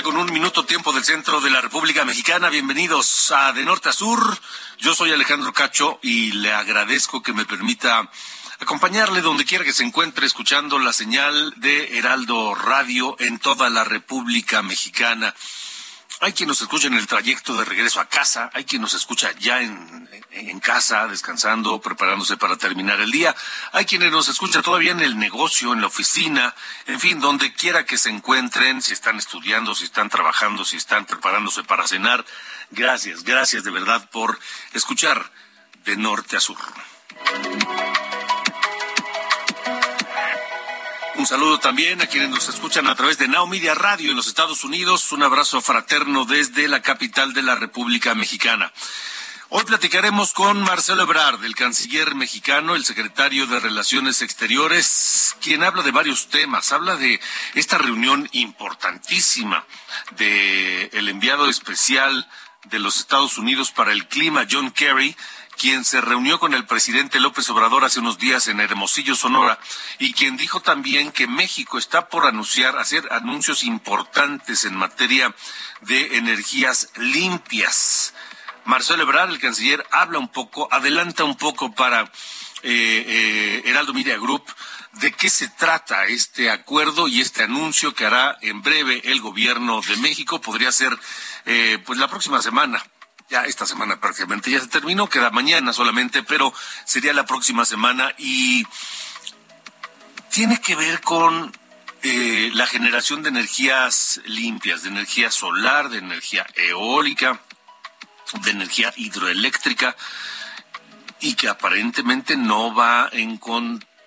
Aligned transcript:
Con 0.00 0.16
un 0.16 0.32
minuto 0.32 0.64
tiempo 0.64 0.90
del 0.94 1.04
centro 1.04 1.42
de 1.42 1.50
la 1.50 1.60
República 1.60 2.02
Mexicana. 2.06 2.48
Bienvenidos 2.48 3.30
a 3.30 3.52
De 3.52 3.62
Norte 3.62 3.90
a 3.90 3.92
Sur. 3.92 4.38
Yo 4.78 4.94
soy 4.94 5.12
Alejandro 5.12 5.52
Cacho 5.52 5.98
y 6.00 6.32
le 6.32 6.50
agradezco 6.50 7.22
que 7.22 7.34
me 7.34 7.44
permita 7.44 8.08
acompañarle 8.58 9.20
donde 9.20 9.44
quiera 9.44 9.64
que 9.64 9.74
se 9.74 9.84
encuentre 9.84 10.24
escuchando 10.26 10.78
la 10.78 10.94
señal 10.94 11.52
de 11.58 11.98
Heraldo 11.98 12.54
Radio 12.54 13.16
en 13.18 13.38
toda 13.38 13.68
la 13.68 13.84
República 13.84 14.62
Mexicana. 14.62 15.34
Hay 16.24 16.34
quien 16.34 16.48
nos 16.48 16.60
escucha 16.60 16.86
en 16.86 16.94
el 16.94 17.08
trayecto 17.08 17.52
de 17.56 17.64
regreso 17.64 17.98
a 17.98 18.04
casa, 18.04 18.48
hay 18.54 18.62
quien 18.64 18.80
nos 18.80 18.94
escucha 18.94 19.32
ya 19.40 19.60
en, 19.60 20.08
casa, 20.60 21.08
descansando, 21.08 21.80
preparándose 21.80 22.36
para 22.36 22.56
terminar 22.56 23.00
el 23.00 23.10
día, 23.10 23.34
hay 23.72 23.86
quienes 23.86 24.12
nos 24.12 24.28
escuchan 24.28 24.62
todavía 24.62 24.92
en 24.92 25.00
el 25.00 25.18
negocio, 25.18 25.72
en 25.72 25.80
la 25.80 25.88
oficina, 25.88 26.54
en 26.86 27.00
fin, 27.00 27.18
donde 27.18 27.52
quiera 27.52 27.84
que 27.84 27.98
se 27.98 28.08
encuentren, 28.08 28.82
si 28.82 28.92
están 28.92 29.16
estudiando, 29.16 29.74
si 29.74 29.86
están 29.86 30.08
trabajando, 30.10 30.64
si 30.64 30.76
están 30.76 31.06
preparándose 31.06 31.64
para 31.64 31.88
cenar. 31.88 32.24
Gracias, 32.70 33.24
gracias 33.24 33.64
de 33.64 33.72
verdad 33.72 34.08
por 34.10 34.38
escuchar 34.74 35.28
de 35.84 35.96
norte 35.96 36.36
a 36.36 36.40
sur. 36.40 36.56
Un 41.22 41.28
saludo 41.28 41.60
también 41.60 42.02
a 42.02 42.08
quienes 42.08 42.30
nos 42.30 42.48
escuchan 42.48 42.88
a 42.88 42.96
través 42.96 43.16
de 43.16 43.28
Now 43.28 43.48
Radio 43.76 44.10
en 44.10 44.16
los 44.16 44.26
Estados 44.26 44.64
Unidos. 44.64 45.12
Un 45.12 45.22
abrazo 45.22 45.60
fraterno 45.60 46.24
desde 46.24 46.66
la 46.66 46.82
capital 46.82 47.32
de 47.32 47.42
la 47.42 47.54
República 47.54 48.16
Mexicana. 48.16 48.72
Hoy 49.48 49.62
platicaremos 49.62 50.32
con 50.32 50.60
Marcelo 50.60 51.04
Ebrard, 51.04 51.44
el 51.44 51.54
canciller 51.54 52.16
mexicano, 52.16 52.74
el 52.74 52.84
secretario 52.84 53.46
de 53.46 53.60
Relaciones 53.60 54.20
Exteriores, 54.20 55.36
quien 55.40 55.62
habla 55.62 55.84
de 55.84 55.92
varios 55.92 56.26
temas. 56.26 56.72
Habla 56.72 56.96
de 56.96 57.20
esta 57.54 57.78
reunión 57.78 58.28
importantísima 58.32 59.64
de 60.16 60.90
el 60.92 61.08
enviado 61.08 61.48
especial 61.48 62.28
de 62.64 62.80
los 62.80 62.96
Estados 62.96 63.38
Unidos 63.38 63.70
para 63.70 63.92
el 63.92 64.08
clima, 64.08 64.46
John 64.50 64.72
Kerry, 64.72 65.16
quien 65.56 65.84
se 65.84 66.00
reunió 66.00 66.38
con 66.38 66.54
el 66.54 66.66
presidente 66.66 67.20
López 67.20 67.48
Obrador 67.50 67.84
hace 67.84 68.00
unos 68.00 68.18
días 68.18 68.48
en 68.48 68.60
Hermosillo, 68.60 69.14
Sonora, 69.14 69.58
y 69.98 70.12
quien 70.12 70.36
dijo 70.36 70.60
también 70.60 71.12
que 71.12 71.26
México 71.26 71.78
está 71.78 72.08
por 72.08 72.26
anunciar, 72.26 72.78
hacer 72.78 73.08
anuncios 73.12 73.62
importantes 73.62 74.64
en 74.64 74.76
materia 74.76 75.34
de 75.82 76.16
energías 76.16 76.90
limpias. 76.96 78.14
Marcelo 78.64 79.02
Ebrard, 79.02 79.30
el 79.30 79.38
canciller, 79.38 79.86
habla 79.90 80.18
un 80.18 80.28
poco, 80.28 80.68
adelanta 80.70 81.24
un 81.24 81.36
poco 81.36 81.72
para 81.72 82.02
eh, 82.02 83.04
eh, 83.06 83.62
Heraldo 83.64 83.92
Media 83.92 84.16
Group 84.16 84.44
de 85.00 85.12
qué 85.12 85.30
se 85.30 85.48
trata 85.48 86.06
este 86.06 86.50
acuerdo 86.50 87.08
y 87.08 87.20
este 87.20 87.42
anuncio 87.42 87.94
que 87.94 88.04
hará 88.04 88.36
en 88.42 88.62
breve 88.62 89.00
el 89.04 89.20
gobierno 89.20 89.80
de 89.80 89.96
México. 89.96 90.40
Podría 90.40 90.70
ser 90.70 90.96
eh, 91.46 91.78
pues 91.84 91.98
la 91.98 92.08
próxima 92.08 92.42
semana 92.42 92.82
ya 93.32 93.44
esta 93.46 93.64
semana 93.64 93.98
prácticamente 93.98 94.50
ya 94.50 94.60
se 94.60 94.66
terminó, 94.66 95.08
queda 95.08 95.30
mañana 95.30 95.72
solamente, 95.72 96.22
pero 96.22 96.52
sería 96.84 97.14
la 97.14 97.24
próxima 97.24 97.64
semana 97.64 98.14
y 98.18 98.66
tiene 100.28 100.60
que 100.60 100.76
ver 100.76 101.00
con 101.00 101.50
eh, 102.02 102.50
la 102.52 102.66
generación 102.66 103.22
de 103.22 103.30
energías 103.30 104.20
limpias, 104.26 104.82
de 104.82 104.90
energía 104.90 105.30
solar, 105.30 105.88
de 105.88 105.98
energía 105.98 106.46
eólica, 106.56 107.40
de 108.44 108.50
energía 108.50 108.92
hidroeléctrica 108.96 109.96
y 111.20 111.32
que 111.32 111.48
aparentemente 111.48 112.36
no 112.36 112.74
va 112.74 113.08
en 113.12 113.38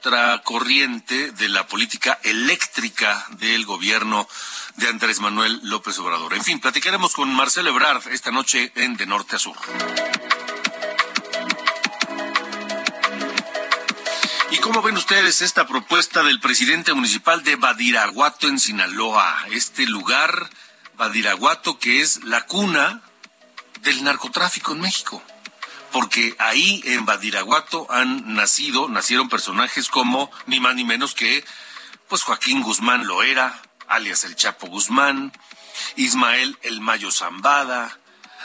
contracorriente 0.05 1.31
de 1.31 1.49
la 1.49 1.65
política 1.65 2.19
eléctrica 2.21 3.25
del 3.39 3.65
gobierno 3.65 4.27
de 4.75 4.87
Andrés 4.87 5.19
Manuel 5.19 5.59
López 5.63 5.97
Obrador. 5.97 6.35
En 6.35 6.43
fin, 6.43 6.59
platicaremos 6.59 7.15
con 7.15 7.33
Marcelo 7.33 7.71
Ebrard 7.71 8.07
esta 8.09 8.29
noche 8.29 8.71
en 8.75 8.97
De 8.97 9.07
Norte 9.07 9.37
a 9.37 9.39
Sur. 9.39 9.57
¿Y 14.51 14.57
cómo 14.57 14.83
ven 14.83 14.95
ustedes 14.95 15.41
esta 15.41 15.65
propuesta 15.65 16.21
del 16.21 16.39
presidente 16.39 16.93
municipal 16.93 17.43
de 17.43 17.55
Badiraguato 17.55 18.47
en 18.47 18.59
Sinaloa? 18.59 19.35
Este 19.49 19.87
lugar, 19.87 20.51
Badiraguato, 20.97 21.79
que 21.79 22.01
es 22.01 22.23
la 22.25 22.45
cuna 22.45 23.01
del 23.81 24.03
narcotráfico 24.03 24.73
en 24.73 24.81
México. 24.81 25.23
Porque 25.95 26.35
ahí 26.39 26.81
en 26.83 27.05
Badiraguato 27.05 27.87
han 27.89 28.33
nacido, 28.33 28.89
nacieron 28.89 29.29
personajes 29.29 29.87
como 29.87 30.29
ni 30.45 30.59
más 30.59 30.75
ni 30.75 30.83
menos 30.83 31.15
que 31.15 31.45
pues 32.09 32.23
Joaquín 32.23 32.61
Guzmán 32.63 33.07
Loera, 33.07 33.61
alias 33.87 34.25
el 34.25 34.35
Chapo 34.35 34.67
Guzmán, 34.67 35.31
Ismael 35.95 36.59
El 36.63 36.81
Mayo 36.81 37.11
Zambada, 37.11 37.97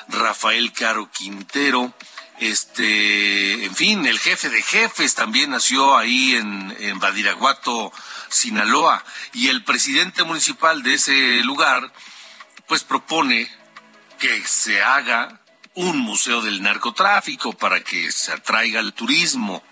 Rafael 0.07 0.73
Caro 0.73 1.11
Quintero, 1.11 1.93
este, 2.39 3.65
en 3.65 3.75
fin, 3.75 4.07
el 4.07 4.21
jefe 4.21 4.49
de 4.49 4.63
jefes 4.63 5.17
también 5.17 5.51
nació 5.51 5.97
ahí 5.97 6.37
en, 6.37 6.77
en 6.79 7.01
Badiraguato, 7.01 7.93
Sinaloa, 8.29 9.05
y 9.33 9.49
el 9.49 9.65
presidente 9.65 10.23
municipal 10.23 10.85
de 10.85 10.95
ese 10.95 11.43
lugar, 11.43 11.93
pues 12.69 12.85
propone 12.85 13.51
que 14.21 14.47
se 14.47 14.81
haga 14.81 15.40
un 15.81 15.99
museo 15.99 16.43
del 16.43 16.63
narcotráfico 16.63 17.53
para 17.53 17.81
que 17.83 18.13
se 18.13 18.33
atraiga 18.33 18.81
el 18.81 18.93
turismo. 18.93 19.63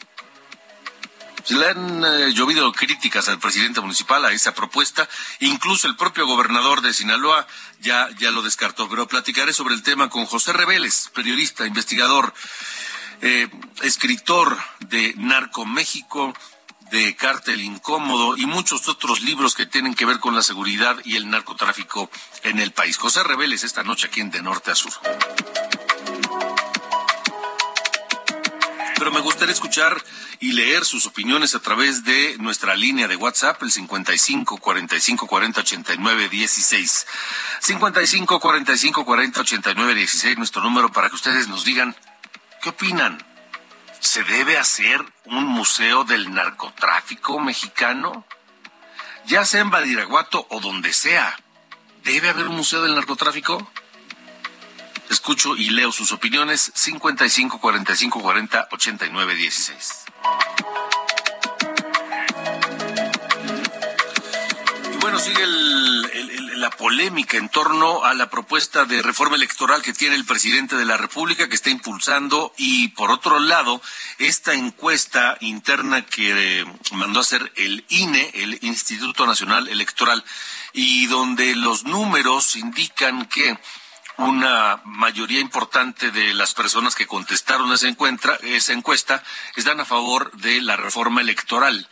Se 1.45 1.55
le 1.55 1.69
han 1.69 2.05
eh, 2.05 2.33
llovido 2.35 2.73
críticas 2.73 3.29
al 3.29 3.39
presidente 3.39 3.81
municipal 3.81 4.25
a 4.25 4.33
esa 4.33 4.55
propuesta, 4.55 5.09
incluso 5.41 5.87
el 5.87 5.97
propio 5.97 6.27
gobernador 6.27 6.83
de 6.83 6.93
Sinaloa 6.93 7.47
ya, 7.81 8.09
ya 8.19 8.31
lo 8.31 8.43
descartó, 8.43 8.89
pero 8.89 9.07
platicaré 9.07 9.53
sobre 9.53 9.75
el 9.75 9.83
tema 9.83 10.11
con 10.11 10.27
José 10.27 10.53
Reveles, 10.53 11.11
periodista, 11.15 11.67
investigador, 11.67 12.35
eh, 13.23 13.49
escritor 13.83 14.59
de 14.81 15.15
Narco 15.17 15.65
México, 15.65 16.35
de 16.91 17.17
Cártel 17.17 17.61
Incómodo 17.61 18.37
y 18.37 18.47
muchos 18.47 18.89
otros 18.89 19.21
libros 19.23 19.55
que 19.55 19.67
tienen 19.67 19.95
que 19.95 20.07
ver 20.07 20.21
con 20.21 20.35
la 20.35 20.43
seguridad 20.43 20.97
y 21.05 21.17
el 21.17 21.29
narcotráfico 21.29 22.11
en 22.43 22.59
el 22.61 22.73
país. 22.73 22.97
José 22.97 23.23
Reveles 23.23 23.65
esta 23.65 23.83
noche 23.83 24.07
aquí 24.07 24.21
en 24.21 24.31
De 24.31 24.43
Norte 24.43 24.71
a 24.71 24.75
Sur. 24.75 24.93
Escuchar 29.49 30.05
y 30.41 30.53
leer 30.53 30.85
sus 30.85 31.07
opiniones 31.07 31.55
a 31.55 31.61
través 31.61 32.05
de 32.05 32.37
nuestra 32.39 32.77
línea 32.77 33.09
de 33.09 33.17
WhatsApp, 33.17 33.63
el 33.63 33.71
55 33.71 34.59
45 34.59 35.27
40 35.27 35.61
89 35.61 36.29
16. 36.29 37.07
55 37.61 38.41
45 38.41 39.05
40 39.05 39.41
89 39.41 39.95
16, 39.95 40.39
nuestro 40.39 40.63
número 40.63 40.93
para 40.93 41.09
que 41.09 41.17
ustedes 41.17 41.49
nos 41.49 41.65
digan 41.65 41.97
qué 42.63 42.69
opinan. 42.71 43.25
¿Se 44.01 44.23
debe 44.25 44.59
hacer 44.59 45.05
un 45.25 45.45
museo 45.45 46.05
del 46.05 46.33
narcotráfico 46.33 47.41
mexicano? 47.41 48.27
Ya 49.27 49.45
sea 49.45 49.63
en 49.63 49.71
Badiraguato 49.71 50.47
o 50.51 50.61
donde 50.61 50.93
sea, 50.93 51.37
¿debe 52.05 52.29
haber 52.29 52.49
un 52.49 52.57
museo 52.57 52.83
del 52.83 52.95
narcotráfico? 52.95 53.71
Escucho 55.11 55.57
y 55.57 55.71
leo 55.71 55.91
sus 55.93 56.13
opiniones 56.13 56.71
55 56.75 57.61
45 57.61 58.21
40 58.21 58.69
89 58.71 59.35
16. 59.35 60.05
Y 64.93 64.97
bueno, 64.99 65.19
sigue 65.19 65.47
la 66.59 66.71
polémica 66.71 67.37
en 67.37 67.49
torno 67.49 68.05
a 68.05 68.15
la 68.15 68.29
propuesta 68.29 68.85
de 68.85 69.01
reforma 69.01 69.37
electoral 69.37 69.81
que 69.81 69.93
tiene 69.93 70.17
el 70.17 70.25
presidente 70.25 70.77
de 70.77 70.85
la 70.85 70.97
República, 70.97 71.49
que 71.49 71.55
está 71.55 71.71
impulsando, 71.71 72.53
y 72.57 72.89
por 72.89 73.11
otro 73.11 73.39
lado, 73.39 73.81
esta 74.19 74.55
encuesta 74.55 75.39
interna 75.41 76.05
que 76.05 76.61
eh, 76.61 76.65
mandó 76.93 77.21
a 77.21 77.23
hacer 77.23 77.53
el 77.57 77.85
INE, 77.89 78.31
el 78.35 78.59
Instituto 78.63 79.27
Nacional 79.27 79.69
Electoral, 79.69 80.25
y 80.73 81.07
donde 81.07 81.55
los 81.55 81.85
números 81.85 82.57
indican 82.57 83.27
que 83.27 83.57
una 84.19 84.81
mayoría 84.85 85.41
importante 85.41 86.11
de 86.11 86.35
las 86.35 86.55
personas 86.55 86.95
que 86.95 87.07
contestaron 87.07 87.73
esa, 87.73 87.89
esa 88.43 88.73
encuesta 88.73 89.23
están 89.57 89.81
a 89.81 89.85
favor 89.85 90.33
de 90.33 90.61
la 90.61 90.77
reforma 90.77 91.21
electoral 91.21 91.89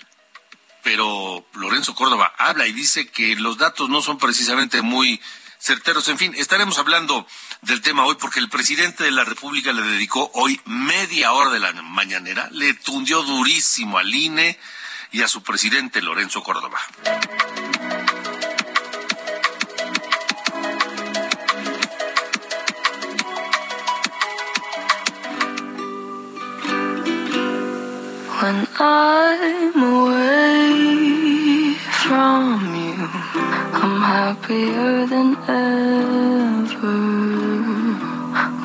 pero 0.86 1.44
Lorenzo 1.54 1.96
Córdoba 1.96 2.32
habla 2.38 2.64
y 2.68 2.72
dice 2.72 3.08
que 3.08 3.34
los 3.34 3.58
datos 3.58 3.88
no 3.88 4.02
son 4.02 4.18
precisamente 4.18 4.82
muy 4.82 5.20
certeros. 5.58 6.06
En 6.06 6.16
fin, 6.16 6.32
estaremos 6.36 6.78
hablando 6.78 7.26
del 7.62 7.82
tema 7.82 8.04
hoy 8.04 8.14
porque 8.20 8.38
el 8.38 8.48
presidente 8.48 9.02
de 9.02 9.10
la 9.10 9.24
República 9.24 9.72
le 9.72 9.82
dedicó 9.82 10.30
hoy 10.34 10.60
media 10.64 11.32
hora 11.32 11.50
de 11.50 11.58
la 11.58 11.72
mañanera, 11.72 12.48
le 12.52 12.72
tundió 12.74 13.24
durísimo 13.24 13.98
al 13.98 14.14
INE 14.14 14.60
y 15.10 15.22
a 15.22 15.28
su 15.28 15.42
presidente 15.42 16.00
Lorenzo 16.00 16.44
Córdoba. 16.44 16.78
When 28.42 28.68
I'm 28.78 29.82
away 29.82 31.74
from 32.02 32.44
you, 32.76 33.08
I'm 33.80 33.96
happier 34.02 35.06
than 35.06 35.28
ever. 35.48 37.00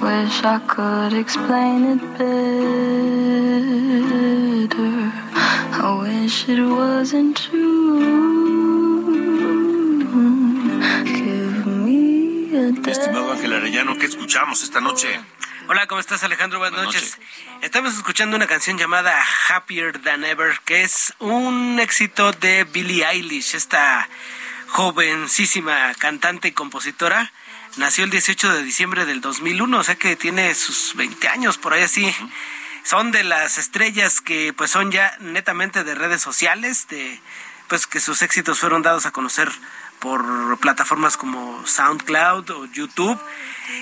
Wish 0.03 0.37
I 0.43 0.59
could 0.67 1.13
explain 1.13 1.79
it 1.93 2.01
better. 2.17 2.51
I 5.81 5.85
wish 6.03 6.49
it 6.49 6.61
wasn't 6.67 7.37
true. 7.37 8.01
Give 11.05 11.65
me 11.65 12.57
a 12.57 12.91
Estimado 12.91 13.31
Ángel 13.31 13.53
Arellano, 13.53 13.97
¿qué 13.97 14.07
escuchamos 14.07 14.63
esta 14.63 14.81
noche? 14.81 15.07
Hola, 15.73 15.87
¿cómo 15.87 16.01
estás 16.01 16.21
Alejandro? 16.23 16.59
Buenas, 16.59 16.83
noches. 16.83 17.17
Estamos 17.61 17.95
escuchando 17.95 18.35
una 18.35 18.45
canción 18.45 18.77
llamada 18.77 19.17
Happier 19.47 20.01
Than 20.01 20.25
Ever, 20.25 20.59
que 20.65 20.83
es 20.83 21.13
un 21.19 21.79
éxito 21.79 22.33
de 22.33 22.65
Billie 22.65 23.05
Eilish, 23.05 23.55
esta 23.55 24.09
jovencísima 24.67 25.93
cantante 25.93 26.49
y 26.49 26.51
compositora. 26.51 27.31
Nació 27.77 28.03
el 28.03 28.09
18 28.09 28.53
de 28.53 28.63
diciembre 28.63 29.05
del 29.05 29.21
2001, 29.21 29.79
o 29.79 29.83
sea 29.85 29.95
que 29.95 30.17
tiene 30.17 30.53
sus 30.55 30.93
20 30.97 31.29
años, 31.29 31.57
por 31.57 31.71
ahí 31.71 31.83
así. 31.83 32.13
Son 32.83 33.13
de 33.13 33.23
las 33.23 33.57
estrellas 33.57 34.19
que 34.19 34.51
pues 34.51 34.71
son 34.71 34.91
ya 34.91 35.15
netamente 35.21 35.85
de 35.85 35.95
redes 35.95 36.21
sociales, 36.21 36.89
de 36.89 37.21
pues 37.69 37.87
que 37.87 38.01
sus 38.01 38.21
éxitos 38.23 38.59
fueron 38.59 38.81
dados 38.81 39.05
a 39.05 39.11
conocer 39.11 39.49
por 40.01 40.57
plataformas 40.59 41.15
como 41.15 41.65
SoundCloud 41.65 42.49
o 42.49 42.65
YouTube. 42.65 43.17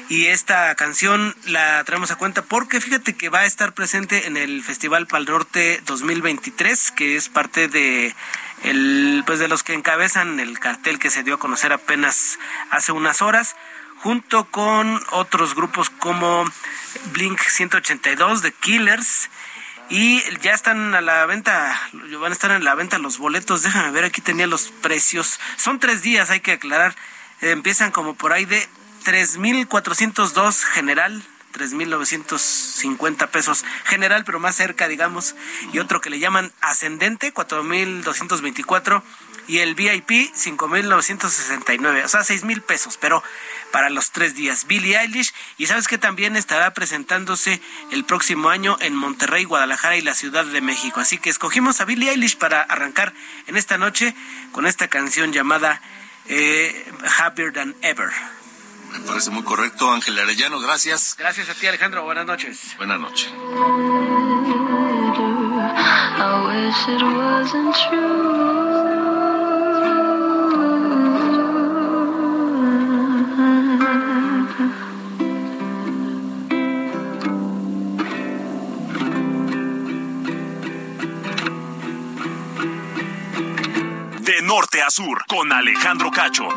Y 0.10 0.27
esta 0.27 0.75
canción 0.75 1.36
la 1.45 1.83
traemos 1.86 2.12
a 2.12 2.18
cuenta 2.18 2.44
porque 2.44 2.81
fíjate 2.81 3.16
que 3.16 3.30
va 3.30 3.39
a 3.39 3.45
estar 3.45 3.74
presente 3.74 4.27
en 4.27 4.38
el 4.38 4.63
Festival 4.63 5.07
Pal 5.07 5.25
Norte 5.25 5.81
2023, 5.86 6.92
que 6.92 7.16
es 7.16 7.30
parte 7.30 7.68
de 7.68 8.13
el 8.63 9.24
pues 9.25 9.39
de 9.39 9.48
los 9.48 9.63
que 9.63 9.74
encabezan 9.74 10.39
el 10.39 10.60
cartel 10.60 11.00
que 11.00 11.10
se 11.10 11.24
dio 11.24 11.36
a 11.36 11.39
conocer 11.39 11.71
apenas 11.74 12.38
hace 12.69 12.92
unas 12.92 13.21
horas 13.21 13.56
junto 13.98 14.45
con 14.45 15.01
otros 15.12 15.56
grupos 15.56 15.89
como 15.89 16.45
Blink 17.13 17.39
182 17.39 18.42
de 18.42 18.51
Killers 18.51 19.30
y 19.90 20.22
ya 20.42 20.54
están 20.54 20.94
a 20.94 21.02
la 21.02 21.26
venta, 21.26 21.80
van 22.20 22.32
a 22.32 22.34
estar 22.34 22.52
en 22.52 22.64
la 22.64 22.76
venta 22.76 23.00
los 23.00 23.18
boletos. 23.18 23.64
Déjame 23.64 23.92
ver, 23.92 24.06
aquí 24.06 24.22
tenía 24.22 24.48
los 24.48 24.70
precios. 24.70 25.40
Son 25.58 25.80
tres 25.80 26.02
días, 26.02 26.30
hay 26.30 26.42
que 26.42 26.54
aclarar. 26.54 26.96
empiezan 27.42 27.92
como 27.92 28.16
por 28.16 28.34
ahí 28.34 28.46
de 28.46 28.68
3.402 29.06 30.64
general, 30.64 31.24
3.950 31.54 33.28
pesos 33.30 33.66
general, 33.86 34.24
pero 34.26 34.40
más 34.40 34.56
cerca, 34.56 34.88
digamos. 34.88 35.36
Y 35.74 35.80
otro 35.80 36.02
que 36.02 36.10
le 36.10 36.20
llaman 36.20 36.52
ascendente, 36.62 37.34
4.224 37.34 39.02
y 39.50 39.60
el 39.60 39.74
VIP 39.74 40.31
5.969, 40.36 42.06
o 42.06 42.07
sea, 42.07 42.22
6.000 42.22 42.62
pesos, 42.62 42.98
pero 42.98 43.24
para 43.72 43.90
los 43.90 44.12
tres 44.12 44.36
días. 44.36 44.68
Billie 44.68 44.96
Eilish, 44.96 45.34
y 45.57 45.66
sabes 45.66 45.88
que 45.88 45.98
también 45.98 46.36
estará 46.36 46.72
presentándose 46.75 47.60
el 47.92 48.06
próximo 48.06 48.50
año 48.50 48.78
en 48.80 48.96
Monterrey, 48.96 49.46
Guadalajara 49.46 49.98
y 49.98 50.01
la 50.01 50.13
Ciudad 50.13 50.46
de 50.46 50.62
México. 50.62 51.00
Así 51.00 51.18
que 51.18 51.31
escogimos 51.31 51.81
a 51.81 51.86
Billie 51.86 52.12
Eilish 52.12 52.38
para 52.38 52.62
arrancar 52.62 53.12
en 53.48 53.57
esta 53.57 53.80
noche 53.80 54.13
con 54.51 54.68
esta 54.68 54.88
canción 54.88 55.34
llamada 55.34 55.81
eh, 56.28 56.86
Happier 57.18 57.52
Than 57.52 57.75
Ever. 57.81 58.12
Me 58.92 59.00
parece 59.00 59.31
muy 59.31 59.44
correcto, 59.44 59.92
Ángel 59.92 60.19
Arellano, 60.19 60.60
gracias. 60.60 61.16
Gracias 61.18 61.50
a 61.50 61.56
ti, 61.56 61.66
Alejandro, 61.66 62.04
buenas 62.04 62.28
noches. 62.28 62.78
Buenas 62.78 63.00
noches. 63.00 63.30
Sur 84.90 85.26
con 85.28 85.52
Alejandro 85.52 86.10
Cacho. 86.12 86.48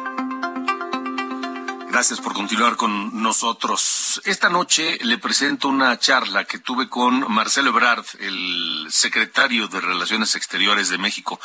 Gracias 1.89 2.21
por 2.21 2.33
continuar 2.33 2.77
con 2.77 3.23
nosotros. 3.23 4.23
Esta 4.25 4.49
noche 4.49 4.99
le 5.03 5.19
presento 5.19 5.69
una 5.69 5.99
charla 5.99 6.45
que 6.45 6.59
tuve 6.59 6.89
con 6.89 7.31
Marcelo 7.31 7.71
Ebrard, 7.71 8.07
el 8.21 8.87
secretario 8.91 9.69
de 9.69 9.81
Relaciones 9.81 10.35
Exteriores 10.35 10.89
de 10.89 10.97
México, 10.97 11.39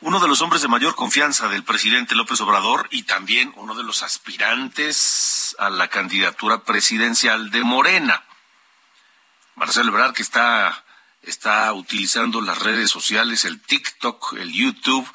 uno 0.00 0.18
de 0.18 0.26
los 0.26 0.42
hombres 0.42 0.62
de 0.62 0.68
mayor 0.68 0.96
confianza 0.96 1.48
del 1.48 1.62
presidente 1.62 2.16
López 2.16 2.40
Obrador 2.40 2.88
y 2.90 3.04
también 3.04 3.52
uno 3.56 3.76
de 3.76 3.84
los 3.84 4.02
aspirantes 4.02 5.54
a 5.60 5.70
la 5.70 5.88
candidatura 5.88 6.64
presidencial 6.64 7.50
de 7.50 7.62
Morena. 7.62 8.24
Marcelo 9.54 9.90
Ebrard 9.90 10.14
que 10.14 10.22
está 10.22 10.84
está 11.22 11.72
utilizando 11.72 12.40
las 12.40 12.58
redes 12.60 12.90
sociales, 12.90 13.44
el 13.44 13.60
TikTok, 13.60 14.34
el 14.34 14.52
YouTube, 14.52 15.08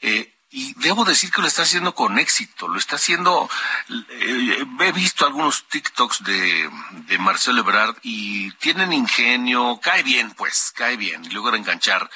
eh, 0.00 0.35
y 0.50 0.74
debo 0.74 1.04
decir 1.04 1.30
que 1.30 1.40
lo 1.40 1.48
está 1.48 1.62
haciendo 1.62 1.94
con 1.94 2.18
éxito, 2.18 2.68
lo 2.68 2.78
está 2.78 2.96
haciendo, 2.96 3.48
eh, 3.88 4.64
he 4.80 4.92
visto 4.92 5.26
algunos 5.26 5.66
TikToks 5.68 6.22
de, 6.22 6.70
de 7.08 7.18
Marcelo 7.18 7.60
Ebrard 7.60 7.96
y 8.02 8.52
tienen 8.52 8.92
ingenio, 8.92 9.80
cae 9.82 10.02
bien 10.02 10.30
pues, 10.32 10.72
cae 10.74 10.96
bien, 10.96 11.24
y 11.24 11.30
logra 11.30 11.56
enganchar 11.56 12.08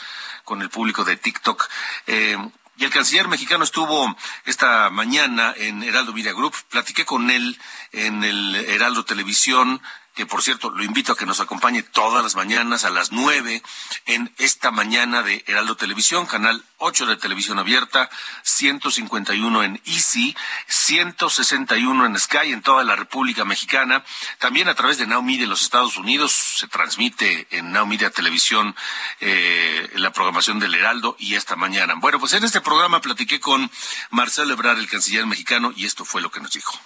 con 0.45 0.63
el 0.63 0.71
público 0.71 1.05
de 1.05 1.17
TikTok. 1.17 1.69
Eh, 2.07 2.37
y 2.77 2.85
el 2.85 2.91
canciller 2.91 3.29
mexicano 3.29 3.63
estuvo 3.63 4.17
esta 4.47 4.89
mañana 4.89 5.53
en 5.55 5.83
Heraldo 5.83 6.15
Media 6.15 6.33
Group, 6.33 6.55
platiqué 6.71 7.05
con 7.05 7.31
él 7.31 7.59
en 7.93 8.25
el 8.25 8.57
Heraldo 8.57 9.05
Televisión, 9.05 9.83
que 10.15 10.27
por 10.27 10.43
cierto 10.43 10.71
lo 10.71 10.83
invito 10.85 11.13
a 11.13 11.17
que 11.17 11.27
nos 11.27 11.41
acompañe 11.41 11.83
todas 11.83 12.23
las 12.23 12.37
mañanas 12.37 12.85
a 12.85 12.91
las 12.91 13.13
nueve 13.13 13.63
en 14.07 14.33
esta 14.39 14.71
mañana 14.71 15.23
de 15.23 15.45
Heraldo 15.47 15.77
Televisión, 15.77 16.27
canal 16.27 16.65
8 16.79 17.07
de 17.07 17.17
televisión 17.17 17.59
abierta, 17.59 18.11
151 18.43 19.63
en 19.63 19.81
Easy, 19.85 20.37
161 20.67 22.07
en 22.07 22.19
Sky 22.19 22.53
en 22.53 22.63
toda 22.63 22.83
la 22.85 22.97
República 22.97 23.45
Mexicana, 23.45 24.05
también 24.39 24.69
a 24.69 24.75
través 24.75 24.99
de 24.99 25.07
Now 25.07 25.23
Media 25.23 25.45
en 25.45 25.51
los 25.51 25.63
Estados 25.63 25.97
Unidos, 25.97 26.33
se 26.33 26.69
transmite 26.69 27.47
en 27.51 27.73
Now 27.73 27.87
Media 27.87 28.11
Televisión 28.11 28.75
eh, 29.21 29.91
la 29.95 30.13
programación 30.13 30.59
del 30.59 30.75
Heraldo 30.75 31.17
y 31.19 31.35
esta 31.35 31.57
mañana. 31.57 31.95
Bueno, 31.97 32.19
pues 32.19 32.33
en 32.33 32.45
este 32.45 32.61
programa 32.61 33.01
platiqué 33.01 33.41
con 33.41 33.71
Marcelo 34.11 34.55
Ebrard, 34.55 34.79
el 34.79 34.89
canciller 34.89 35.27
mexicano, 35.27 35.73
y 35.77 35.85
esto 35.85 36.05
fue 36.05 36.23
lo 36.23 36.31
que 36.31 36.41
nos 36.41 36.53
dijo. 36.53 36.79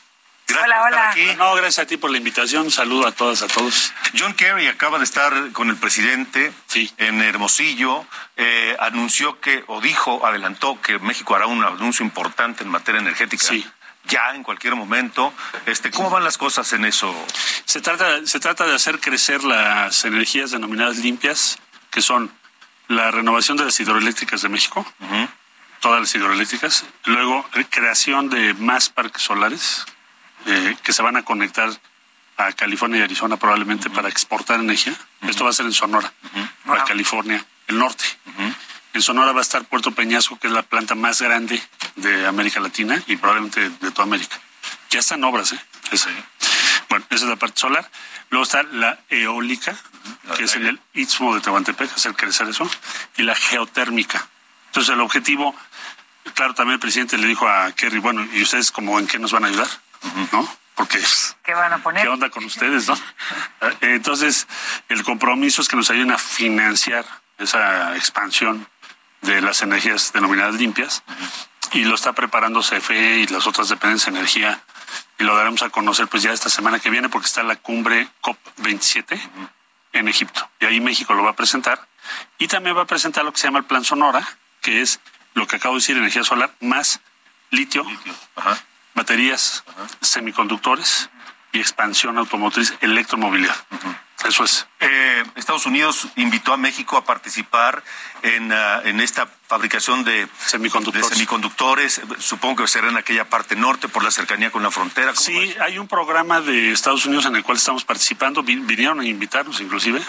Gracias 0.46 0.64
hola, 0.64 0.82
hola. 0.84 1.10
Aquí. 1.10 1.26
No, 1.36 1.54
gracias 1.54 1.78
a 1.80 1.86
ti 1.86 1.96
por 1.96 2.10
la 2.10 2.18
invitación. 2.18 2.70
Saludo 2.70 3.06
a 3.06 3.12
todas, 3.12 3.42
a 3.42 3.48
todos. 3.48 3.92
John 4.18 4.34
Kerry 4.34 4.66
acaba 4.66 4.98
de 4.98 5.04
estar 5.04 5.52
con 5.52 5.70
el 5.70 5.76
presidente 5.76 6.52
sí. 6.66 6.92
en 6.98 7.20
Hermosillo. 7.22 8.04
Eh, 8.36 8.76
anunció 8.78 9.40
que, 9.40 9.64
o 9.68 9.80
dijo, 9.80 10.26
adelantó 10.26 10.80
que 10.80 10.98
México 10.98 11.34
hará 11.34 11.46
un 11.46 11.64
anuncio 11.64 12.04
importante 12.04 12.62
en 12.62 12.70
materia 12.70 13.00
energética. 13.00 13.46
Sí 13.46 13.66
ya 14.06 14.34
en 14.34 14.42
cualquier 14.42 14.74
momento. 14.74 15.32
Este, 15.66 15.90
¿Cómo 15.90 16.10
van 16.10 16.24
las 16.24 16.38
cosas 16.38 16.72
en 16.72 16.84
eso? 16.84 17.14
Se 17.64 17.80
trata, 17.80 18.26
se 18.26 18.40
trata 18.40 18.66
de 18.66 18.74
hacer 18.74 19.00
crecer 19.00 19.44
las 19.44 20.04
energías 20.04 20.50
denominadas 20.50 20.98
limpias, 20.98 21.58
que 21.90 22.02
son 22.02 22.30
la 22.88 23.10
renovación 23.10 23.56
de 23.56 23.64
las 23.64 23.78
hidroeléctricas 23.80 24.42
de 24.42 24.48
México, 24.48 24.86
todas 25.80 26.00
las 26.00 26.14
hidroeléctricas. 26.14 26.84
Luego, 27.04 27.48
creación 27.70 28.28
de 28.28 28.54
más 28.54 28.90
parques 28.90 29.22
solares 29.22 29.86
eh, 30.46 30.76
que 30.82 30.92
se 30.92 31.02
van 31.02 31.16
a 31.16 31.24
conectar 31.24 31.70
a 32.36 32.52
California 32.52 33.00
y 33.00 33.02
Arizona 33.02 33.36
probablemente 33.36 33.90
para 33.90 34.08
exportar 34.08 34.60
energía. 34.60 34.94
Esto 35.22 35.44
va 35.44 35.50
a 35.50 35.52
ser 35.52 35.66
en 35.66 35.72
Sonora, 35.72 36.12
para 36.66 36.84
California, 36.84 37.44
el 37.68 37.78
norte. 37.78 38.04
En 38.92 39.02
Sonora 39.02 39.32
va 39.32 39.40
a 39.40 39.42
estar 39.42 39.64
Puerto 39.64 39.92
Peñasco, 39.92 40.38
que 40.38 40.48
es 40.48 40.52
la 40.52 40.62
planta 40.62 40.94
más 40.94 41.20
grande 41.20 41.62
de 41.96 42.26
América 42.26 42.60
Latina 42.60 43.00
y 43.06 43.16
probablemente 43.16 43.70
de 43.70 43.90
toda 43.90 44.04
América. 44.04 44.38
Ya 44.90 45.00
están 45.00 45.22
obras, 45.24 45.52
¿eh? 45.52 45.60
Bueno, 46.88 47.04
esa 47.10 47.24
es 47.24 47.30
la 47.30 47.36
parte 47.36 47.60
solar. 47.60 47.88
Luego 48.30 48.44
está 48.44 48.62
la 48.62 48.98
eólica, 49.08 49.76
que 50.36 50.44
es 50.44 50.54
en 50.56 50.66
el 50.66 50.80
Istmo 50.92 51.34
de 51.34 51.40
Tehuantepec, 51.40 51.92
hacer 51.92 52.14
crecer 52.14 52.48
eso, 52.48 52.68
y 53.16 53.22
la 53.22 53.34
geotérmica. 53.34 54.26
Entonces 54.66 54.92
el 54.92 55.00
objetivo, 55.00 55.54
claro, 56.34 56.54
también 56.54 56.74
el 56.74 56.80
presidente 56.80 57.16
le 57.18 57.26
dijo 57.26 57.48
a 57.48 57.72
Kerry, 57.72 57.98
bueno, 57.98 58.26
¿y 58.32 58.42
ustedes 58.42 58.70
como 58.70 58.98
en 58.98 59.06
qué 59.06 59.18
nos 59.18 59.32
van 59.32 59.44
a 59.44 59.48
ayudar? 59.48 59.68
¿No? 60.32 60.48
Porque 60.74 61.00
¿Qué 61.42 61.54
van 61.54 61.72
a 61.72 61.78
poner? 61.78 62.02
¿Qué 62.02 62.08
onda 62.08 62.30
con 62.30 62.44
ustedes, 62.44 62.88
no? 62.88 62.98
Entonces, 63.80 64.46
el 64.88 65.04
compromiso 65.04 65.62
es 65.62 65.68
que 65.68 65.76
nos 65.76 65.90
ayuden 65.90 66.10
a 66.10 66.18
financiar 66.18 67.04
esa 67.38 67.96
expansión 67.96 68.66
de 69.22 69.40
las 69.40 69.62
energías 69.62 70.12
denominadas 70.12 70.54
limpias 70.56 71.02
y 71.72 71.84
lo 71.84 71.94
está 71.94 72.12
preparando 72.12 72.60
CFE 72.60 73.18
y 73.18 73.26
las 73.28 73.46
otras 73.46 73.68
dependencias 73.68 74.12
de 74.12 74.18
energía 74.18 74.62
y 75.18 75.24
lo 75.24 75.36
daremos 75.36 75.62
a 75.62 75.70
conocer 75.70 76.08
pues 76.08 76.22
ya 76.22 76.32
esta 76.32 76.48
semana 76.48 76.78
que 76.78 76.90
viene 76.90 77.08
porque 77.08 77.26
está 77.26 77.42
la 77.42 77.56
cumbre 77.56 78.08
COP27 78.22 79.20
en 79.92 80.08
Egipto 80.08 80.48
y 80.60 80.66
ahí 80.66 80.80
México 80.80 81.14
lo 81.14 81.24
va 81.24 81.30
a 81.30 81.36
presentar 81.36 81.88
y 82.38 82.48
también 82.48 82.76
va 82.76 82.82
a 82.82 82.86
presentar 82.86 83.24
lo 83.24 83.32
que 83.32 83.38
se 83.38 83.46
llama 83.46 83.60
el 83.60 83.64
Plan 83.64 83.84
Sonora, 83.84 84.26
que 84.60 84.82
es 84.82 85.00
lo 85.34 85.46
que 85.46 85.56
acabo 85.56 85.74
de 85.74 85.80
decir, 85.80 85.96
energía 85.96 86.24
solar 86.24 86.54
más 86.60 87.00
litio, 87.50 87.84
baterías, 88.94 89.64
semiconductores 90.00 91.10
y 91.52 91.60
expansión 91.60 92.18
automotriz, 92.18 92.74
electromovilidad. 92.80 93.56
Eso 94.24 94.44
es. 94.44 94.66
Eh, 94.80 95.22
Estados 95.36 95.66
Unidos 95.66 96.08
invitó 96.16 96.54
a 96.54 96.56
México 96.56 96.96
a 96.96 97.04
participar 97.04 97.82
en, 98.22 98.50
ah, 98.52 98.80
en 98.84 99.00
esta 99.00 99.28
fabricación 99.46 100.02
de 100.02 100.26
semiconductores. 100.38 101.10
de 101.10 101.14
semiconductores. 101.16 102.00
Supongo 102.18 102.62
que 102.62 102.68
será 102.68 102.88
en 102.88 102.96
aquella 102.96 103.28
parte 103.28 103.54
norte 103.54 103.86
por 103.88 104.02
la 104.02 104.10
cercanía 104.10 104.50
con 104.50 104.62
la 104.62 104.70
frontera. 104.70 105.14
Sí, 105.14 105.54
hay 105.60 105.78
un 105.78 105.88
programa 105.88 106.40
de 106.40 106.72
Estados 106.72 107.04
Unidos 107.04 107.26
en 107.26 107.36
el 107.36 107.44
cual 107.44 107.58
estamos 107.58 107.84
participando. 107.84 108.42
Vinieron 108.42 109.00
a 109.00 109.04
invitarnos 109.04 109.60
inclusive. 109.60 110.02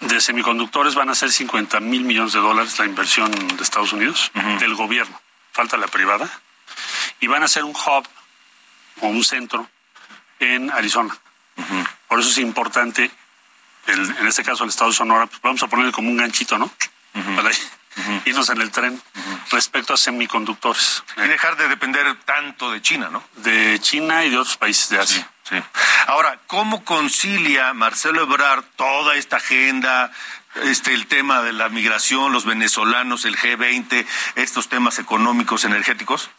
De 0.00 0.20
semiconductores 0.20 0.94
van 0.94 1.08
a 1.08 1.14
ser 1.14 1.32
50 1.32 1.80
mil 1.80 2.02
millones 2.02 2.34
de 2.34 2.40
dólares 2.40 2.78
la 2.78 2.84
inversión 2.84 3.30
de 3.30 3.62
Estados 3.62 3.94
Unidos, 3.94 4.30
del 4.58 4.74
gobierno. 4.74 5.18
Falta 5.52 5.78
la 5.78 5.86
privada. 5.86 6.30
Y 7.20 7.26
van 7.26 7.42
a 7.42 7.48
ser 7.48 7.64
un 7.64 7.72
hub 7.72 8.08
o 9.00 9.06
un 9.08 9.24
centro 9.24 9.68
en 10.38 10.70
Arizona. 10.70 11.16
Por 12.08 12.20
eso 12.20 12.30
es 12.30 12.38
importante, 12.38 13.10
en 13.86 14.26
este 14.26 14.42
caso 14.42 14.64
el 14.64 14.70
estado 14.70 14.90
de 14.90 14.96
Sonora, 14.96 15.26
pues 15.26 15.40
vamos 15.42 15.62
a 15.62 15.68
ponerle 15.68 15.92
como 15.92 16.08
un 16.08 16.16
ganchito, 16.16 16.58
¿no? 16.58 16.70
Para 17.36 17.50
irnos 18.24 18.48
en 18.48 18.60
el 18.60 18.70
tren 18.70 19.00
respecto 19.50 19.94
a 19.94 19.96
semiconductores. 19.96 21.02
Y 21.16 21.28
dejar 21.28 21.56
de 21.56 21.68
depender 21.68 22.14
tanto 22.24 22.70
de 22.70 22.80
China, 22.80 23.08
¿no? 23.10 23.22
De 23.36 23.78
China 23.80 24.24
y 24.24 24.30
de 24.30 24.38
otros 24.38 24.56
países 24.56 24.88
de 24.88 24.98
Asia. 24.98 25.30
Sí. 25.48 25.56
Ahora, 26.06 26.38
¿cómo 26.46 26.84
concilia 26.84 27.74
Marcelo 27.74 28.22
Ebrard 28.22 28.64
toda 28.76 29.16
esta 29.16 29.36
agenda, 29.36 30.12
este 30.62 30.94
el 30.94 31.06
tema 31.06 31.42
de 31.42 31.52
la 31.52 31.68
migración, 31.68 32.32
los 32.32 32.44
venezolanos, 32.44 33.24
el 33.24 33.36
G20, 33.36 34.06
estos 34.36 34.68
temas 34.68 34.98
económicos, 34.98 35.64
energéticos, 35.64 36.30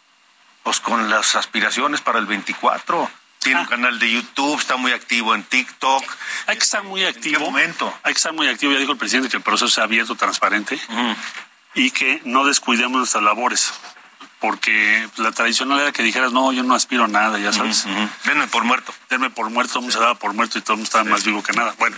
pues 0.62 0.80
con 0.80 1.10
las 1.10 1.36
aspiraciones 1.36 2.00
para 2.00 2.18
el 2.18 2.26
24? 2.26 3.10
Tiene 3.42 3.60
un 3.60 3.66
ah. 3.66 3.70
canal 3.70 3.98
de 3.98 4.10
YouTube, 4.10 4.58
está 4.58 4.76
muy 4.76 4.92
activo 4.92 5.34
en 5.34 5.42
TikTok. 5.42 6.04
Hay 6.46 6.56
que 6.56 6.62
estar 6.62 6.84
muy 6.84 7.04
activo. 7.04 7.38
¿En 7.38 7.44
qué 7.44 7.50
momento? 7.50 7.92
Hay 8.04 8.12
que 8.12 8.18
estar 8.18 8.32
muy 8.32 8.46
activo. 8.46 8.72
Ya 8.72 8.78
dijo 8.78 8.92
el 8.92 8.98
presidente 8.98 9.28
que 9.28 9.36
el 9.36 9.42
proceso 9.42 9.68
sea 9.68 9.84
abierto, 9.84 10.14
transparente 10.14 10.80
y 11.74 11.90
que 11.90 12.20
no 12.24 12.44
descuidemos 12.44 12.98
nuestras 12.98 13.24
labores. 13.24 13.72
Porque 14.38 15.08
la 15.16 15.30
tradicional 15.30 15.78
era 15.78 15.92
que 15.92 16.02
dijeras, 16.02 16.32
no, 16.32 16.52
yo 16.52 16.64
no 16.64 16.74
aspiro 16.74 17.04
a 17.04 17.08
nada, 17.08 17.38
ya 17.38 17.52
sabes. 17.52 17.86
Denme 18.24 18.48
por 18.48 18.64
muerto. 18.64 18.92
Denme 19.08 19.30
por 19.30 19.50
muerto, 19.50 19.74
todo 19.74 19.90
se 19.90 19.98
daba 19.98 20.16
por 20.16 20.34
muerto 20.34 20.58
y 20.58 20.62
todo 20.62 20.74
el 20.74 20.78
mundo 20.78 20.86
estaba 20.86 21.04
más 21.04 21.24
vivo 21.24 21.42
que 21.42 21.52
nada. 21.52 21.74
Bueno, 21.78 21.96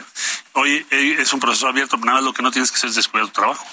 hoy 0.52 0.86
es 0.90 1.32
un 1.32 1.40
proceso 1.40 1.68
abierto, 1.68 1.96
nada 1.98 2.14
más 2.14 2.22
lo 2.22 2.32
que 2.32 2.42
no 2.42 2.50
tienes 2.50 2.70
que 2.70 2.76
hacer 2.76 2.90
es 2.90 2.96
descuidar 2.96 3.28
tu 3.28 3.32
trabajo. 3.32 3.66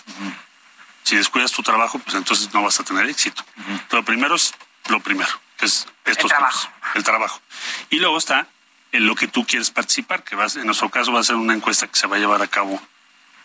Si 1.03 1.15
descuidas 1.17 1.51
tu 1.51 1.63
trabajo, 1.63 1.99
pues 1.99 2.15
entonces 2.15 2.53
no 2.53 2.63
vas 2.63 2.79
a 2.79 2.83
tener 2.83 3.07
éxito. 3.07 3.43
Lo 3.91 4.03
primero 4.05 4.35
es 4.35 4.53
lo 4.87 4.99
primero, 4.99 5.29
que 5.57 5.65
es 5.65 5.87
estos 6.05 6.25
el 6.25 6.29
trabajo. 6.29 6.69
el 6.95 7.03
trabajo. 7.03 7.41
Y 7.89 7.99
luego 7.99 8.17
está 8.17 8.47
en 8.91 9.05
lo 9.05 9.15
que 9.15 9.27
tú 9.27 9.45
quieres 9.45 9.71
participar, 9.71 10.23
que 10.23 10.35
vas, 10.35 10.55
en 10.55 10.65
nuestro 10.65 10.89
caso 10.89 11.11
va 11.11 11.21
a 11.21 11.23
ser 11.23 11.35
una 11.35 11.53
encuesta 11.53 11.87
que 11.87 11.97
se 11.97 12.07
va 12.07 12.17
a 12.17 12.19
llevar 12.19 12.41
a 12.41 12.47
cabo 12.47 12.81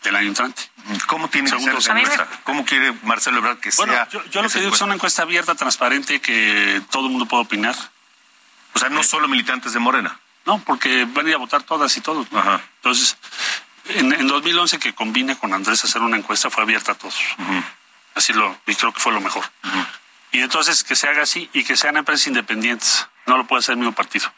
el 0.04 0.16
año 0.16 0.28
entrante. 0.28 0.62
¿Cómo 1.06 1.28
tiene 1.28 1.50
que 1.50 1.58
ser 1.60 1.74
esa 1.74 1.98
encuesta? 1.98 2.28
¿Cómo 2.44 2.64
quiere 2.64 2.92
Marcelo 3.02 3.38
Ebrard 3.38 3.58
que 3.58 3.72
sea? 3.72 4.08
Yo, 4.08 4.24
yo 4.26 4.42
lo 4.42 4.48
que 4.48 4.60
digo 4.60 4.74
es 4.74 4.80
una 4.80 4.94
encuesta 4.94 5.22
abierta, 5.22 5.54
transparente, 5.54 6.20
que 6.20 6.80
todo 6.90 7.06
el 7.06 7.10
mundo 7.10 7.26
pueda 7.26 7.42
opinar. 7.42 7.74
O 8.74 8.78
sea, 8.78 8.88
no 8.88 9.02
solo 9.02 9.28
militantes 9.28 9.72
de 9.72 9.78
Morena. 9.78 10.18
No, 10.44 10.60
porque 10.60 11.06
van 11.06 11.26
a 11.26 11.28
ir 11.30 11.34
a 11.34 11.38
votar 11.38 11.62
todas 11.64 11.96
y 11.96 12.00
todos. 12.00 12.28
Entonces, 12.76 13.16
en, 13.86 14.12
en, 14.12 14.28
2011 14.28 14.78
que 14.78 14.94
combine 14.94 15.36
con 15.36 15.52
Andrés 15.52 15.82
hacer 15.84 16.02
una 16.02 16.16
encuesta 16.16 16.50
fue 16.50 16.62
abierta 16.62 16.92
a 16.92 16.94
todos. 16.94 17.18
Así 18.14 18.32
lo, 18.32 18.56
y 18.66 18.74
creo 18.74 18.92
que 18.92 19.00
fue 19.00 19.12
lo 19.12 19.20
mejor. 19.20 19.44
Y 20.36 20.42
entonces 20.42 20.84
que 20.84 20.94
se 20.94 21.08
haga 21.08 21.22
así 21.22 21.48
y 21.54 21.64
que 21.64 21.78
sean 21.78 21.96
empresas 21.96 22.26
independientes. 22.26 23.08
No 23.24 23.38
lo 23.38 23.46
puede 23.46 23.60
hacer 23.60 23.72
el 23.72 23.78
mismo 23.78 23.94
partido. 23.94 24.30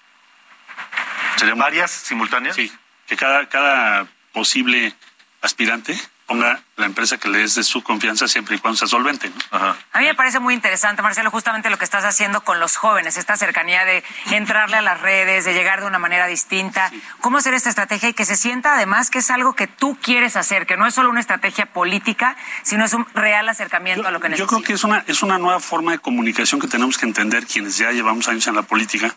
¿Serían 1.34 1.58
varias 1.58 1.90
simultáneas? 1.90 2.54
Sí, 2.54 2.72
que 3.08 3.16
cada, 3.16 3.48
cada 3.48 4.06
posible 4.32 4.94
aspirante 5.40 5.98
ponga 6.28 6.60
la 6.76 6.84
empresa 6.84 7.16
que 7.16 7.28
le 7.28 7.42
es 7.42 7.54
de 7.54 7.64
su 7.64 7.82
confianza 7.82 8.28
siempre 8.28 8.54
y 8.54 8.58
cuando 8.58 8.76
sea 8.76 8.86
solvente. 8.86 9.32
A 9.50 9.98
mí 9.98 10.04
me 10.04 10.14
parece 10.14 10.38
muy 10.38 10.52
interesante, 10.52 11.00
Marcelo, 11.00 11.30
justamente 11.30 11.70
lo 11.70 11.78
que 11.78 11.86
estás 11.86 12.04
haciendo 12.04 12.42
con 12.42 12.60
los 12.60 12.76
jóvenes, 12.76 13.16
esta 13.16 13.36
cercanía 13.38 13.86
de 13.86 14.04
entrarle 14.30 14.76
a 14.76 14.82
las 14.82 15.00
redes, 15.00 15.46
de 15.46 15.54
llegar 15.54 15.80
de 15.80 15.86
una 15.86 15.98
manera 15.98 16.26
distinta. 16.26 16.92
¿Cómo 17.22 17.38
hacer 17.38 17.54
esta 17.54 17.70
estrategia 17.70 18.10
y 18.10 18.12
que 18.12 18.26
se 18.26 18.36
sienta 18.36 18.74
además 18.74 19.08
que 19.08 19.20
es 19.20 19.30
algo 19.30 19.54
que 19.54 19.66
tú 19.66 19.98
quieres 20.02 20.36
hacer, 20.36 20.66
que 20.66 20.76
no 20.76 20.86
es 20.86 20.94
solo 20.94 21.08
una 21.08 21.20
estrategia 21.20 21.64
política, 21.64 22.36
sino 22.62 22.84
es 22.84 22.92
un 22.92 23.06
real 23.14 23.48
acercamiento 23.48 24.06
a 24.06 24.10
lo 24.10 24.20
que 24.20 24.28
necesitas? 24.28 24.50
Yo 24.50 24.58
creo 24.58 24.66
que 24.66 24.74
es 24.74 24.84
una, 24.84 25.04
es 25.06 25.22
una 25.22 25.38
nueva 25.38 25.60
forma 25.60 25.92
de 25.92 25.98
comunicación 25.98 26.60
que 26.60 26.68
tenemos 26.68 26.98
que 26.98 27.06
entender 27.06 27.46
quienes 27.46 27.78
ya 27.78 27.90
llevamos 27.90 28.28
años 28.28 28.46
en 28.46 28.54
la 28.54 28.62
política. 28.62 29.16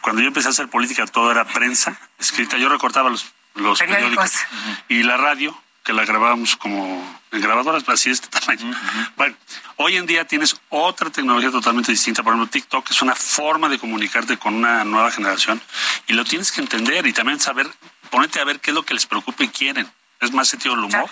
Cuando 0.00 0.22
yo 0.22 0.28
empecé 0.28 0.48
a 0.48 0.52
hacer 0.52 0.68
política, 0.68 1.06
todo 1.06 1.30
era 1.30 1.44
prensa 1.44 1.98
escrita. 2.18 2.56
Yo 2.56 2.70
recortaba 2.70 3.10
los, 3.10 3.30
los 3.56 3.78
periódicos 3.78 4.32
y 4.88 5.02
la 5.02 5.18
radio 5.18 5.54
que 5.86 5.92
la 5.92 6.04
grabábamos 6.04 6.56
como 6.56 7.20
en 7.30 7.40
grabadoras 7.40 7.88
así 7.88 8.08
de 8.08 8.14
este 8.14 8.28
tamaño. 8.40 8.76
Bueno, 9.16 9.36
hoy 9.76 9.96
en 9.96 10.04
día 10.04 10.26
tienes 10.26 10.60
otra 10.68 11.10
tecnología 11.10 11.52
totalmente 11.52 11.92
distinta. 11.92 12.24
Por 12.24 12.34
ejemplo, 12.34 12.50
TikTok 12.50 12.90
es 12.90 13.02
una 13.02 13.14
forma 13.14 13.68
de 13.68 13.78
comunicarte 13.78 14.36
con 14.36 14.54
una 14.54 14.84
nueva 14.84 15.12
generación 15.12 15.62
y 16.08 16.14
lo 16.14 16.24
tienes 16.24 16.50
que 16.50 16.60
entender 16.60 17.06
y 17.06 17.12
también 17.12 17.38
saber, 17.38 17.68
ponerte 18.10 18.40
a 18.40 18.44
ver 18.44 18.58
qué 18.58 18.72
es 18.72 18.74
lo 18.74 18.82
que 18.82 18.94
les 18.94 19.06
preocupa 19.06 19.44
y 19.44 19.48
quieren. 19.48 19.88
Es 20.20 20.32
más 20.32 20.48
sentido 20.48 20.74
del 20.74 20.84
humor, 20.84 21.08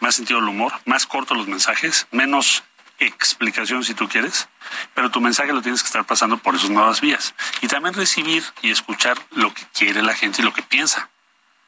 más 0.00 0.16
sentido 0.16 0.40
del 0.40 0.48
humor, 0.48 0.72
más 0.86 1.06
cortos 1.06 1.36
los 1.36 1.46
mensajes, 1.46 2.08
menos 2.10 2.64
explicación 2.98 3.84
si 3.84 3.94
tú 3.94 4.08
quieres, 4.08 4.48
pero 4.94 5.10
tu 5.10 5.20
mensaje 5.20 5.52
lo 5.52 5.62
tienes 5.62 5.82
que 5.82 5.86
estar 5.86 6.04
pasando 6.04 6.38
por 6.38 6.56
esas 6.56 6.70
nuevas 6.70 7.00
vías. 7.00 7.34
Y 7.60 7.68
también 7.68 7.94
recibir 7.94 8.42
y 8.60 8.70
escuchar 8.70 9.16
lo 9.30 9.54
que 9.54 9.62
quiere 9.72 10.02
la 10.02 10.14
gente 10.14 10.42
y 10.42 10.44
lo 10.44 10.52
que 10.52 10.62
piensa 10.62 11.10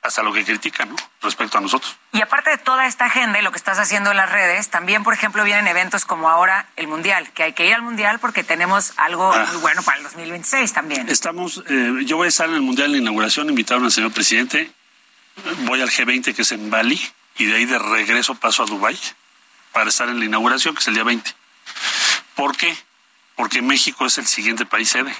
hasta 0.06 0.22
lo 0.22 0.32
que 0.32 0.44
critican, 0.44 0.88
¿no? 0.88 0.96
Respecto 1.20 1.58
a 1.58 1.60
nosotros. 1.60 1.96
Y 2.12 2.22
aparte 2.22 2.50
de 2.50 2.58
toda 2.58 2.86
esta 2.86 3.06
agenda 3.06 3.38
y 3.38 3.42
lo 3.42 3.50
que 3.50 3.58
estás 3.58 3.78
haciendo 3.78 4.12
en 4.12 4.16
las 4.16 4.30
redes, 4.30 4.70
también, 4.70 5.02
por 5.02 5.12
ejemplo, 5.14 5.42
vienen 5.44 5.66
eventos 5.66 6.04
como 6.04 6.30
ahora 6.30 6.66
el 6.76 6.86
Mundial, 6.86 7.30
que 7.32 7.42
hay 7.42 7.52
que 7.52 7.66
ir 7.66 7.75
al 7.75 7.82
Mundial 7.82 8.20
porque 8.20 8.44
tenemos 8.44 8.92
algo 8.96 9.32
ah. 9.32 9.46
muy 9.48 9.60
bueno 9.60 9.82
para 9.82 9.98
el 9.98 10.04
2026 10.04 10.72
también. 10.72 11.08
Estamos, 11.08 11.62
eh, 11.68 11.92
yo 12.04 12.16
voy 12.16 12.26
a 12.26 12.28
estar 12.28 12.48
en 12.48 12.54
el 12.54 12.62
Mundial 12.62 12.92
de 12.92 12.98
inauguración, 12.98 13.48
invitaron 13.48 13.84
al 13.84 13.92
señor 13.92 14.12
presidente, 14.12 14.70
voy 15.64 15.82
al 15.82 15.90
G20 15.90 16.34
que 16.34 16.42
es 16.42 16.52
en 16.52 16.70
Bali 16.70 17.00
y 17.36 17.46
de 17.46 17.56
ahí 17.56 17.64
de 17.64 17.78
regreso 17.78 18.34
paso 18.36 18.62
a 18.62 18.66
Dubái 18.66 18.98
para 19.72 19.90
estar 19.90 20.08
en 20.08 20.18
la 20.18 20.25
inauguración 20.25 20.75
que 20.75 20.80
es 20.80 20.88
el 20.88 20.94
día 20.94 21.04
20. 21.04 21.34
¿Por 22.34 22.56
qué? 22.56 22.76
Porque 23.34 23.60
México 23.60 24.06
es 24.06 24.18
el 24.18 24.26
siguiente 24.26 24.64
país 24.64 24.88
sede. 24.88 25.14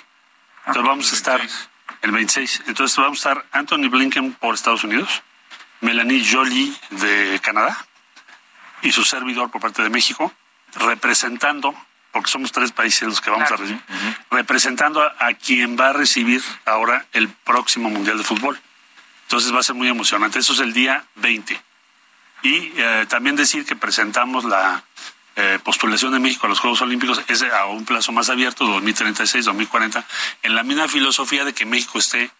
Entonces 0.67 0.89
vamos 0.89 1.13
a 1.13 1.17
estar 1.17 1.41
el 2.07 2.13
26. 2.13 2.63
Entonces 2.69 2.97
vamos 2.97 3.25
a 3.27 3.31
estar 3.31 3.47
Anthony 3.53 3.89
Blinken 3.91 4.33
por 4.35 4.55
Estados 4.55 4.85
Unidos, 4.85 5.23
Melanie 5.81 6.25
Jolie 6.25 6.73
de 6.91 7.39
Canadá 7.43 7.87
y 8.83 8.93
su 8.93 9.05
servidor 9.05 9.51
por 9.51 9.61
parte 9.61 9.83
de 9.83 9.91
México, 9.91 10.33
representando, 10.75 11.75
porque 12.13 12.31
somos 12.31 12.53
tres 12.53 12.73
países 12.73 13.03
los 13.03 13.21
que 13.21 13.31
vamos 13.31 13.51
a 13.51 13.57
recibir, 13.57 13.83
representando 14.31 15.03
a, 15.03 15.35
quien 15.35 15.77
va 15.79 15.89
a 15.89 15.93
recibir 15.93 16.43
ahora 16.65 17.07
el 17.13 17.29
próximo 17.29 17.91
Mundial 17.91 18.19
de 18.19 18.25
Fútbol. 18.25 18.59
Entonces 19.25 19.53
va 19.53 19.61
a 19.61 19.65
ser 19.65 19.75
muy 19.75 19.89
emocionante. 19.89 20.39
Eso 20.39 20.53
es 20.53 20.61
el 20.61 20.73
día 20.73 21.05
20. 21.17 21.61
Y 22.43 22.73
eh, 22.77 23.07
también 23.09 23.35
decir 23.35 23.67
que 23.67 23.75
presentamos 23.75 24.45
la 24.45 24.85
eh, 25.37 25.59
postulación 25.63 26.13
de 26.13 26.19
México 26.19 26.47
a 26.47 26.49
los 26.49 26.61
Juegos 26.61 26.81
Olímpicos 26.81 27.21
es 27.29 27.43
a 27.43 27.67
un 27.67 27.85
plazo 27.85 28.11
más 28.11 28.31
abierto, 28.31 28.65
2036, 28.65 29.45
2040, 29.45 30.05
en 30.43 30.55
la 30.55 30.63
misma 30.63 30.89
filosofía 30.89 31.45
de 31.45 31.53
que 31.53 31.67
México 31.67 31.99
esté 31.99 32.31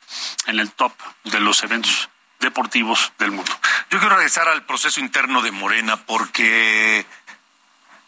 en 0.47 0.59
el 0.59 0.73
top 0.73 0.93
de 1.25 1.41
los 1.41 1.63
eventos 1.63 2.09
deportivos 2.41 3.13
del 3.19 3.33
mundo. 3.33 3.53
Yo 3.91 3.99
quiero 3.99 4.17
regresar 4.17 4.49
al 4.49 4.65
proceso 4.65 5.01
interno 5.01 5.43
de 5.43 5.51
Morena 5.51 6.07
porque 6.07 7.05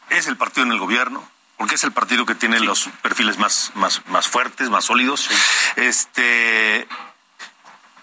es 0.08 0.26
el 0.26 0.36
partido 0.36 0.64
en 0.64 0.72
el 0.72 0.78
gobierno, 0.78 1.28
porque 1.58 1.74
es 1.74 1.84
el 1.84 1.92
partido 1.92 2.24
que 2.24 2.34
tiene 2.34 2.58
los 2.60 2.88
perfiles 3.02 3.36
más, 3.38 3.72
más, 3.74 4.00
más 4.06 4.26
fuertes, 4.28 4.70
más 4.70 4.86
sólidos. 4.86 5.28
Este, 5.76 6.88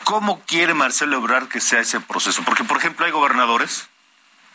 ¿Cómo 0.04 0.40
quiere 0.42 0.76
Marcelo 0.76 1.18
Ebrard 1.18 1.48
que 1.48 1.62
sea 1.62 1.80
ese 1.80 2.00
proceso? 2.00 2.44
Porque, 2.44 2.64
por 2.64 2.78
ejemplo, 2.78 3.08
hay 3.08 3.12
gobernadores 3.12 3.88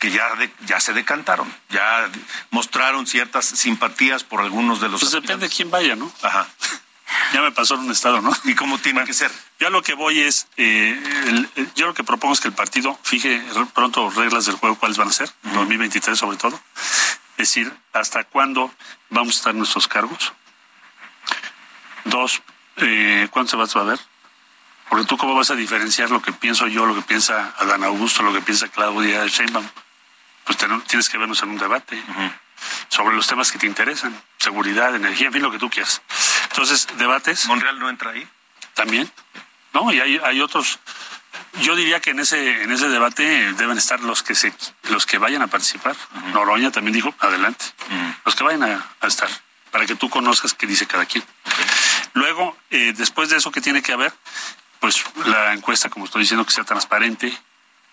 que 0.01 0.09
ya, 0.09 0.27
ya 0.65 0.79
se 0.79 0.93
decantaron, 0.93 1.47
ya 1.69 2.09
mostraron 2.49 3.05
ciertas 3.05 3.45
simpatías 3.45 4.23
por 4.23 4.41
algunos 4.41 4.81
de 4.81 4.89
los... 4.89 4.99
Pues 4.99 5.11
depende 5.11 5.47
de 5.47 5.55
quién 5.55 5.69
vaya, 5.69 5.95
¿no? 5.95 6.11
Ajá. 6.23 6.47
ya 7.33 7.41
me 7.43 7.51
pasó 7.51 7.75
en 7.75 7.81
un 7.81 7.91
estado, 7.91 8.19
¿no? 8.19 8.31
¿Y 8.45 8.55
cómo 8.55 8.79
tiene 8.79 9.05
que 9.05 9.13
ser? 9.13 9.31
Ya 9.59 9.69
lo 9.69 9.83
que 9.83 9.93
voy 9.93 10.19
es, 10.21 10.47
eh, 10.57 10.99
yo 11.75 11.85
lo 11.85 11.93
que 11.93 12.03
propongo 12.03 12.33
es 12.33 12.39
que 12.39 12.47
el 12.47 12.53
partido 12.55 12.97
fije 13.03 13.43
pronto 13.75 14.09
reglas 14.09 14.47
del 14.47 14.55
juego, 14.55 14.75
cuáles 14.75 14.97
van 14.97 15.09
a 15.09 15.13
ser, 15.13 15.31
2023 15.43 16.17
sobre 16.17 16.37
todo. 16.37 16.59
Es 17.37 17.49
decir, 17.49 17.71
hasta 17.93 18.23
cuándo 18.23 18.73
vamos 19.11 19.35
a 19.35 19.37
estar 19.37 19.51
en 19.51 19.59
nuestros 19.59 19.87
cargos. 19.87 20.33
Dos, 22.05 22.41
eh, 22.77 23.27
¿cuánto 23.29 23.51
se 23.67 23.77
va 23.77 23.83
a 23.83 23.87
ver? 23.87 23.99
Porque 24.89 25.05
tú 25.05 25.15
cómo 25.15 25.35
vas 25.35 25.51
a 25.51 25.55
diferenciar 25.55 26.09
lo 26.09 26.23
que 26.23 26.31
pienso 26.31 26.65
yo, 26.65 26.87
lo 26.87 26.95
que 26.95 27.03
piensa 27.03 27.53
Adán 27.59 27.83
Augusto, 27.83 28.23
lo 28.23 28.33
que 28.33 28.41
piensa 28.41 28.67
Claudia 28.67 29.27
Sheinbaum 29.27 29.67
pues 30.57 30.87
tienes 30.87 31.09
que 31.09 31.17
vernos 31.17 31.41
en 31.43 31.49
un 31.49 31.57
debate 31.57 32.01
sobre 32.89 33.15
los 33.15 33.27
temas 33.27 33.51
que 33.51 33.57
te 33.57 33.67
interesan, 33.67 34.19
seguridad, 34.37 34.95
energía, 34.95 35.27
en 35.27 35.33
fin, 35.33 35.41
lo 35.41 35.51
que 35.51 35.57
tú 35.57 35.69
quieras. 35.69 36.01
Entonces, 36.49 36.87
debates. 36.97 37.47
¿Monreal 37.47 37.79
no 37.79 37.89
entra 37.89 38.11
ahí? 38.11 38.27
También. 38.73 39.11
No, 39.73 39.91
y 39.91 39.99
hay, 39.99 40.19
hay 40.23 40.41
otros. 40.41 40.79
Yo 41.61 41.75
diría 41.75 41.99
que 42.01 42.11
en 42.11 42.19
ese 42.19 42.63
en 42.63 42.71
ese 42.71 42.89
debate 42.89 43.53
deben 43.53 43.77
estar 43.77 44.01
los 44.01 44.23
que 44.23 44.35
se 44.35 44.53
los 44.89 45.05
que 45.05 45.17
vayan 45.17 45.41
a 45.41 45.47
participar. 45.47 45.95
Noroña 46.33 46.71
también 46.71 46.93
dijo, 46.93 47.13
adelante. 47.19 47.65
Los 48.25 48.35
que 48.35 48.43
vayan 48.43 48.63
a, 48.63 49.07
estar 49.07 49.29
para 49.71 49.85
que 49.85 49.95
tú 49.95 50.09
conozcas 50.09 50.53
qué 50.53 50.67
dice 50.67 50.85
cada 50.85 51.05
quien. 51.05 51.23
Luego, 52.13 52.57
eh, 52.69 52.93
después 52.95 53.29
de 53.29 53.37
eso 53.37 53.51
que 53.51 53.61
tiene 53.61 53.81
que 53.81 53.93
haber, 53.93 54.13
pues 54.81 55.01
la 55.25 55.53
encuesta, 55.53 55.89
como 55.89 56.05
estoy 56.05 56.23
diciendo, 56.23 56.45
que 56.45 56.51
sea 56.51 56.65
transparente, 56.65 57.37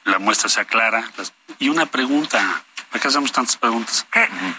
la 0.04 0.18
muestra 0.18 0.48
sea 0.48 0.64
clara. 0.64 1.10
Y 1.58 1.68
una 1.68 1.86
pregunta. 1.86 2.64
¿Para 2.90 3.02
qué 3.02 3.08
hacemos 3.08 3.32
tantas 3.32 3.56
preguntas? 3.56 4.06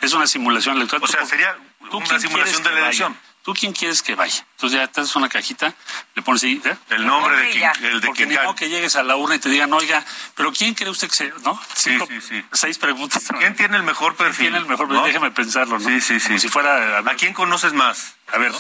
Es 0.02 0.14
una 0.14 0.28
simulación 0.28 0.78
electoral. 0.78 1.04
O 1.04 1.08
sea, 1.08 1.26
sería 1.26 1.58
una 1.92 2.20
simulación 2.20 2.64
de 2.64 2.72
la 2.72 2.80
elección. 2.80 3.18
¿Tú 3.44 3.54
quién 3.54 3.72
quieres 3.72 4.04
que 4.04 4.16
vaya? 4.16 4.46
Entonces 4.52 4.80
ya 4.80 4.88
te 4.88 5.02
haces 5.02 5.16
una 5.16 5.30
cajita, 5.30 5.74
le 6.14 6.22
pones 6.22 6.44
ahí 6.44 6.62
¿eh? 6.64 6.78
el 6.90 7.08
nombre 7.08 7.38
de 7.38 7.50
quien, 7.50 7.72
el 7.86 8.02
de 8.02 8.08
Porque 8.08 8.28
quien 8.28 8.44
no 8.44 8.54
que 8.54 8.70
llegues 8.70 8.98
a 8.98 9.04
la 9.04 9.16
urna 9.16 9.36
y 9.36 9.40
te 9.40 9.50
digan, 9.50 9.72
oiga, 9.72 10.06
pero 10.36 10.52
¿quién 10.52 10.74
cree 10.74 10.90
usted 10.90 11.08
que 11.08 11.16
se...? 11.16 11.34
¿No? 11.44 11.60
sí, 11.74 11.98
sí, 12.08 12.22
sí. 12.22 12.46
Seis 12.52 12.78
preguntas. 12.78 13.24
¿Quién 13.40 13.56
tiene 13.56 13.78
el 13.78 13.84
mejor 13.84 14.16
perfil? 14.16 14.36
¿Quién 14.36 14.52
tiene 14.52 14.58
el 14.58 14.66
mejor 14.66 14.88
perfil? 14.90 15.06
Déjame 15.06 15.32
pensarlo, 15.32 15.80
¿no? 15.80 15.90
Sí, 15.90 16.02
sí, 16.02 16.20
sí. 16.20 16.28
Como 16.28 16.40
si 16.40 16.50
fuera... 16.50 17.00
A, 17.00 17.16
quién 17.16 17.34
conoces 17.34 17.72
más? 17.74 18.18
A 18.28 18.38
ver, 18.38 18.52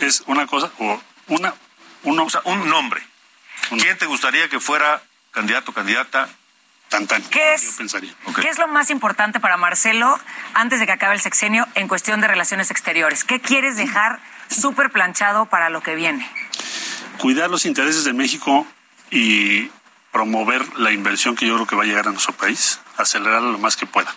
es 0.00 0.24
una 0.26 0.46
cosa 0.46 0.70
o 0.78 1.00
una... 1.28 1.54
Uno, 2.02 2.24
o 2.24 2.30
sea, 2.30 2.42
un 2.44 2.68
nombre. 2.68 3.02
¿Quién 3.70 3.96
te 3.98 4.06
gustaría 4.06 4.48
que 4.48 4.60
fuera 4.60 5.02
candidato, 5.38 5.72
candidata 5.72 6.28
¿Qué 7.30 7.52
es, 7.52 7.76
¿Qué 8.40 8.48
es 8.48 8.58
lo 8.58 8.66
más 8.66 8.88
importante 8.88 9.40
para 9.40 9.58
Marcelo 9.58 10.18
antes 10.54 10.80
de 10.80 10.86
que 10.86 10.92
acabe 10.92 11.14
el 11.14 11.20
sexenio 11.20 11.68
en 11.74 11.86
cuestión 11.86 12.22
de 12.22 12.28
relaciones 12.28 12.70
exteriores? 12.70 13.24
¿Qué 13.24 13.40
quieres 13.40 13.76
dejar 13.76 14.20
súper 14.48 14.90
planchado 14.90 15.46
para 15.46 15.68
lo 15.68 15.82
que 15.82 15.94
viene? 15.94 16.28
Cuidar 17.18 17.50
los 17.50 17.66
intereses 17.66 18.04
de 18.04 18.14
México 18.14 18.66
y 19.10 19.70
promover 20.12 20.78
la 20.78 20.90
inversión 20.90 21.36
que 21.36 21.46
yo 21.46 21.54
creo 21.56 21.66
que 21.66 21.76
va 21.76 21.82
a 21.82 21.86
llegar 21.86 22.08
a 22.08 22.10
nuestro 22.10 22.32
país, 22.32 22.80
acelerarla 22.96 23.50
lo 23.50 23.58
más 23.58 23.76
que 23.76 23.84
pueda. 23.84 24.16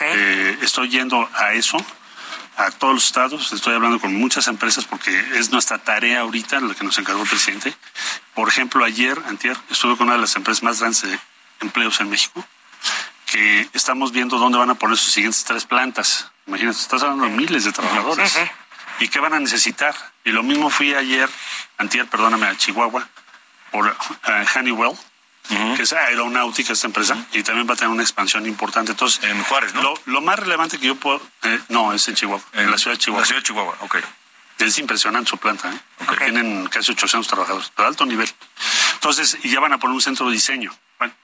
Eh, 0.00 0.58
estoy 0.62 0.90
yendo 0.90 1.28
a 1.34 1.54
eso, 1.54 1.84
a 2.66 2.70
todos 2.70 2.94
los 2.94 3.06
estados, 3.06 3.52
estoy 3.52 3.74
hablando 3.74 4.00
con 4.00 4.14
muchas 4.14 4.46
empresas 4.48 4.84
porque 4.84 5.10
es 5.34 5.50
nuestra 5.50 5.78
tarea 5.78 6.20
ahorita, 6.20 6.60
lo 6.60 6.74
que 6.74 6.84
nos 6.84 6.96
encargó 6.98 7.22
el 7.22 7.28
presidente. 7.28 7.74
Por 8.34 8.48
ejemplo, 8.48 8.84
ayer, 8.84 9.20
antier, 9.26 9.56
estuve 9.70 9.96
con 9.96 10.06
una 10.06 10.16
de 10.16 10.22
las 10.22 10.36
empresas 10.36 10.62
más 10.62 10.80
grandes 10.80 11.02
de 11.02 11.18
empleos 11.60 12.00
en 12.00 12.10
México, 12.10 12.44
que 13.26 13.68
estamos 13.72 14.12
viendo 14.12 14.38
dónde 14.38 14.58
van 14.58 14.70
a 14.70 14.74
poner 14.74 14.96
sus 14.96 15.12
siguientes 15.12 15.44
tres 15.44 15.64
plantas. 15.64 16.30
Imagínate, 16.46 16.78
estás 16.78 17.02
hablando 17.02 17.24
de 17.24 17.30
miles 17.30 17.64
de 17.64 17.72
trabajadores. 17.72 18.38
¿Y 19.00 19.08
qué 19.08 19.18
van 19.18 19.34
a 19.34 19.40
necesitar? 19.40 19.94
Y 20.24 20.30
lo 20.30 20.42
mismo 20.42 20.70
fui 20.70 20.94
ayer, 20.94 21.28
antier, 21.78 22.06
perdóname, 22.06 22.46
a 22.46 22.56
Chihuahua, 22.56 23.08
por 23.70 23.86
uh, 23.86 24.58
Honeywell, 24.58 24.96
que 25.48 25.82
es 25.82 25.92
aeronáutica 25.92 26.72
esta 26.72 26.86
empresa, 26.86 27.16
y 27.32 27.42
también 27.42 27.68
va 27.68 27.74
a 27.74 27.76
tener 27.76 27.90
una 27.90 28.02
expansión 28.02 28.46
importante. 28.46 28.92
Entonces, 28.92 29.22
en 29.24 29.42
Juárez, 29.44 29.74
¿no? 29.74 29.94
Lo, 30.06 30.20
más 30.20 30.38
relevante 30.38 30.78
que 30.78 30.86
yo 30.86 30.94
puedo... 30.94 31.20
Eh, 31.42 31.60
no, 31.68 31.92
es 31.92 32.06
en 32.08 32.14
Chihuahua, 32.14 32.42
en, 32.52 32.70
la 32.70 32.78
ciudad 32.78 32.96
de 32.96 32.98
Chihuahua. 32.98 33.22
La 33.22 33.26
ciudad 33.26 33.40
de 33.40 33.46
Chihuahua, 33.46 33.76
ok. 33.80 33.96
Es 34.58 34.78
impresionante 34.78 35.30
su 35.30 35.38
planta, 35.38 35.72
¿eh? 35.72 35.78
Tienen 36.18 36.68
casi 36.68 36.92
800 36.92 37.26
trabajadores, 37.26 37.72
de 37.76 37.84
alto 37.84 38.06
nivel. 38.06 38.30
Entonces, 38.94 39.38
y 39.42 39.50
ya 39.50 39.58
van 39.58 39.72
a 39.72 39.78
poner 39.78 39.94
un 39.94 40.00
centro 40.00 40.26
de 40.26 40.32
diseño. 40.32 40.72
Bueno, 40.98 41.14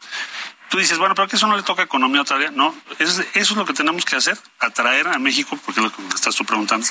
tú 0.69 0.79
dices, 0.79 0.99
bueno, 0.99 1.15
pero 1.15 1.29
que 1.29 1.37
eso 1.37 1.47
no 1.47 1.57
le 1.57 1.63
toca 1.63 1.83
economía 1.83 2.23
otra 2.23 2.37
vez. 2.37 2.51
No, 2.51 2.75
eso 2.99 3.23
es 3.33 3.51
lo 3.53 3.65
que 3.65 3.75
tenemos 3.75 4.05
que 4.05 4.17
hacer, 4.17 4.37
atraer 4.59 5.07
a 5.07 5.19
México, 5.19 5.57
porque 5.65 5.81
es 5.81 5.85
lo 5.85 5.93
que 5.93 6.03
estás 6.15 6.35
tú 6.35 6.45
preguntando, 6.45 6.85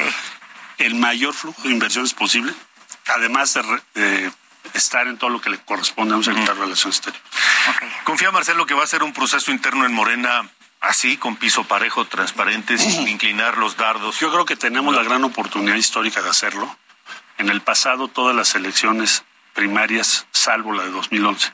el 0.77 0.95
mayor 0.95 1.33
flujo 1.33 1.61
de 1.63 1.71
inversiones 1.71 2.13
posible, 2.13 2.53
además 3.07 3.53
de, 3.93 4.31
estar 4.73 5.07
en 5.07 5.17
todo 5.17 5.29
lo 5.29 5.41
que 5.41 5.49
le 5.49 5.59
corresponde 5.59 6.13
a 6.13 6.17
un 6.17 6.23
sector 6.23 6.55
de 6.55 6.61
relaciones 6.61 6.97
exteriores. 6.97 7.29
¿Confía 8.03 8.31
Marcelo 8.31 8.65
que 8.65 8.73
va 8.73 8.83
a 8.83 8.87
ser 8.87 9.03
un 9.03 9.13
proceso 9.13 9.51
interno 9.51 9.85
en 9.85 9.93
Morena 9.93 10.49
así, 10.81 11.17
con 11.17 11.35
piso 11.35 11.63
parejo, 11.65 12.05
transparente, 12.05 12.77
sin 12.77 13.07
inclinar 13.07 13.57
los 13.57 13.77
dardos? 13.77 14.19
Yo 14.19 14.31
creo 14.31 14.45
que 14.45 14.55
tenemos 14.55 14.95
la 14.95 15.03
gran 15.03 15.23
oportunidad 15.23 15.75
histórica 15.75 16.21
de 16.21 16.29
hacerlo. 16.29 16.77
En 17.37 17.49
el 17.49 17.61
pasado, 17.61 18.07
todas 18.07 18.35
las 18.35 18.55
elecciones 18.55 19.23
primarias, 19.53 20.27
salvo 20.31 20.73
la 20.73 20.83
de 20.83 20.91
2011, 20.91 21.51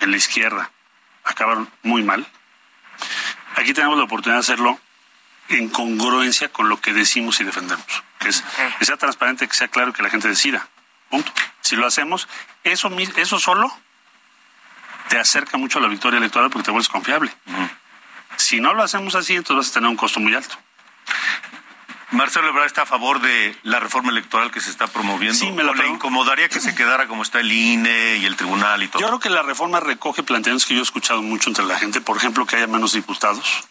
en 0.00 0.10
la 0.10 0.16
izquierda, 0.16 0.70
acabaron 1.24 1.70
muy 1.82 2.02
mal. 2.02 2.26
Aquí 3.56 3.72
tenemos 3.72 3.98
la 3.98 4.04
oportunidad 4.04 4.36
de 4.36 4.40
hacerlo 4.40 4.80
en 5.48 5.68
congruencia 5.68 6.48
con 6.50 6.68
lo 6.68 6.80
que 6.80 6.92
decimos 6.92 7.40
y 7.40 7.44
defendemos, 7.44 7.84
que 8.18 8.28
es 8.28 8.44
que 8.78 8.84
sea 8.84 8.96
transparente, 8.96 9.46
que 9.48 9.54
sea 9.54 9.68
claro, 9.68 9.92
que 9.92 10.02
la 10.02 10.10
gente 10.10 10.28
decida. 10.28 10.68
Punto. 11.10 11.32
Si 11.60 11.76
lo 11.76 11.86
hacemos, 11.86 12.28
eso, 12.64 12.90
eso 13.16 13.38
solo 13.38 13.72
te 15.08 15.18
acerca 15.18 15.56
mucho 15.56 15.78
a 15.78 15.82
la 15.82 15.88
victoria 15.88 16.18
electoral 16.18 16.50
porque 16.50 16.66
te 16.66 16.70
vuelves 16.70 16.88
confiable. 16.88 17.32
Si 18.36 18.60
no 18.60 18.74
lo 18.74 18.82
hacemos 18.82 19.14
así, 19.14 19.34
entonces 19.34 19.66
vas 19.66 19.70
a 19.70 19.74
tener 19.74 19.90
un 19.90 19.96
costo 19.96 20.20
muy 20.20 20.34
alto. 20.34 20.56
Marcelo 22.12 22.48
Ebrard 22.48 22.66
está 22.66 22.82
a 22.82 22.86
favor 22.86 23.20
de 23.20 23.56
la 23.64 23.80
reforma 23.80 24.10
electoral 24.10 24.52
que 24.52 24.60
se 24.60 24.70
está 24.70 24.86
promoviendo. 24.86 25.36
Sí, 25.36 25.50
me 25.50 25.64
lo 25.64 25.74
le 25.74 25.88
incomodaría 25.88 26.48
que 26.48 26.60
se 26.60 26.74
quedara 26.74 27.08
como 27.08 27.22
está 27.22 27.40
el 27.40 27.50
INE 27.50 28.18
y 28.18 28.26
el 28.26 28.36
tribunal 28.36 28.82
y 28.82 28.88
todo. 28.88 29.00
Yo 29.00 29.08
creo 29.08 29.18
que 29.18 29.30
la 29.30 29.42
reforma 29.42 29.80
recoge 29.80 30.22
planteamientos 30.22 30.66
que 30.66 30.74
yo 30.74 30.80
he 30.80 30.84
escuchado 30.84 31.20
mucho 31.20 31.50
entre 31.50 31.64
la 31.64 31.78
gente. 31.78 32.00
Por 32.00 32.16
ejemplo, 32.16 32.46
que 32.46 32.56
haya 32.56 32.68
menos 32.68 32.92
diputados, 32.92 33.64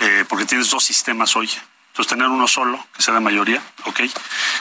eh, 0.00 0.24
porque 0.26 0.46
tienes 0.46 0.70
dos 0.70 0.84
sistemas 0.84 1.36
hoy. 1.36 1.50
Entonces, 1.98 2.16
tener 2.16 2.28
uno 2.28 2.46
solo, 2.46 2.86
que 2.94 3.02
sea 3.02 3.12
de 3.12 3.18
mayoría, 3.18 3.60
ok. 3.86 4.02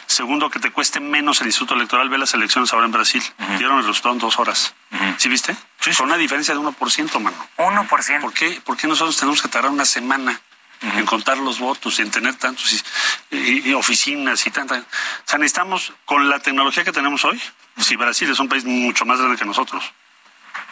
Segundo, 0.08 0.50
que 0.50 0.58
te 0.58 0.71
cueste 0.71 1.00
menos 1.00 1.39
el 1.41 1.45
Instituto 1.45 1.76
Electoral. 1.76 2.10
Ve 2.10 2.17
las 2.17 2.34
elecciones 2.34 2.73
ahora 2.73 2.88
en 2.88 2.91
Brasil. 2.91 3.21
Dieron 3.60 3.78
el 3.78 3.86
resultado 3.86 4.15
en 4.15 4.19
dos 4.19 4.39
horas. 4.39 4.73
¿Sí 5.17 5.30
viste? 5.30 5.56
Sí, 5.80 5.91
Con 5.93 6.08
una 6.08 6.17
diferencia 6.17 6.56
de 6.56 6.60
1%, 6.60 7.19
mano. 7.19 7.38
1%. 7.58 8.21
¿Por 8.21 8.34
qué? 8.34 8.60
¿Por 8.65 8.76
qué 8.76 8.88
nosotros 8.88 9.15
tenemos 9.17 9.39
que 9.43 9.50
tardar 9.50 9.69
una 9.69 9.86
semana 9.86 10.41
en 10.82 11.06
contar 11.06 11.38
los 11.38 11.60
votos, 11.60 12.00
en 12.00 12.10
tener 12.10 12.34
tantos 12.38 12.84
y, 13.30 13.71
oficinas 13.73 14.47
y 14.47 14.50
tantas. 14.50 14.80
O 14.80 14.86
sea, 15.26 15.38
necesitamos, 15.38 15.93
con 16.06 16.30
la 16.30 16.39
tecnología 16.39 16.84
que 16.84 16.91
tenemos 16.91 17.23
hoy, 17.23 17.39
si 17.78 17.95
Brasil 17.97 18.32
es 18.32 18.39
un 18.39 18.50
país 18.50 18.65
mucho 18.65 19.06
más 19.06 19.19
grande 19.19 19.38
que 19.38 19.45
nosotros, 19.45 19.84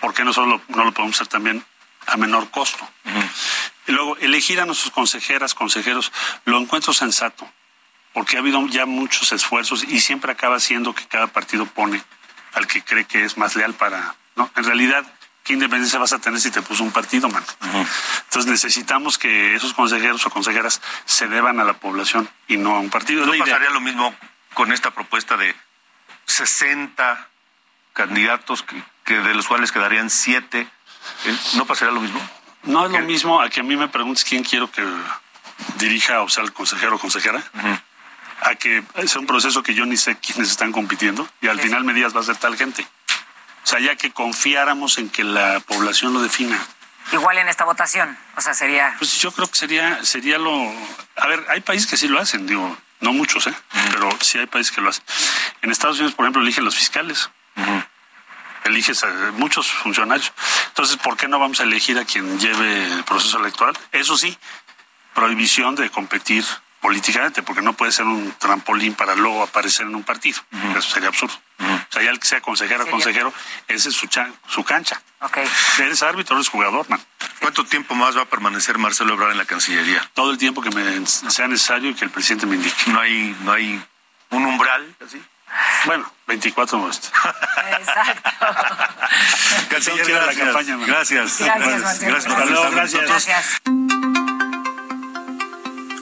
¿por 0.01 0.15
qué 0.15 0.23
nosotros 0.23 0.62
no 0.69 0.84
lo 0.84 0.91
podemos 0.91 1.15
hacer 1.15 1.28
también 1.28 1.63
a 2.08 2.17
menor 2.17 2.49
costo? 2.49 2.89
Y 3.06 3.10
luego, 3.91 4.17
elegir 4.17 4.60
a 4.60 4.65
nuestros 4.65 4.91
consejeras, 4.91 5.54
consejeros, 5.54 6.12
lo 6.45 6.58
encuentro 6.60 6.93
sensato, 6.93 7.50
porque 8.13 8.38
ha 8.38 8.39
habido 8.39 8.65
ya 8.67 8.86
muchos 8.86 9.32
esfuerzos 9.32 9.84
y 9.84 10.00
siempre 10.00 10.32
acaba 10.32 10.60
siendo 10.60 10.95
que 10.95 11.06
cada 11.08 11.28
partido 11.28 11.65
pone 11.65 12.02
al 12.54 12.67
que 12.67 12.84
cree 12.84 13.06
que 13.06 13.24
es 13.24 13.38
más 13.38 13.56
leal 13.56 13.74
para... 13.74 14.15
¿no? 14.36 14.50
En 14.56 14.63
realidad, 14.63 15.06
¿qué 15.43 15.54
independencia 15.54 16.00
vas 16.00 16.13
a 16.13 16.19
tener 16.19 16.39
si 16.39 16.52
te 16.52 16.62
puso 16.62 16.84
un 16.84 16.91
partido, 16.91 17.30
man? 17.30 17.43
Entonces 18.26 18.52
necesitamos 18.52 19.17
que 19.17 19.56
esos 19.56 19.74
consejeros 19.74 20.26
o 20.26 20.30
consejeras 20.30 20.82
se 21.06 21.28
deban 21.28 21.60
a 21.60 21.63
la 21.63 21.74
población 21.74 22.30
y 22.48 22.58
no 22.58 22.76
a 22.76 22.80
un 22.80 22.89
partido. 22.89 23.26
¿No 23.26 23.38
pasaría 23.38 23.69
lo 23.69 23.82
mismo 23.82 24.13
con 24.54 24.71
esta 24.71 24.91
propuesta 24.91 25.38
de 25.38 25.56
60 26.26 27.30
candidatos 27.93 28.65
que, 29.04 29.13
de 29.13 29.34
los 29.34 29.48
cuales 29.48 29.71
quedarían 29.71 30.10
7? 30.10 30.67
¿No 31.56 31.65
pasaría 31.65 31.93
lo 31.93 32.02
mismo? 32.02 32.19
No 32.65 32.86
es 32.86 32.91
lo 32.91 32.99
mismo 32.99 33.41
a 33.41 33.49
que 33.49 33.60
a 33.60 33.63
mí 33.63 33.75
me 33.75 33.88
preguntes 33.88 34.23
quién 34.23 34.43
quiero 34.43 34.69
que 34.71 34.84
dirija 35.78 36.21
o 36.21 36.30
sea 36.30 36.43
el 36.43 36.54
consejero 36.54 36.95
o 36.95 36.99
consejera, 36.99 37.43
a 38.41 38.56
que 38.56 38.84
sea 39.06 39.21
un 39.21 39.28
proceso 39.28 39.63
que 39.63 39.73
yo 39.73 39.86
ni 39.86 39.97
sé 39.97 40.17
quiénes 40.17 40.49
están 40.49 40.71
compitiendo 40.71 41.28
y 41.41 41.47
al 41.47 41.60
final 41.60 41.84
me 41.84 41.93
digas 41.93 42.15
va 42.15 42.21
a 42.21 42.23
ser 42.23 42.38
tal 42.38 42.58
gente. 42.58 42.88
O 43.63 43.67
sea, 43.67 43.80
ya 43.80 43.95
que 43.95 44.12
confiáramos 44.12 44.99
en 44.99 45.10
que 45.10 45.23
la 45.23 45.60
población 45.62 46.13
lo 46.13 46.21
defina. 46.21 46.60
Igual 47.12 47.38
en 47.39 47.47
esta 47.47 47.65
votación, 47.65 48.15
o 48.36 48.41
sea, 48.41 48.54
sería... 48.54 48.95
Pues 48.99 49.19
yo 49.19 49.32
creo 49.32 49.47
que 49.47 49.58
sería, 49.58 50.06
sería 50.06 50.38
lo... 50.38 50.71
A 51.15 51.28
ver, 51.28 51.45
hay 51.49 51.62
países 51.62 51.89
que 51.89 51.97
sí 51.97 52.08
lo 52.08 52.19
hacen, 52.19 52.45
digo, 52.45 52.78
no 52.99 53.13
muchos, 53.13 53.47
¿eh? 53.47 53.56
Pero 53.91 54.10
sí 54.21 54.38
hay 54.38 54.45
países 54.47 54.71
que 54.71 54.82
lo 54.82 54.89
hacen. 54.89 55.04
En 55.62 55.71
Estados 55.71 55.97
Unidos, 55.97 56.15
por 56.15 56.25
ejemplo, 56.25 56.41
eligen 56.41 56.63
los 56.63 56.75
fiscales. 56.75 57.30
Eliges 58.65 59.04
a 59.04 59.32
muchos 59.34 59.71
funcionarios. 59.71 60.34
Entonces, 60.67 60.97
¿por 60.97 61.15
qué 61.17 61.28
no 61.28 61.39
vamos 61.39 61.60
a 61.60 61.63
elegir 61.63 61.97
a 61.97 62.06
quien 62.06 62.39
lleve 62.39 62.91
el 62.91 63.04
proceso 63.04 63.39
electoral? 63.39 63.78
Eso 63.91 64.17
sí, 64.17 64.38
prohibición 65.13 65.75
de 65.75 65.89
competir 65.89 66.43
políticamente, 66.82 67.41
porque 67.41 67.63
no 67.63 67.73
puede 67.73 67.91
ser 67.91 68.06
un 68.06 68.32
trampolín 68.34 68.93
para 68.93 69.15
luego 69.15 69.41
aparecer 69.41 69.88
en 69.88 69.95
un 69.95 70.04
partido. 70.04 70.39
Eso 70.78 70.89
sería 70.89 71.10
absurdo. 71.10 71.34
O 71.58 71.91
sea, 71.91 72.04
ya 72.04 72.12
el 72.12 72.19
que 72.19 72.28
sea 72.28 72.41
consejero 72.41 72.84
o 72.84 72.88
consejero, 72.88 73.34
ese 73.67 73.89
es 73.89 73.95
su, 73.95 74.08
su 74.47 74.63
cancha. 74.63 75.01
Okay. 75.19 75.47
Eres 75.80 76.04
árbitro, 76.04 76.36
eres 76.36 76.49
jugador, 76.49 76.88
man. 76.88 77.01
¿Cuánto 77.39 77.65
tiempo 77.65 77.95
más 77.95 78.15
va 78.15 78.21
a 78.21 78.25
permanecer 78.25 78.78
Marcelo 78.78 79.13
Ebrard 79.13 79.32
en 79.32 79.38
la 79.39 79.45
Cancillería? 79.45 80.08
Todo 80.13 80.30
el 80.30 80.38
tiempo 80.38 80.62
que 80.62 80.69
me 80.69 81.08
sea 81.08 81.47
necesario 81.47 81.89
y 81.89 81.95
que 81.95 82.06
el 82.06 82.12
presidente 82.12 82.45
me 82.45 82.56
indique. 82.56 82.91
No 82.91 82.99
hay, 82.99 83.36
no 83.41 83.51
hay 83.51 83.84
un 84.30 84.45
umbral, 84.45 84.95
así. 85.04 85.21
Bueno, 85.86 86.12
24 86.28 86.78
más. 86.80 87.12
Exacto. 87.71 88.30
Canciller, 89.69 90.06
gracias. 90.06 90.38
La 90.38 90.45
campaña, 90.45 90.78
gracias. 90.86 91.39
Gracias, 91.39 92.01
Gracias, 92.01 92.25
gracias. 92.25 92.71
gracias. 92.71 93.06
gracias. 93.06 93.62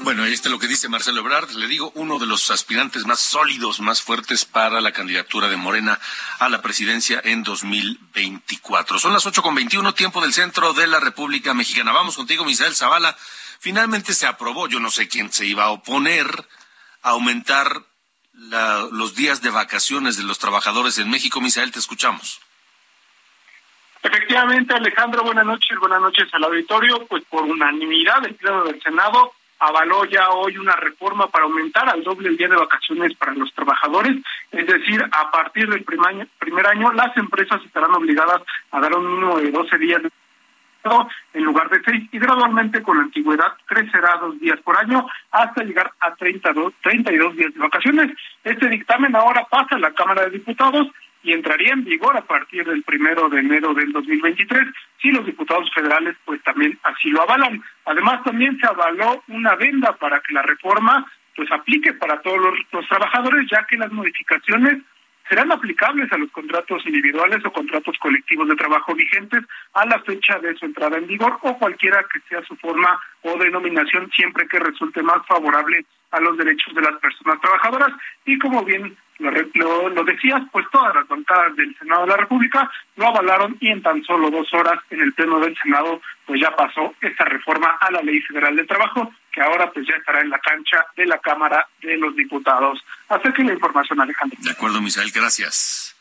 Bueno, 0.03 0.23
ahí 0.23 0.33
está 0.33 0.49
lo 0.49 0.59
que 0.59 0.67
dice 0.67 0.89
Marcelo 0.89 1.21
Ebrard. 1.21 1.51
Le 1.51 1.65
digo, 1.65 1.93
uno 1.95 2.19
de 2.19 2.25
los 2.25 2.51
aspirantes 2.51 3.05
más 3.05 3.21
sólidos, 3.21 3.79
más 3.79 4.01
fuertes 4.01 4.43
para 4.43 4.81
la 4.81 4.91
candidatura 4.91 5.47
de 5.47 5.55
Morena 5.55 5.97
a 6.39 6.49
la 6.49 6.61
presidencia 6.61 7.21
en 7.23 7.41
2024. 7.41 8.99
Son 8.99 9.13
las 9.13 9.25
ocho 9.25 9.41
con 9.41 9.55
veintiuno, 9.55 9.93
tiempo 9.93 10.19
del 10.19 10.33
centro 10.33 10.73
de 10.73 10.87
la 10.87 10.99
República 10.99 11.53
Mexicana. 11.53 11.93
Vamos 11.93 12.17
contigo, 12.17 12.43
Misael 12.43 12.75
Zavala. 12.75 13.15
Finalmente 13.59 14.13
se 14.13 14.27
aprobó, 14.27 14.67
yo 14.67 14.81
no 14.81 14.91
sé 14.91 15.07
quién 15.07 15.31
se 15.31 15.45
iba 15.45 15.63
a 15.63 15.69
oponer, 15.69 16.49
a 17.01 17.11
aumentar 17.11 17.83
los 18.33 19.15
días 19.15 19.41
de 19.41 19.49
vacaciones 19.49 20.17
de 20.17 20.23
los 20.23 20.39
trabajadores 20.39 20.97
en 20.97 21.09
México. 21.09 21.41
Misael, 21.41 21.71
te 21.71 21.79
escuchamos. 21.79 22.41
Efectivamente, 24.01 24.73
Alejandro, 24.73 25.23
buenas 25.23 25.45
noches, 25.45 25.77
buenas 25.79 26.01
noches 26.01 26.27
al 26.33 26.43
auditorio. 26.43 27.05
Pues 27.07 27.23
por 27.29 27.43
unanimidad 27.43 28.21
del 28.21 28.35
Pleno 28.35 28.63
del 28.63 28.81
Senado 28.81 29.33
avaló 29.59 30.03
ya 30.05 30.29
hoy 30.29 30.57
una 30.57 30.75
reforma 30.75 31.27
para 31.27 31.45
aumentar 31.45 31.87
al 31.87 32.03
doble 32.03 32.29
el 32.29 32.37
día 32.37 32.49
de 32.49 32.57
vacaciones 32.57 33.15
para 33.15 33.33
los 33.33 33.53
trabajadores, 33.53 34.17
es 34.51 34.67
decir, 34.67 35.03
a 35.09 35.31
partir 35.31 35.69
del 35.69 35.83
primer 35.85 36.67
año, 36.67 36.91
las 36.91 37.15
empresas 37.15 37.63
estarán 37.63 37.93
obligadas 37.93 38.41
a 38.71 38.79
dar 38.81 38.93
un 38.93 39.07
mínimo 39.07 39.39
de 39.39 39.51
12 39.51 39.77
días 39.77 40.01
en 41.33 41.43
lugar 41.43 41.69
de 41.69 41.81
seis 41.83 42.09
y 42.11 42.19
gradualmente 42.19 42.81
con 42.81 42.97
la 42.97 43.03
antigüedad 43.03 43.53
crecerá 43.65 44.17
dos 44.17 44.39
días 44.39 44.59
por 44.61 44.77
año 44.77 45.07
hasta 45.31 45.63
llegar 45.63 45.91
a 45.99 46.13
32, 46.15 46.73
32 46.81 47.35
días 47.35 47.53
de 47.53 47.59
vacaciones. 47.59 48.11
Este 48.43 48.67
dictamen 48.67 49.15
ahora 49.15 49.45
pasa 49.49 49.75
a 49.75 49.79
la 49.79 49.93
Cámara 49.93 50.23
de 50.23 50.31
Diputados 50.31 50.87
y 51.23 51.31
entraría 51.31 51.71
en 51.71 51.85
vigor 51.85 52.17
a 52.17 52.21
partir 52.21 52.65
del 52.65 52.83
primero 52.83 53.29
de 53.29 53.39
enero 53.39 53.73
del 53.73 53.93
2023 53.93 54.67
si 55.01 55.11
los 55.11 55.25
diputados 55.25 55.71
federales 55.73 56.17
pues 56.25 56.41
también 56.43 56.77
así 56.83 57.09
lo 57.09 57.21
avalan. 57.21 57.63
Además 57.85 58.23
también 58.23 58.57
se 58.59 58.67
avaló 58.67 59.23
una 59.29 59.55
venda 59.55 59.93
para 59.93 60.19
que 60.19 60.33
la 60.33 60.41
reforma 60.41 61.05
pues 61.35 61.49
aplique 61.51 61.93
para 61.93 62.21
todos 62.21 62.39
los, 62.71 62.87
trabajadores 62.87 63.47
ya 63.49 63.65
que 63.65 63.77
las 63.77 63.91
modificaciones 63.91 64.83
serán 65.27 65.51
aplicables 65.51 66.11
a 66.11 66.17
los 66.17 66.31
contratos 66.31 66.85
individuales 66.85 67.43
o 67.45 67.51
contratos 67.51 67.97
colectivos 67.99 68.47
de 68.47 68.55
trabajo 68.55 68.93
vigentes 68.93 69.43
a 69.73 69.85
la 69.85 69.99
fecha 69.99 70.39
de 70.39 70.55
su 70.55 70.65
entrada 70.65 70.97
en 70.97 71.07
vigor 71.07 71.37
o 71.41 71.57
cualquiera 71.57 72.05
que 72.11 72.19
sea 72.27 72.43
su 72.43 72.55
forma 72.57 72.99
o 73.21 73.37
denominación 73.37 74.11
siempre 74.11 74.47
que 74.47 74.59
resulte 74.59 75.01
más 75.01 75.25
favorable 75.27 75.85
a 76.11 76.19
los 76.19 76.37
derechos 76.37 76.73
de 76.75 76.81
las 76.81 76.99
personas 76.99 77.41
trabajadoras. 77.41 77.89
Y 78.25 78.37
como 78.37 78.63
bien 78.63 78.95
lo, 79.19 79.89
lo, 79.89 80.03
decías, 80.03 80.41
pues 80.51 80.65
todas 80.71 80.93
las 80.95 81.07
bancadas 81.07 81.55
del 81.55 81.75
Senado 81.77 82.01
de 82.01 82.09
la 82.09 82.17
República 82.17 82.69
lo 82.95 83.07
avalaron 83.07 83.57
y 83.59 83.69
en 83.69 83.81
tan 83.81 84.03
solo 84.03 84.29
dos 84.29 84.53
horas 84.53 84.79
en 84.89 85.01
el 85.01 85.13
Pleno 85.13 85.39
del 85.39 85.57
Senado 85.57 86.01
pues 86.25 86.39
ya 86.39 86.55
pasó 86.55 86.93
esta 87.01 87.25
reforma 87.25 87.77
a 87.79 87.91
la 87.91 88.01
Ley 88.01 88.21
Federal 88.21 88.55
de 88.55 88.65
Trabajo 88.65 89.11
que 89.33 89.41
ahora 89.41 89.71
pues 89.71 89.85
ya 89.87 89.95
estará 89.95 90.21
en 90.21 90.29
la 90.29 90.39
cancha 90.39 90.85
de 90.95 91.05
la 91.05 91.17
Cámara 91.17 91.67
de 91.81 91.97
los 91.97 92.15
Diputados. 92.15 92.79
que 93.33 93.43
la 93.43 93.53
información, 93.53 93.99
Alejandro. 93.99 94.37
De 94.41 94.51
acuerdo, 94.51 94.79
Misael, 94.79 95.11
gracias. 95.11 95.95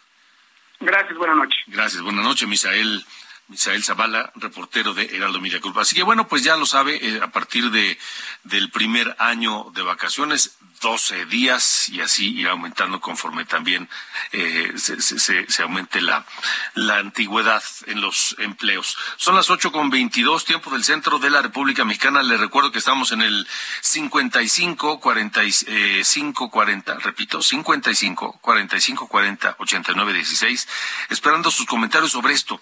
Gracias, 0.81 1.17
buenas 1.17 1.37
noches. 1.37 1.59
Gracias, 1.67 2.03
buenas 2.03 2.25
noches, 2.25 2.47
Misael. 2.47 3.05
Misael 3.53 3.85
Zavala, 3.85 4.33
reportero 4.37 4.95
de 4.95 5.05
Heraldo 5.15 5.39
Media 5.39 5.59
Group. 5.59 5.79
Así 5.79 5.95
que 5.95 6.03
bueno, 6.03 6.27
pues 6.27 6.43
ya 6.43 6.57
lo 6.57 6.65
sabe, 6.65 6.97
eh, 7.07 7.21
a 7.23 7.31
partir 7.31 7.71
de 7.71 7.99
del 8.45 8.71
primer 8.71 9.15
año 9.19 9.71
de 9.75 9.83
vacaciones, 9.83 10.57
12 10.81 11.27
días 11.27 11.89
y 11.91 12.01
así 12.01 12.35
ir 12.35 12.49
aumentando 12.49 13.01
conforme 13.01 13.45
también 13.45 13.89
eh, 14.33 14.73
se, 14.77 15.01
se, 15.01 15.47
se, 15.49 15.63
aumente 15.63 16.01
la, 16.01 16.27
la 16.75 16.97
antigüedad 16.97 17.63
en 17.87 18.01
los 18.01 18.35
empleos. 18.39 18.97
Son 19.17 19.37
las 19.37 19.49
ocho 19.51 19.71
con 19.71 19.91
veintidós, 19.91 20.45
tiempo 20.45 20.71
del 20.71 20.83
centro 20.83 21.19
de 21.19 21.31
la 21.31 21.41
República 21.41 21.85
Mexicana. 21.85 22.23
Le 22.23 22.37
recuerdo 22.37 22.73
que 22.73 22.81
estamos 22.81 23.13
en 23.13 23.23
el 23.23 23.47
55 23.83 24.99
45 24.99 26.51
40, 26.51 26.95
repito, 26.99 27.43
55 27.43 28.39
45 28.41 29.07
40 29.07 29.57
89 29.59 30.13
16, 30.15 30.69
esperando 31.11 31.51
sus 31.51 31.67
comentarios 31.67 32.11
sobre 32.11 32.35
esto. 32.35 32.61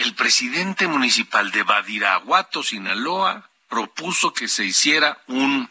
El 0.00 0.14
presidente 0.14 0.86
municipal 0.86 1.50
de 1.50 1.62
Badiraguato, 1.62 2.62
Sinaloa, 2.62 3.50
propuso 3.68 4.32
que 4.32 4.48
se 4.48 4.64
hiciera 4.64 5.20
un 5.26 5.68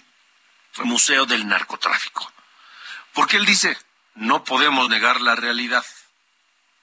museo 0.84 1.26
del 1.26 1.48
narcotráfico. 1.48 2.32
Porque 3.14 3.38
él 3.38 3.48
dice, 3.48 3.76
no 4.14 4.44
podemos 4.44 4.88
negar 4.88 5.20
la 5.20 5.36
realidad. 5.36 5.84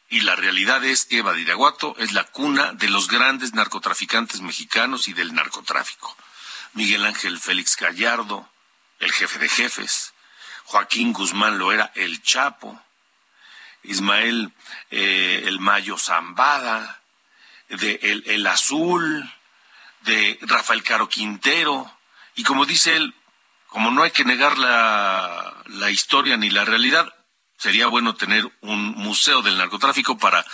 Y 0.08 0.22
la 0.22 0.34
realidad 0.34 0.84
es 0.84 1.04
que 1.04 1.22
Badiraguato 1.22 1.94
es 1.98 2.10
la 2.10 2.24
cuna 2.24 2.72
de 2.72 2.88
los 2.88 3.06
grandes 3.06 3.54
narcotraficantes 3.54 4.40
mexicanos 4.40 5.06
y 5.06 5.12
del 5.12 5.32
narcotráfico. 5.32 6.16
Miguel 6.72 7.06
Ángel 7.06 7.38
Félix 7.38 7.76
Gallardo, 7.76 8.50
el 8.98 9.12
jefe 9.12 9.38
de 9.38 9.48
jefes. 9.48 10.14
Joaquín 10.64 11.12
Guzmán 11.12 11.58
lo 11.58 11.70
era 11.70 11.92
el 11.94 12.20
Chapo. 12.22 12.82
Ismael 13.84 14.52
eh, 14.90 15.44
el 15.46 15.60
Mayo 15.60 15.96
Zambada, 15.96 17.02
de 17.68 17.98
el, 18.02 18.46
Azul, 18.46 19.32
de 20.02 20.38
Rafael 20.42 20.82
Caro 20.82 21.08
Quintero, 21.08 21.90
y 22.34 22.42
como 22.42 22.66
dice 22.66 22.96
él, 22.96 23.14
como 23.68 23.90
no 23.90 24.02
hay 24.02 24.10
que 24.10 24.24
negar 24.24 24.58
la, 24.58 25.54
la 25.66 25.90
historia 25.90 26.36
ni 26.36 26.50
la 26.50 26.64
realidad, 26.64 27.12
sería 27.58 27.86
bueno 27.86 28.14
tener 28.14 28.50
un 28.60 28.92
museo 28.92 29.42
del 29.42 29.58
narcotráfico 29.58 30.18
para, 30.18 30.44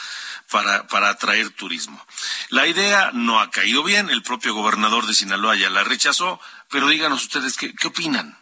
para, 0.50 0.86
para 0.86 1.10
atraer 1.10 1.50
turismo. 1.50 2.04
La 2.50 2.66
idea 2.66 3.10
no 3.12 3.40
ha 3.40 3.50
caído 3.50 3.82
bien, 3.82 4.10
el 4.10 4.22
propio 4.22 4.54
gobernador 4.54 5.06
de 5.06 5.14
Sinaloa 5.14 5.56
ya 5.56 5.70
la 5.70 5.84
rechazó, 5.84 6.40
pero 6.70 6.88
díganos 6.88 7.22
ustedes 7.22 7.56
qué, 7.56 7.74
qué 7.74 7.88
opinan. 7.88 8.38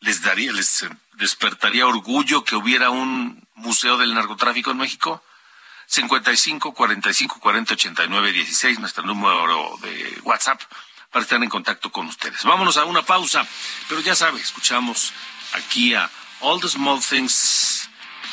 ¿Les 0.00 0.22
daría, 0.22 0.52
les 0.52 0.86
despertaría 1.14 1.86
orgullo 1.86 2.44
que 2.44 2.56
hubiera 2.56 2.90
un 2.90 3.46
museo 3.54 3.98
del 3.98 4.14
narcotráfico 4.14 4.70
en 4.70 4.78
México? 4.78 5.22
55 5.90 6.72
45 6.72 7.40
40 7.40 7.74
89 7.74 8.32
16, 8.32 8.78
nuestro 8.78 9.02
número 9.04 9.76
de 9.82 10.20
WhatsApp 10.22 10.60
para 11.10 11.24
estar 11.24 11.42
en 11.42 11.48
contacto 11.48 11.90
con 11.90 12.06
ustedes. 12.06 12.44
Vámonos 12.44 12.76
a 12.76 12.84
una 12.84 13.02
pausa, 13.02 13.44
pero 13.88 14.00
ya 14.00 14.14
sabe, 14.14 14.40
escuchamos 14.40 15.12
aquí 15.52 15.94
a 15.94 16.08
All 16.40 16.60
the 16.60 16.68
Small 16.68 17.00
Things 17.00 17.90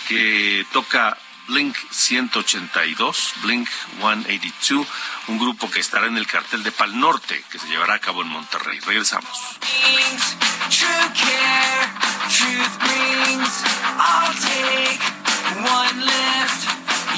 que 0.07 0.67
toca 0.71 1.17
Blink 1.47 1.75
182, 1.89 3.33
Blink 3.41 3.67
182, 4.01 4.87
un 5.27 5.39
grupo 5.39 5.71
que 5.71 5.79
estará 5.79 6.05
en 6.05 6.17
el 6.17 6.27
cartel 6.27 6.61
de 6.61 6.71
Pal 6.71 6.99
Norte 6.99 7.43
que 7.51 7.57
se 7.57 7.67
llevará 7.67 7.95
a 7.95 7.99
cabo 7.99 8.21
en 8.21 8.27
Monterrey. 8.27 8.79
Regresamos. 8.81 9.57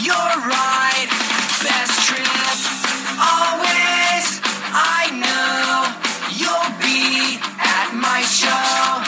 You're 0.01 0.15
right, 0.15 1.09
best 1.63 2.07
trip. 2.07 2.25
Always, 3.19 4.39
I 4.71 5.11
know 5.23 5.83
you'll 6.39 6.71
be 6.79 7.35
at 7.59 7.91
my 7.93 8.21
show. 8.23 9.03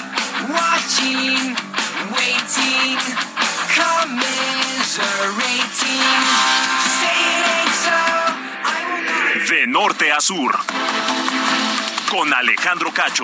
Watching, 0.52 1.56
waiting, 2.12 3.00
commiserating. 3.76 6.04
Say 7.00 7.20
it 7.38 7.46
ain't 7.56 7.76
so. 7.86 8.00
De 9.50 9.62
norte 9.68 10.12
a 10.12 10.20
sur. 10.20 10.52
con 12.12 12.34
Alejandro 12.34 12.92
Cacho. 12.92 13.24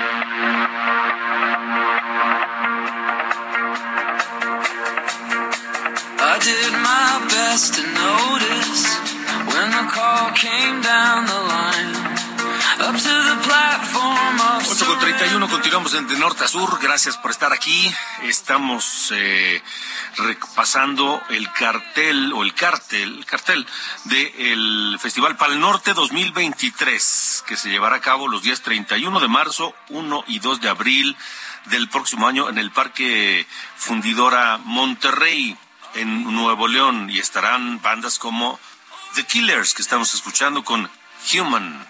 Best 7.51 7.75
to 7.75 7.83
notice 7.83 8.83
when 9.51 9.67
the 9.71 9.85
call 9.91 10.31
came 10.33 10.81
down 10.81 11.25
the 11.25 11.41
line. 11.53 11.91
Up 12.87 12.95
to 12.95 13.15
the 13.29 13.37
platform 13.43 14.35
of 14.51 14.61
8 14.63 14.85
con 14.85 14.99
31, 14.99 15.49
continuamos 15.49 15.91
de 15.91 16.17
norte 16.17 16.45
a 16.45 16.47
sur. 16.47 16.79
Gracias 16.81 17.17
por 17.17 17.31
estar 17.31 17.51
aquí. 17.51 17.93
Estamos 18.23 19.11
eh, 19.13 19.61
repasando 20.15 21.21
el 21.29 21.51
cartel 21.51 22.31
o 22.33 22.43
el 22.43 22.53
cartel, 22.53 23.17
el 23.17 23.25
cartel 23.25 23.67
del 24.05 24.97
Festival 24.99 25.35
Pal 25.35 25.59
Norte 25.59 25.93
2023, 25.93 27.43
que 27.47 27.57
se 27.57 27.69
llevará 27.69 27.97
a 27.97 28.01
cabo 28.01 28.29
los 28.29 28.43
días 28.43 28.61
31 28.61 29.19
de 29.19 29.27
marzo, 29.27 29.75
1 29.89 30.23
y 30.27 30.39
2 30.39 30.61
de 30.61 30.69
abril 30.69 31.17
del 31.65 31.89
próximo 31.89 32.27
año 32.27 32.47
en 32.47 32.57
el 32.57 32.71
Parque 32.71 33.45
Fundidora 33.75 34.57
Monterrey, 34.63 35.57
en 35.95 36.23
Nuevo 36.23 36.67
León. 36.67 37.09
Y 37.09 37.19
estarán 37.19 37.81
bandas 37.81 38.19
como 38.19 38.59
The 39.15 39.25
Killers, 39.25 39.73
que 39.73 39.81
estamos 39.81 40.13
escuchando 40.13 40.63
con 40.63 40.89
Human. 41.33 41.87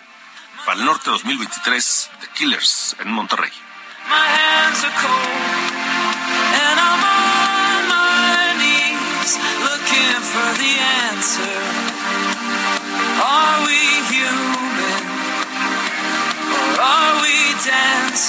Pal 0.66 0.86
Norte 0.86 1.10
2023, 1.10 2.10
The 2.20 2.28
Killers 2.30 2.96
en 3.00 3.12
Monterrey. 3.12 3.52
are 4.84 4.90
cold, 5.02 5.62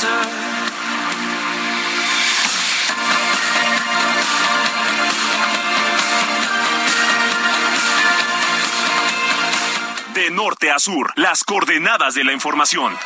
and 0.04 0.61
norte 10.32 10.70
a 10.70 10.78
sur, 10.78 11.12
las 11.16 11.44
coordenadas 11.44 12.14
de 12.14 12.24
la 12.24 12.32
información. 12.32 12.96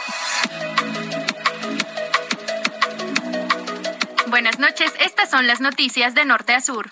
Buenas 4.29 4.59
noches, 4.59 4.93
estas 5.01 5.31
son 5.31 5.47
las 5.47 5.61
noticias 5.61 6.15
de 6.15 6.25
norte 6.25 6.55
a 6.55 6.61
sur. 6.61 6.91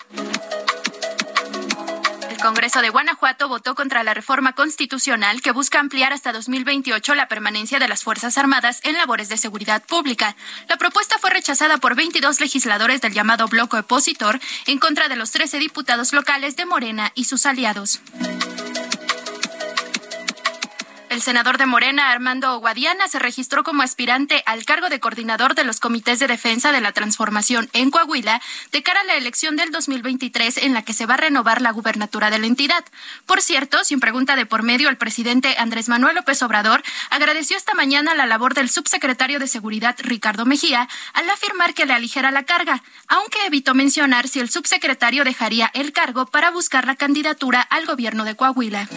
El 2.29 2.37
Congreso 2.41 2.81
de 2.81 2.89
Guanajuato 2.89 3.47
votó 3.47 3.75
contra 3.75 4.03
la 4.03 4.13
reforma 4.13 4.53
constitucional 4.53 5.41
que 5.41 5.51
busca 5.51 5.79
ampliar 5.79 6.13
hasta 6.13 6.31
2028 6.31 7.15
la 7.15 7.27
permanencia 7.27 7.79
de 7.79 7.87
las 7.87 8.03
Fuerzas 8.03 8.37
Armadas 8.37 8.81
en 8.83 8.95
labores 8.95 9.29
de 9.29 9.37
seguridad 9.37 9.83
pública. 9.83 10.35
La 10.67 10.77
propuesta 10.77 11.17
fue 11.17 11.31
rechazada 11.31 11.77
por 11.77 11.95
22 11.95 12.39
legisladores 12.41 13.01
del 13.01 13.13
llamado 13.13 13.47
bloque 13.47 13.77
opositor 13.77 14.39
en 14.67 14.79
contra 14.79 15.07
de 15.07 15.15
los 15.15 15.31
13 15.31 15.57
diputados 15.59 16.13
locales 16.13 16.55
de 16.55 16.65
Morena 16.65 17.11
y 17.15 17.25
sus 17.25 17.45
aliados. 17.45 18.01
El 21.15 21.21
senador 21.21 21.57
de 21.57 21.65
Morena, 21.65 22.11
Armando 22.11 22.59
Guadiana, 22.59 23.07
se 23.07 23.19
registró 23.19 23.63
como 23.63 23.83
aspirante 23.83 24.43
al 24.45 24.65
cargo 24.65 24.89
de 24.89 24.99
coordinador 24.99 25.55
de 25.55 25.63
los 25.63 25.79
comités 25.79 26.19
de 26.19 26.27
defensa 26.27 26.73
de 26.73 26.81
la 26.81 26.91
transformación 26.91 27.69
en 27.71 27.89
Coahuila 27.89 28.41
de 28.73 28.83
cara 28.83 28.99
a 28.99 29.05
la 29.05 29.15
elección 29.15 29.55
del 29.55 29.71
2023 29.71 30.57
en 30.57 30.73
la 30.73 30.81
que 30.81 30.91
se 30.91 31.05
va 31.05 31.13
a 31.13 31.17
renovar 31.23 31.61
la 31.61 31.71
gubernatura 31.71 32.29
de 32.31 32.39
la 32.39 32.47
entidad. 32.47 32.83
Por 33.25 33.41
cierto, 33.41 33.85
sin 33.85 34.01
pregunta 34.01 34.35
de 34.35 34.45
por 34.45 34.63
medio, 34.63 34.89
el 34.89 34.97
presidente 34.97 35.55
Andrés 35.57 35.87
Manuel 35.87 36.15
López 36.15 36.43
Obrador 36.43 36.83
agradeció 37.09 37.55
esta 37.55 37.73
mañana 37.75 38.13
la 38.13 38.25
labor 38.25 38.53
del 38.53 38.69
subsecretario 38.69 39.39
de 39.39 39.47
Seguridad, 39.47 39.95
Ricardo 39.99 40.45
Mejía, 40.45 40.89
al 41.13 41.29
afirmar 41.29 41.73
que 41.73 41.85
le 41.85 41.93
aligera 41.93 42.29
la 42.31 42.43
carga, 42.43 42.83
aunque 43.07 43.39
evitó 43.45 43.73
mencionar 43.73 44.27
si 44.27 44.41
el 44.41 44.49
subsecretario 44.49 45.23
dejaría 45.23 45.71
el 45.75 45.93
cargo 45.93 46.25
para 46.25 46.51
buscar 46.51 46.85
la 46.85 46.97
candidatura 46.97 47.61
al 47.61 47.85
gobierno 47.85 48.25
de 48.25 48.35
Coahuila. 48.35 48.89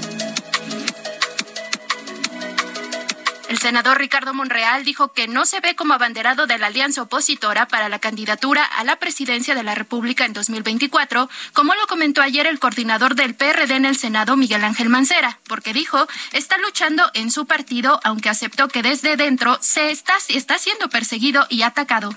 El 3.49 3.59
senador 3.59 3.97
Ricardo 3.97 4.35
Monreal 4.35 4.85
dijo 4.85 5.15
que 5.15 5.27
no 5.27 5.47
se 5.47 5.61
ve 5.61 5.75
como 5.75 5.95
abanderado 5.95 6.47
de 6.47 6.59
la 6.59 6.67
alianza 6.67 7.01
opositora 7.01 7.67
para 7.67 7.89
la 7.89 7.99
candidatura 7.99 8.63
a 8.63 8.85
la 8.85 8.97
presidencia 8.97 9.55
de 9.55 9.63
la 9.63 9.75
República 9.75 10.27
en 10.27 10.35
2024, 10.35 11.31
como 11.55 11.75
lo 11.75 11.87
comentó 11.87 12.21
ayer 12.21 12.47
el 12.47 12.59
coordinador 12.59 13.15
del 13.15 13.35
PRD 13.35 13.75
en 13.75 13.87
el 13.87 13.97
Senado, 13.97 14.37
Miguel 14.37 14.65
Ángel 14.65 14.91
Mancera, 14.91 15.39
porque 15.49 15.73
dijo 15.73 16.07
está 16.33 16.59
luchando 16.59 17.11
en 17.15 17.31
su 17.31 17.47
partido, 17.47 18.01
aunque 18.05 18.29
aceptó 18.29 18.69
que 18.69 18.83
desde 18.83 19.17
dentro 19.17 19.57
se 19.63 19.91
está, 19.91 20.15
está 20.29 20.59
siendo 20.59 20.91
perseguido 20.91 21.47
y 21.49 21.63
atacado. 21.63 22.15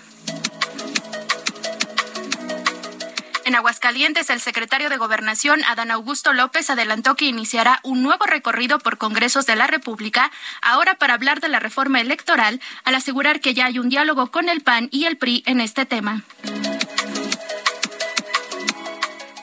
En 3.52 3.56
Aguascalientes, 3.56 4.30
el 4.30 4.40
secretario 4.40 4.90
de 4.90 4.96
Gobernación, 4.96 5.62
Adán 5.66 5.92
Augusto 5.92 6.32
López, 6.32 6.70
adelantó 6.70 7.16
que 7.16 7.26
iniciará 7.26 7.82
un 7.84 8.02
nuevo 8.02 8.24
recorrido 8.26 8.80
por 8.80 8.98
congresos 8.98 9.46
de 9.46 9.58
la 9.58 9.68
República, 9.68 10.32
ahora 10.62 10.96
para 10.96 11.16
hablar 11.16 11.42
de 11.42 11.50
la 11.50 11.60
reforma 11.60 12.00
electoral, 12.00 12.62
al 12.86 12.96
asegurar 12.96 13.42
que 13.42 13.54
ya 13.54 13.66
hay 13.66 13.78
un 13.78 13.90
diálogo 13.90 14.32
con 14.32 14.48
el 14.48 14.62
PAN 14.62 14.88
y 14.90 15.04
el 15.04 15.18
PRI 15.18 15.44
en 15.46 15.60
este 15.60 15.86
tema. 15.86 16.24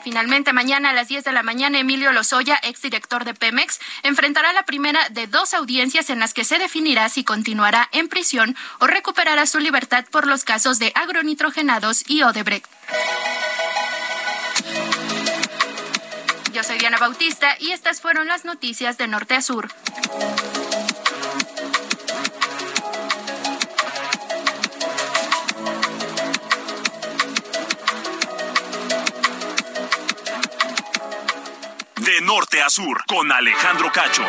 Finalmente, 0.03 0.53
mañana 0.53 0.89
a 0.89 0.93
las 0.93 1.07
10 1.07 1.23
de 1.23 1.31
la 1.31 1.43
mañana, 1.43 1.77
Emilio 1.77 2.11
Lozoya, 2.11 2.59
exdirector 2.63 3.25
de 3.25 3.35
Pemex, 3.35 3.79
enfrentará 4.01 4.53
la 4.53 4.63
primera 4.63 5.07
de 5.09 5.27
dos 5.27 5.53
audiencias 5.53 6.09
en 6.09 6.17
las 6.17 6.33
que 6.33 6.45
se 6.45 6.57
definirá 6.57 7.09
si 7.09 7.23
continuará 7.23 7.87
en 7.91 8.09
prisión 8.09 8.55
o 8.79 8.87
recuperará 8.87 9.45
su 9.45 9.59
libertad 9.59 10.05
por 10.09 10.25
los 10.25 10.45
casos 10.45 10.79
de 10.79 10.91
agronitrogenados 10.95 12.09
y 12.09 12.23
Odebrecht. 12.23 12.65
Yo 16.53 16.63
soy 16.63 16.79
Diana 16.79 16.97
Bautista 16.97 17.55
y 17.59 17.71
estas 17.71 18.01
fueron 18.01 18.27
las 18.27 18.43
noticias 18.43 18.97
de 18.97 19.07
Norte 19.07 19.35
a 19.35 19.41
Sur. 19.41 19.67
De 31.97 32.21
norte 32.21 32.61
a 32.61 32.69
sur, 32.69 33.03
con 33.05 33.31
Alejandro 33.31 33.91
Cacho. 33.91 34.23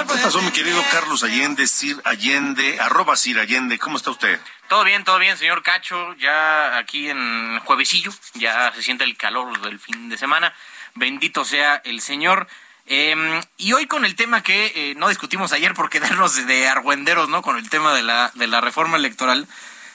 ¿Qué 0.00 0.16
pasó, 0.22 0.40
mi 0.40 0.50
querido 0.50 0.82
Carlos 0.90 1.22
Allende, 1.24 1.66
Sir 1.66 2.00
Allende, 2.04 2.80
arroba 2.80 3.16
Sir 3.16 3.38
Allende? 3.38 3.78
¿Cómo 3.78 3.98
está 3.98 4.10
usted? 4.10 4.40
Todo 4.68 4.82
bien, 4.82 5.04
todo 5.04 5.18
bien, 5.18 5.36
señor 5.36 5.62
Cacho. 5.62 6.14
Ya 6.14 6.78
aquí 6.78 7.10
en 7.10 7.58
Juevesillo, 7.60 8.10
ya 8.34 8.72
se 8.74 8.82
siente 8.82 9.04
el 9.04 9.18
calor 9.18 9.60
del 9.60 9.78
fin 9.78 10.08
de 10.08 10.16
semana. 10.16 10.54
Bendito 10.94 11.44
sea 11.44 11.82
el 11.84 12.00
Señor. 12.00 12.48
Em, 12.86 13.42
y 13.58 13.74
hoy 13.74 13.86
con 13.86 14.06
el 14.06 14.16
tema 14.16 14.42
que 14.42 14.72
eh, 14.74 14.94
no 14.96 15.08
discutimos 15.08 15.52
ayer 15.52 15.74
por 15.74 15.90
quedarnos 15.90 16.34
de 16.46 16.66
argüenderos, 16.66 17.28
¿no? 17.28 17.42
Con 17.42 17.58
el 17.58 17.68
tema 17.68 17.92
de 17.92 18.02
la, 18.02 18.30
de 18.34 18.46
la 18.46 18.62
reforma 18.62 18.96
electoral. 18.96 19.46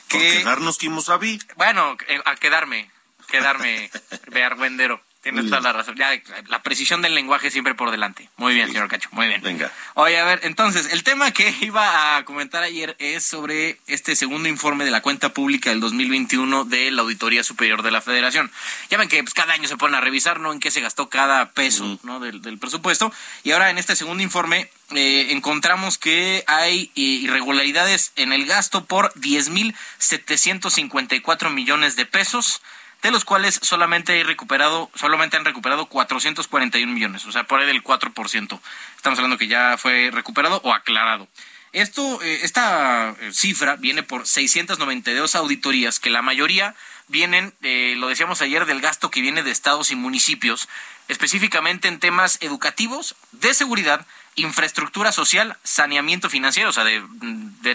Que, 0.08 0.18
por 0.18 0.28
quedarnos, 0.44 0.78
Kimosabi. 0.78 1.40
Bueno, 1.56 1.98
eh, 2.08 2.22
a 2.26 2.36
quedarme, 2.36 2.92
quedarme 3.28 3.90
de 4.28 4.44
argüendero. 4.44 5.02
Tienes 5.26 5.46
toda 5.46 5.60
la 5.60 5.74
razón. 5.74 5.96
Ya, 5.96 6.12
la 6.50 6.62
precisión 6.62 7.02
del 7.02 7.16
lenguaje 7.16 7.50
siempre 7.50 7.74
por 7.74 7.90
delante. 7.90 8.30
Muy 8.38 8.54
bien, 8.54 8.68
señor 8.68 8.88
Cacho. 8.88 9.10
Muy 9.12 9.26
bien. 9.26 9.42
Venga. 9.42 9.72
Oye, 9.96 10.20
a 10.20 10.24
ver, 10.24 10.42
entonces, 10.44 10.90
el 10.92 11.04
tema 11.04 11.32
que 11.32 11.52
iba 11.62 12.16
a 12.16 12.24
comentar 12.26 12.62
ayer 12.62 12.96
es 13.00 13.24
sobre 13.24 13.80
este 13.88 14.16
segundo 14.16 14.48
informe 14.48 14.86
de 14.86 14.92
la 14.92 15.02
cuenta 15.02 15.30
pública 15.30 15.72
del 15.72 15.80
2021 15.80 16.66
de 16.66 16.92
la 16.92 17.02
Auditoría 17.02 17.44
Superior 17.44 17.82
de 17.82 17.90
la 17.90 18.02
Federación. 18.02 18.52
Ya 18.92 19.00
ven 19.00 19.10
que 19.10 19.24
pues, 19.24 19.34
cada 19.34 19.54
año 19.54 19.68
se 19.68 19.78
ponen 19.78 19.96
a 19.96 20.02
revisar, 20.02 20.40
¿no? 20.40 20.54
En 20.54 20.60
qué 20.60 20.70
se 20.70 20.82
gastó 20.82 21.10
cada 21.10 21.54
peso, 21.54 21.98
¿no? 22.04 22.20
Del, 22.20 22.44
del, 22.44 22.60
presupuesto. 22.60 23.12
Y 23.44 23.50
ahora 23.50 23.72
en 23.72 23.80
este 23.80 23.96
segundo 23.96 24.22
informe 24.22 24.70
eh, 24.92 25.30
encontramos 25.32 25.98
que 25.98 26.44
hay 26.46 26.92
eh, 26.96 27.02
irregularidades 27.02 28.12
en 28.16 28.32
el 28.32 28.46
gasto 28.46 28.86
por 28.86 29.12
10.754 29.14 31.50
millones 31.50 31.96
de 31.96 32.06
pesos 32.06 32.62
de 33.06 33.12
los 33.12 33.24
cuales 33.24 33.60
solamente 33.62 34.14
hay 34.14 34.24
recuperado, 34.24 34.90
solamente 34.96 35.38
han 35.38 35.46
recuperado 35.46 35.86
441 35.86 36.92
millones, 36.92 37.24
o 37.28 37.32
sea, 37.32 37.44
por 37.44 37.60
ahí 37.60 37.68
del 37.68 37.84
4%. 37.84 38.60
Estamos 38.96 39.20
hablando 39.20 39.38
que 39.38 39.48
ya 39.48 39.78
fue 39.78 40.10
recuperado 40.12 40.60
o 40.64 40.74
aclarado. 40.74 41.28
Esto, 41.72 42.20
eh, 42.24 42.40
esta 42.42 43.16
eh, 43.20 43.32
cifra 43.32 43.76
viene 43.76 44.02
por 44.02 44.26
692 44.26 45.36
auditorías, 45.36 46.00
que 46.00 46.10
la 46.10 46.24
mayoría 46.24 46.74
vienen, 47.08 47.54
eh, 47.62 47.94
lo 47.96 48.08
decíamos 48.08 48.42
ayer, 48.42 48.66
del 48.66 48.82
gasto 48.82 49.12
que 49.12 49.22
viene 49.22 49.44
de 49.44 49.52
estados 49.52 49.92
y 49.92 49.96
municipios, 49.96 50.68
específicamente 51.08 51.88
en 51.88 52.00
temas 52.00 52.40
educativos, 52.42 53.16
de 53.34 53.54
seguridad 53.54 54.08
infraestructura 54.36 55.12
social, 55.12 55.58
saneamiento 55.64 56.30
financiero, 56.30 56.70
o 56.70 56.74
sea, 56.74 56.84
de, 56.84 57.02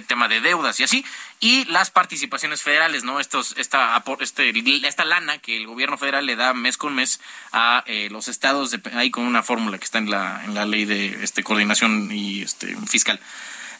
tema 0.06 0.28
de 0.28 0.40
deudas 0.40 0.78
y 0.80 0.84
así, 0.84 1.04
y 1.40 1.64
las 1.66 1.90
participaciones 1.90 2.62
federales, 2.62 3.02
¿no? 3.02 3.18
Estos, 3.18 3.54
esta, 3.56 4.02
este, 4.20 4.52
esta 4.86 5.04
lana 5.04 5.38
que 5.38 5.56
el 5.56 5.66
gobierno 5.66 5.96
federal 5.96 6.26
le 6.26 6.36
da 6.36 6.52
mes 6.52 6.76
con 6.76 6.94
mes 6.94 7.20
a 7.52 7.82
eh, 7.86 8.08
los 8.10 8.28
estados, 8.28 8.70
de, 8.70 8.80
ahí 8.94 9.10
con 9.10 9.24
una 9.24 9.42
fórmula 9.42 9.78
que 9.78 9.84
está 9.84 9.98
en 9.98 10.10
la, 10.10 10.44
en 10.44 10.54
la 10.54 10.66
ley 10.66 10.84
de 10.84 11.22
este, 11.22 11.42
coordinación 11.42 12.10
y 12.12 12.42
este, 12.42 12.76
fiscal. 12.86 13.20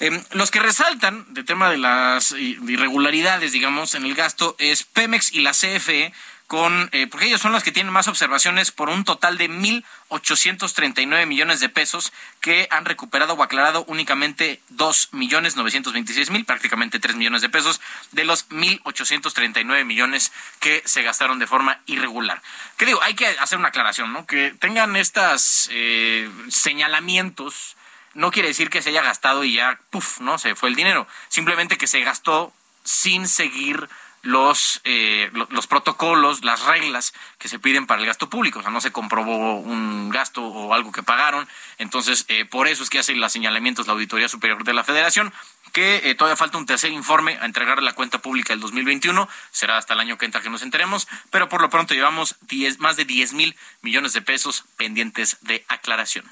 Em, 0.01 0.23
los 0.33 0.51
que 0.51 0.61
resaltan 0.61 1.27
de 1.35 1.45
tema 1.45 1.71
de 1.71 1.77
las 1.77 2.33
irregularidades, 2.33 3.53
digamos, 3.53 3.95
en 3.95 4.07
el 4.07 4.15
gasto 4.15 4.57
es 4.59 4.83
Pemex 4.85 5.35
y 5.35 5.41
la 5.41 5.53
CFE, 5.53 6.15
con, 6.51 6.89
eh, 6.91 7.07
porque 7.07 7.27
ellos 7.27 7.41
son 7.41 7.53
los 7.53 7.63
que 7.63 7.71
tienen 7.71 7.93
más 7.93 8.09
observaciones 8.09 8.73
por 8.73 8.89
un 8.89 9.05
total 9.05 9.39
de 9.39 9.49
1.839 9.49 11.25
millones 11.25 11.61
de 11.61 11.69
pesos 11.69 12.13
que 12.41 12.67
han 12.73 12.85
recuperado 12.87 13.35
o 13.35 13.45
aclarado 13.45 13.85
únicamente 13.87 14.61
2 14.71 15.11
millones 15.13 15.55
926 15.55 16.31
mil, 16.31 16.45
prácticamente 16.45 16.99
3 16.99 17.15
millones 17.15 17.43
de 17.43 17.51
pesos 17.51 17.81
de 18.11 18.25
los 18.25 18.49
1.839 18.49 19.85
millones 19.85 20.33
que 20.59 20.83
se 20.87 21.05
gastaron 21.05 21.39
de 21.39 21.47
forma 21.47 21.83
irregular. 21.87 22.43
¿Qué 22.77 22.85
digo? 22.85 23.01
Hay 23.01 23.15
que 23.15 23.29
hacer 23.29 23.57
una 23.57 23.69
aclaración, 23.69 24.13
¿no? 24.13 24.27
Que 24.27 24.53
tengan 24.59 24.97
estos 24.97 25.69
eh, 25.71 26.29
señalamientos 26.49 27.77
no 28.15 28.33
quiere 28.33 28.49
decir 28.49 28.71
que 28.71 28.83
se 28.83 28.89
haya 28.89 29.03
gastado 29.03 29.45
y 29.45 29.55
ya, 29.55 29.79
puff, 29.91 30.19
¿no? 30.19 30.37
Se 30.37 30.57
fue 30.57 30.69
el 30.69 30.75
dinero. 30.75 31.07
Simplemente 31.29 31.79
que 31.79 31.87
se 31.87 32.01
gastó 32.01 32.53
sin 32.83 33.29
seguir 33.29 33.89
los, 34.23 34.81
eh, 34.85 35.31
los 35.51 35.67
protocolos, 35.67 36.45
las 36.45 36.65
reglas 36.65 37.15
que 37.39 37.49
se 37.49 37.59
piden 37.59 37.87
para 37.87 38.01
el 38.01 38.07
gasto 38.07 38.29
público. 38.29 38.59
O 38.59 38.63
sea, 38.63 38.71
no 38.71 38.81
se 38.81 38.93
comprobó 38.93 39.59
un 39.59 40.11
gasto 40.11 40.45
o 40.45 40.75
algo 40.75 40.93
que 40.93 41.03
pagaron. 41.03 41.49
Entonces, 41.79 42.27
eh, 42.29 42.45
por 42.45 42.69
eso 42.69 42.83
es 42.83 42.91
que 42.91 42.99
hace 42.99 43.15
los 43.15 43.33
señalamientos 43.33 43.87
la 43.87 43.95
Auditoría 43.95 44.29
Superior 44.29 44.65
de 44.65 44.75
la 44.75 44.85
Federación, 44.85 45.33
que 45.73 46.11
eh, 46.11 46.15
todavía 46.15 46.37
falta 46.37 46.59
un 46.59 46.67
tercer 46.67 46.93
informe 46.93 47.39
a 47.41 47.47
entregar 47.47 47.83
la 47.83 47.95
cuenta 47.95 48.19
pública 48.19 48.53
del 48.53 48.61
2021. 48.61 49.29
Será 49.53 49.79
hasta 49.79 49.95
el 49.95 50.01
año 50.01 50.19
que 50.19 50.27
entra 50.27 50.43
que 50.43 50.51
nos 50.51 50.63
enteremos. 50.63 51.09
Pero 51.31 51.49
por 51.49 51.63
lo 51.63 51.71
pronto 51.71 51.95
llevamos 51.95 52.37
más 52.79 52.97
de 52.97 53.05
10 53.05 53.33
mil 53.33 53.57
millones 53.81 54.13
de 54.13 54.23
pesos 54.23 54.65
pendientes 54.77 55.39
de 55.43 55.65
aclaración. 55.69 56.25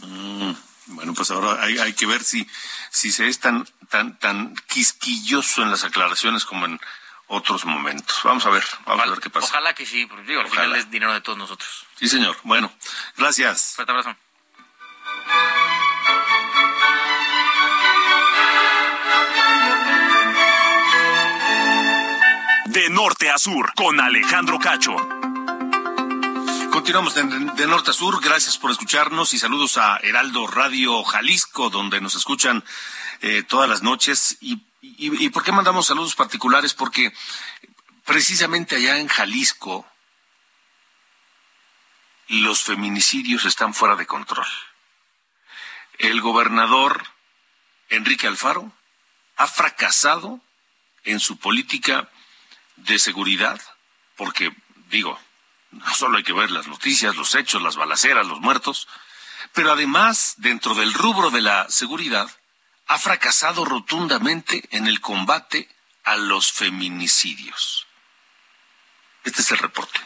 Mm. 0.00 0.52
Bueno, 0.86 1.14
pues 1.14 1.30
ahora 1.30 1.62
hay, 1.62 1.78
hay 1.78 1.92
que 1.92 2.06
ver 2.06 2.24
si, 2.24 2.48
si 2.90 3.12
se 3.12 3.28
es 3.28 3.38
tan, 3.38 3.66
tan, 3.88 4.18
tan 4.18 4.54
quisquilloso 4.68 5.62
en 5.62 5.70
las 5.70 5.84
aclaraciones 5.84 6.44
como 6.44 6.66
en 6.66 6.80
otros 7.28 7.64
momentos. 7.64 8.20
Vamos 8.24 8.44
a 8.46 8.50
ver, 8.50 8.64
vamos 8.84 9.06
a 9.06 9.10
ver 9.10 9.20
qué 9.20 9.30
pasa. 9.30 9.46
Ojalá 9.46 9.74
que 9.74 9.86
sí, 9.86 10.06
porque 10.06 10.24
digo, 10.24 10.40
al 10.40 10.50
final 10.50 10.74
es 10.76 10.90
dinero 10.90 11.14
de 11.14 11.20
todos 11.20 11.38
nosotros. 11.38 11.86
Sí, 11.98 12.08
señor. 12.08 12.36
Bueno, 12.42 12.72
gracias. 13.16 13.72
Fuerte 13.74 13.92
abrazo. 13.92 14.16
De 22.66 22.88
norte 22.90 23.30
a 23.30 23.38
sur, 23.38 23.72
con 23.74 24.00
Alejandro 24.00 24.58
Cacho. 24.58 24.96
Continuamos 26.82 27.14
de, 27.14 27.66
norte 27.68 27.92
a 27.92 27.94
sur. 27.94 28.20
Gracias 28.20 28.58
por 28.58 28.72
escucharnos 28.72 29.32
y 29.34 29.38
saludos 29.38 29.76
a 29.78 29.98
Heraldo 29.98 30.48
Radio 30.48 31.04
Jalisco, 31.04 31.70
donde 31.70 32.00
nos 32.00 32.16
escuchan 32.16 32.64
eh, 33.20 33.44
todas 33.44 33.70
las 33.70 33.84
noches. 33.84 34.36
Y, 34.40 34.60
y, 34.80 35.28
por 35.28 35.44
qué 35.44 35.52
mandamos 35.52 35.86
saludos 35.86 36.16
particulares? 36.16 36.74
Porque 36.74 37.14
precisamente 38.04 38.74
allá 38.74 38.98
en 38.98 39.06
Jalisco 39.06 39.86
los 42.26 42.64
feminicidios 42.64 43.44
están 43.44 43.74
fuera 43.74 43.94
de 43.94 44.06
control. 44.06 44.48
El 45.98 46.20
gobernador 46.20 47.06
Enrique 47.90 48.26
Alfaro 48.26 48.72
ha 49.36 49.46
fracasado 49.46 50.40
en 51.04 51.20
su 51.20 51.36
política 51.36 52.10
de 52.74 52.98
seguridad, 52.98 53.60
porque 54.16 54.52
digo, 54.90 55.16
no 55.72 55.94
solo 55.94 56.18
hay 56.18 56.22
que 56.22 56.32
ver 56.32 56.50
las 56.50 56.68
noticias, 56.68 57.16
los 57.16 57.34
hechos, 57.34 57.62
las 57.62 57.76
balaceras, 57.76 58.26
los 58.26 58.40
muertos, 58.40 58.88
pero 59.52 59.72
además, 59.72 60.34
dentro 60.36 60.74
del 60.74 60.94
rubro 60.94 61.30
de 61.30 61.40
la 61.40 61.68
seguridad, 61.68 62.30
ha 62.86 62.98
fracasado 62.98 63.64
rotundamente 63.64 64.68
en 64.70 64.86
el 64.86 65.00
combate 65.00 65.68
a 66.04 66.16
los 66.16 66.52
feminicidios. 66.52 67.86
Este 69.24 69.42
es 69.42 69.50
el 69.50 69.58
reporte. 69.58 70.00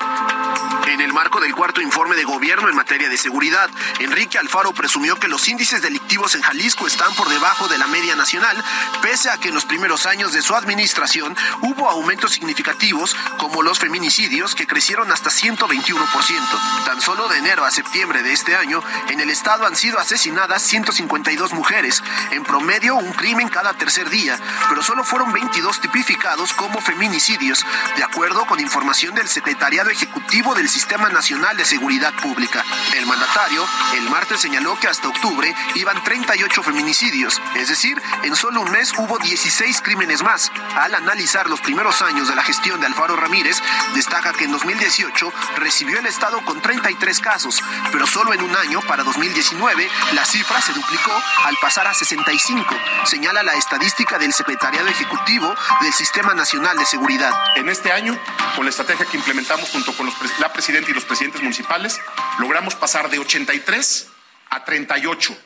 En 0.00 1.00
el 1.00 1.12
marco 1.12 1.40
del 1.40 1.54
cuarto 1.54 1.80
informe 1.80 2.16
de 2.16 2.24
gobierno 2.24 2.68
en 2.68 2.74
materia 2.74 3.08
de 3.08 3.16
seguridad, 3.16 3.70
Enrique 4.00 4.38
Alfaro 4.38 4.72
presumió 4.72 5.16
que 5.16 5.28
los 5.28 5.46
índices 5.48 5.82
delictivos 5.82 6.34
en 6.34 6.42
Jalisco 6.42 6.86
están 6.86 7.14
por 7.14 7.28
debajo 7.28 7.68
de 7.68 7.78
la 7.78 7.86
media 7.86 8.16
nacional, 8.16 8.56
pese 9.02 9.30
a 9.30 9.36
que 9.36 9.48
en 9.48 9.54
los 9.54 9.66
primeros 9.66 10.06
años 10.06 10.32
de 10.32 10.42
su 10.42 10.54
administración 10.54 11.36
hubo 11.62 11.88
aumentos 11.88 12.32
significativos 12.32 13.14
como 13.38 13.62
los 13.62 13.78
feminicidios 13.78 14.54
que 14.54 14.66
crecieron 14.66 15.12
hasta 15.12 15.30
121%. 15.30 16.84
Tan 16.86 17.00
solo 17.00 17.28
de 17.28 17.38
enero 17.38 17.64
a 17.64 17.70
septiembre 17.70 18.22
de 18.22 18.32
este 18.32 18.56
año, 18.56 18.82
en 19.08 19.20
el 19.20 19.30
estado 19.30 19.66
han 19.66 19.76
sido 19.76 19.98
asesinadas 19.98 20.62
152 20.62 21.52
mujeres, 21.52 22.02
en 22.30 22.42
promedio 22.42 22.96
un 22.96 23.12
crimen 23.12 23.48
cada 23.48 23.74
tercer 23.74 24.08
día, 24.10 24.38
pero 24.68 24.82
solo 24.82 25.04
fueron 25.04 25.32
22 25.32 25.80
tipificados 25.80 26.52
como 26.54 26.80
feminicidios, 26.80 27.64
de 27.96 28.02
acuerdo 28.02 28.46
con 28.46 28.60
información 28.60 29.14
del 29.14 29.28
Secretariado 29.28 29.89
Ejecutivo 29.90 30.54
del 30.54 30.68
Sistema 30.68 31.08
Nacional 31.08 31.56
de 31.56 31.64
Seguridad 31.64 32.14
Pública. 32.14 32.64
El 32.96 33.06
mandatario 33.06 33.66
el 33.94 34.08
martes 34.08 34.40
señaló 34.40 34.78
que 34.78 34.88
hasta 34.88 35.08
octubre 35.08 35.54
iban 35.74 36.02
38 36.02 36.62
feminicidios, 36.62 37.40
es 37.56 37.68
decir, 37.68 38.00
en 38.22 38.36
solo 38.36 38.60
un 38.60 38.70
mes 38.70 38.92
hubo 38.96 39.18
16 39.18 39.82
crímenes 39.82 40.22
más. 40.22 40.52
Al 40.76 40.94
analizar 40.94 41.48
los 41.48 41.60
primeros 41.60 42.02
años 42.02 42.28
de 42.28 42.36
la 42.36 42.42
gestión 42.42 42.80
de 42.80 42.86
Alfaro 42.86 43.16
Ramírez, 43.16 43.60
destaca 43.94 44.32
que 44.32 44.44
en 44.44 44.52
2018 44.52 45.32
recibió 45.56 45.98
el 45.98 46.06
Estado 46.06 46.40
con 46.44 46.60
33 46.60 47.20
casos, 47.20 47.60
pero 47.90 48.06
solo 48.06 48.32
en 48.32 48.42
un 48.42 48.54
año, 48.56 48.80
para 48.82 49.02
2019, 49.02 49.88
la 50.12 50.24
cifra 50.24 50.60
se 50.60 50.72
duplicó 50.72 51.12
al 51.44 51.56
pasar 51.60 51.86
a 51.86 51.94
65, 51.94 52.74
señala 53.04 53.42
la 53.42 53.54
estadística 53.54 54.18
del 54.18 54.32
Secretariado 54.32 54.88
Ejecutivo 54.88 55.54
del 55.80 55.92
Sistema 55.92 56.34
Nacional 56.34 56.76
de 56.76 56.86
Seguridad. 56.86 57.32
En 57.56 57.68
este 57.68 57.92
año, 57.92 58.18
con 58.54 58.64
la 58.64 58.70
estrategia 58.70 59.06
que 59.06 59.16
implementamos 59.16 59.70
junto 59.80 59.96
con 59.96 60.10
la 60.40 60.52
presidenta 60.52 60.90
y 60.90 60.94
los 60.94 61.04
presidentes 61.04 61.40
municipales, 61.42 61.98
logramos 62.38 62.74
pasar 62.74 63.08
de 63.08 63.18
83 63.18 64.08
a 64.50 64.64
38. 64.64 65.36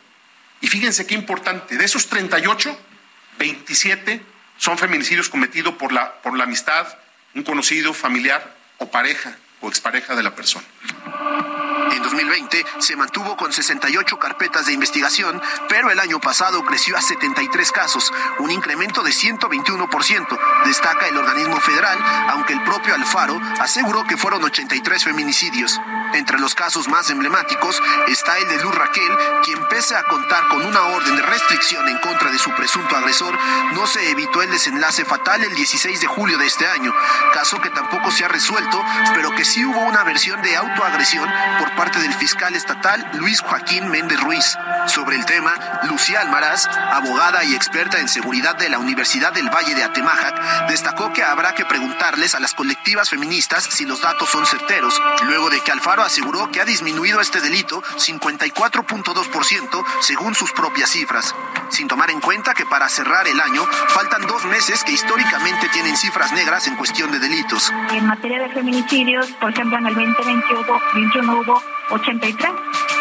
Y 0.60 0.66
fíjense 0.66 1.06
qué 1.06 1.14
importante, 1.14 1.76
de 1.76 1.84
esos 1.84 2.08
38, 2.08 2.76
27 3.38 4.22
son 4.56 4.78
feminicidios 4.78 5.28
cometidos 5.28 5.74
por 5.74 5.92
la, 5.92 6.14
por 6.14 6.36
la 6.36 6.44
amistad, 6.44 6.86
un 7.34 7.44
conocido, 7.44 7.94
familiar 7.94 8.56
o 8.78 8.90
pareja 8.90 9.36
o 9.60 9.68
expareja 9.68 10.16
de 10.16 10.22
la 10.22 10.34
persona. 10.34 10.64
En 11.94 12.02
2020 12.02 12.64
se 12.80 12.96
mantuvo 12.96 13.36
con 13.36 13.52
68 13.52 14.18
carpetas 14.18 14.66
de 14.66 14.72
investigación, 14.72 15.40
pero 15.68 15.92
el 15.92 16.00
año 16.00 16.18
pasado 16.18 16.64
creció 16.64 16.96
a 16.96 17.00
73 17.00 17.70
casos, 17.70 18.12
un 18.40 18.50
incremento 18.50 19.04
de 19.04 19.12
121%, 19.12 20.38
destaca 20.66 21.06
el 21.06 21.16
organismo 21.16 21.60
federal, 21.60 21.96
aunque 22.30 22.54
el 22.54 22.64
propio 22.64 22.96
Alfaro 22.96 23.40
aseguró 23.60 24.02
que 24.08 24.16
fueron 24.16 24.42
83 24.42 25.04
feminicidios. 25.04 25.78
Entre 26.14 26.38
los 26.38 26.54
casos 26.54 26.86
más 26.86 27.10
emblemáticos 27.10 27.82
está 28.06 28.38
el 28.38 28.46
de 28.46 28.62
Luz 28.62 28.72
Raquel, 28.72 29.12
quien 29.44 29.58
pese 29.68 29.96
a 29.96 30.04
contar 30.04 30.46
con 30.46 30.64
una 30.64 30.82
orden 30.82 31.16
de 31.16 31.22
restricción 31.22 31.88
en 31.88 31.98
contra 31.98 32.30
de 32.30 32.38
su 32.38 32.50
presunto 32.52 32.96
agresor, 32.96 33.36
no 33.72 33.84
se 33.88 34.10
evitó 34.10 34.40
el 34.40 34.50
desenlace 34.50 35.04
fatal 35.04 35.42
el 35.42 35.52
16 35.56 36.00
de 36.00 36.06
julio 36.06 36.38
de 36.38 36.46
este 36.46 36.68
año, 36.68 36.94
caso 37.32 37.60
que 37.60 37.70
tampoco 37.70 38.12
se 38.12 38.24
ha 38.24 38.28
resuelto, 38.28 38.80
pero 39.12 39.32
que 39.32 39.44
sí 39.44 39.64
hubo 39.64 39.80
una 39.80 40.04
versión 40.04 40.40
de 40.42 40.56
autoagresión 40.56 41.28
por 41.58 41.74
parte 41.74 41.98
del 41.98 42.14
fiscal 42.14 42.54
estatal 42.54 43.04
Luis 43.14 43.40
Joaquín 43.40 43.88
Méndez 43.88 44.20
Ruiz. 44.20 44.56
Sobre 44.86 45.16
el 45.16 45.24
tema, 45.24 45.54
Lucía 45.84 46.20
Almaraz, 46.20 46.66
abogada 46.92 47.42
y 47.42 47.54
experta 47.54 47.98
en 47.98 48.08
seguridad 48.08 48.54
de 48.54 48.68
la 48.68 48.78
Universidad 48.78 49.32
del 49.32 49.48
Valle 49.48 49.74
de 49.74 49.82
Atemajac, 49.82 50.68
destacó 50.68 51.12
que 51.12 51.24
habrá 51.24 51.54
que 51.54 51.64
preguntarles 51.64 52.36
a 52.36 52.40
las 52.40 52.54
colectivas 52.54 53.10
feministas 53.10 53.64
si 53.64 53.84
los 53.84 54.02
datos 54.02 54.28
son 54.30 54.46
certeros, 54.46 55.00
luego 55.24 55.50
de 55.50 55.60
que 55.60 55.72
Alfaro 55.72 56.03
aseguró 56.04 56.50
que 56.50 56.60
ha 56.60 56.64
disminuido 56.64 57.20
este 57.20 57.40
delito 57.40 57.82
54.2% 57.82 59.84
según 60.00 60.34
sus 60.34 60.52
propias 60.52 60.90
cifras, 60.90 61.34
sin 61.70 61.88
tomar 61.88 62.10
en 62.10 62.20
cuenta 62.20 62.54
que 62.54 62.66
para 62.66 62.88
cerrar 62.88 63.26
el 63.26 63.40
año 63.40 63.64
faltan 63.88 64.26
dos 64.26 64.44
meses 64.46 64.84
que 64.84 64.92
históricamente 64.92 65.68
tienen 65.72 65.96
cifras 65.96 66.32
negras 66.32 66.66
en 66.66 66.76
cuestión 66.76 67.10
de 67.10 67.18
delitos. 67.18 67.72
En 67.90 68.06
materia 68.06 68.38
de 68.38 68.48
feminicidios, 68.50 69.30
por 69.40 69.50
ejemplo, 69.50 69.78
en 69.78 69.86
el 69.86 69.94
2021 69.94 71.40
hubo 71.40 71.62
83 71.90 72.50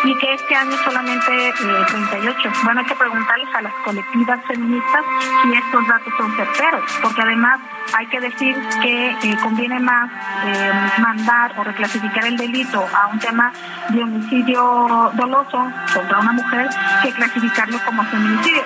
y 0.03 0.17
que 0.17 0.33
este 0.33 0.55
año 0.55 0.75
solamente 0.83 1.53
38. 1.57 2.47
Eh, 2.47 2.51
bueno, 2.63 2.81
hay 2.81 2.85
que 2.85 2.95
preguntarles 2.95 3.55
a 3.55 3.61
las 3.61 3.73
colectivas 3.85 4.39
feministas 4.47 5.03
si 5.41 5.53
estos 5.53 5.87
datos 5.87 6.13
son 6.17 6.35
certeros, 6.35 6.83
porque 7.01 7.21
además 7.21 7.59
hay 7.93 8.07
que 8.07 8.19
decir 8.19 8.55
que 8.81 9.09
eh, 9.11 9.37
conviene 9.41 9.79
más 9.79 10.09
eh, 10.45 10.71
mandar 10.99 11.53
o 11.57 11.63
reclasificar 11.63 12.25
el 12.25 12.37
delito 12.37 12.85
a 12.93 13.07
un 13.07 13.19
tema 13.19 13.51
de 13.89 14.03
homicidio 14.03 15.11
doloso 15.15 15.71
contra 15.93 16.19
una 16.19 16.33
mujer 16.33 16.69
que 17.03 17.11
clasificarlo 17.11 17.77
como 17.85 18.03
feminicidio. 18.05 18.63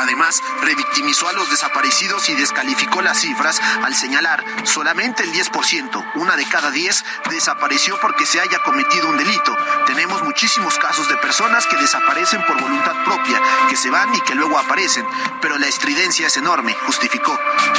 Además, 0.00 0.42
revictimizó 0.62 1.28
a 1.28 1.32
los 1.32 1.50
desaparecidos 1.50 2.28
y 2.28 2.34
descalificó 2.34 3.02
las 3.02 3.20
cifras 3.20 3.60
al 3.84 3.94
señalar 3.94 4.44
solamente 4.64 5.24
el 5.24 5.32
10%, 5.32 6.12
una 6.14 6.36
de 6.36 6.46
cada 6.46 6.70
10, 6.70 7.04
desapareció 7.30 7.98
porque 8.00 8.26
se 8.26 8.40
haya 8.40 8.58
cometido 8.60 9.08
un 9.08 9.16
delito. 9.16 9.56
Tenemos 9.86 10.22
muchísimos 10.22 10.78
casos 10.78 11.08
de 11.08 11.16
personas 11.16 11.66
que 11.66 11.76
desaparecen 11.76 12.44
por 12.46 12.60
voluntad 12.60 12.94
propia, 13.04 13.40
que 13.68 13.76
se 13.76 13.90
van 13.90 14.14
y 14.14 14.20
que 14.20 14.34
luego 14.34 14.58
aparecen, 14.58 15.06
pero 15.40 15.58
la 15.58 15.66
estridencia 15.66 16.26
es 16.26 16.36
enorme, 16.36 16.76
justificó. 16.86 17.38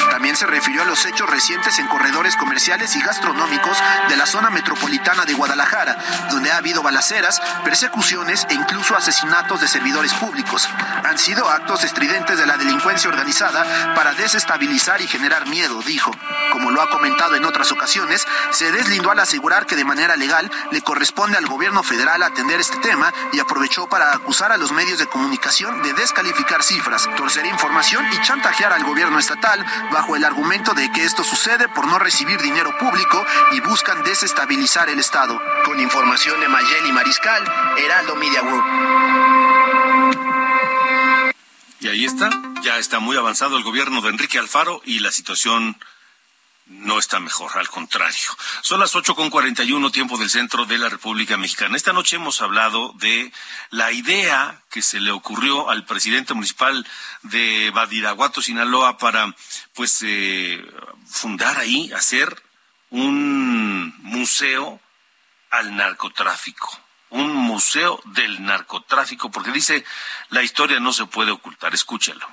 También 0.09 0.35
se 0.35 0.45
refirió 0.45 0.81
a 0.81 0.85
los 0.85 1.05
hechos 1.05 1.29
recientes 1.29 1.79
en 1.79 1.87
corredores 1.87 2.35
comerciales 2.35 2.95
y 2.95 3.01
gastronómicos 3.01 3.77
de 4.09 4.17
la 4.17 4.25
zona 4.25 4.49
metropolitana 4.49 5.25
de 5.25 5.33
Guadalajara, 5.33 5.97
donde 6.31 6.51
ha 6.51 6.57
habido 6.57 6.83
balaceras, 6.83 7.41
persecuciones 7.63 8.45
e 8.49 8.53
incluso 8.53 8.95
asesinatos 8.95 9.61
de 9.61 9.67
servidores 9.67 10.13
públicos. 10.13 10.67
Han 11.09 11.17
sido 11.17 11.49
actos 11.49 11.83
estridentes 11.83 12.37
de 12.37 12.45
la 12.45 12.55
delincuencia 12.55 13.09
organizada 13.09 13.95
para 13.95 14.13
desestabilizar 14.13 15.01
y 15.01 15.07
generar 15.07 15.47
miedo, 15.47 15.81
dijo. 15.81 16.11
Como 16.51 16.69
lo 16.69 16.83
ha 16.83 16.89
comentado 16.91 17.35
en 17.35 17.45
otras 17.45 17.71
ocasiones, 17.71 18.27
se 18.51 18.71
deslindó 18.71 19.09
al 19.09 19.19
asegurar 19.19 19.65
que 19.65 19.75
de 19.75 19.83
manera 19.83 20.15
legal 20.15 20.51
le 20.69 20.83
corresponde 20.83 21.35
al 21.35 21.47
gobierno 21.47 21.81
federal 21.81 22.21
atender 22.21 22.59
este 22.59 22.77
tema 22.77 23.11
y 23.33 23.39
aprovechó 23.39 23.89
para 23.89 24.11
acusar 24.11 24.51
a 24.51 24.57
los 24.57 24.71
medios 24.71 24.99
de 24.99 25.07
comunicación 25.07 25.81
de 25.81 25.93
descalificar 25.93 26.63
cifras, 26.63 27.09
torcer 27.17 27.47
información 27.47 28.05
y 28.13 28.21
chantajear 28.21 28.71
al 28.71 28.83
gobierno 28.83 29.17
estatal 29.17 29.65
bajo 29.91 30.15
el 30.15 30.23
argumento 30.23 30.75
de 30.75 30.91
que 30.91 31.05
esto 31.05 31.23
sucede 31.23 31.67
por 31.69 31.87
no 31.87 31.97
recibir 31.97 32.39
dinero 32.39 32.77
público 32.77 33.25
y 33.53 33.61
buscan 33.61 34.03
desestabilizar 34.03 34.89
el 34.89 34.99
Estado. 34.99 35.41
Con 35.65 35.79
información 35.79 36.39
de 36.39 36.49
Mayeli 36.49 36.91
Mariscal, 36.91 37.43
Heraldo 37.77 38.15
Media 38.15 38.41
Group. 38.41 39.18
Y 41.81 41.87
ahí 41.87 42.03
está, 42.03 42.29
ya 42.61 42.77
está 42.77 42.99
muy 42.99 43.15
avanzado 43.15 43.57
el 43.57 43.63
gobierno 43.63 44.01
de 44.01 44.09
Enrique 44.09 44.37
Alfaro 44.37 44.81
y 44.83 44.99
la 44.99 45.11
situación 45.11 45.77
no 46.65 46.99
está 46.99 47.19
mejor, 47.19 47.57
al 47.57 47.69
contrario. 47.69 48.29
Son 48.61 48.81
las 48.81 48.95
ocho 48.95 49.15
con 49.15 49.29
cuarenta 49.29 49.63
y 49.63 49.71
uno 49.71 49.89
tiempo 49.89 50.17
del 50.17 50.29
centro 50.29 50.65
de 50.65 50.77
la 50.77 50.89
República 50.89 51.37
Mexicana. 51.37 51.77
Esta 51.77 51.93
noche 51.93 52.17
hemos 52.17 52.41
hablado 52.41 52.93
de 52.97 53.31
la 53.69 53.93
idea 53.93 54.61
que 54.69 54.81
se 54.81 54.99
le 54.99 55.11
ocurrió 55.11 55.69
al 55.69 55.85
presidente 55.85 56.33
municipal 56.33 56.85
de 57.23 57.71
Badiraguato, 57.73 58.41
Sinaloa, 58.41 58.97
para 58.97 59.33
pues 59.73 60.03
eh, 60.03 60.61
fundar 61.07 61.57
ahí, 61.57 61.91
hacer 61.93 62.43
un 62.89 63.95
museo 64.03 64.81
al 65.49 65.75
narcotráfico 65.75 66.88
un 67.09 67.35
museo 67.35 67.99
del 68.05 68.43
narcotráfico, 68.43 69.31
porque 69.31 69.51
dice, 69.51 69.83
la 70.29 70.43
historia 70.43 70.79
no 70.79 70.93
se 70.93 71.05
puede 71.05 71.31
ocultar, 71.31 71.73
escúchalo. 71.73 72.27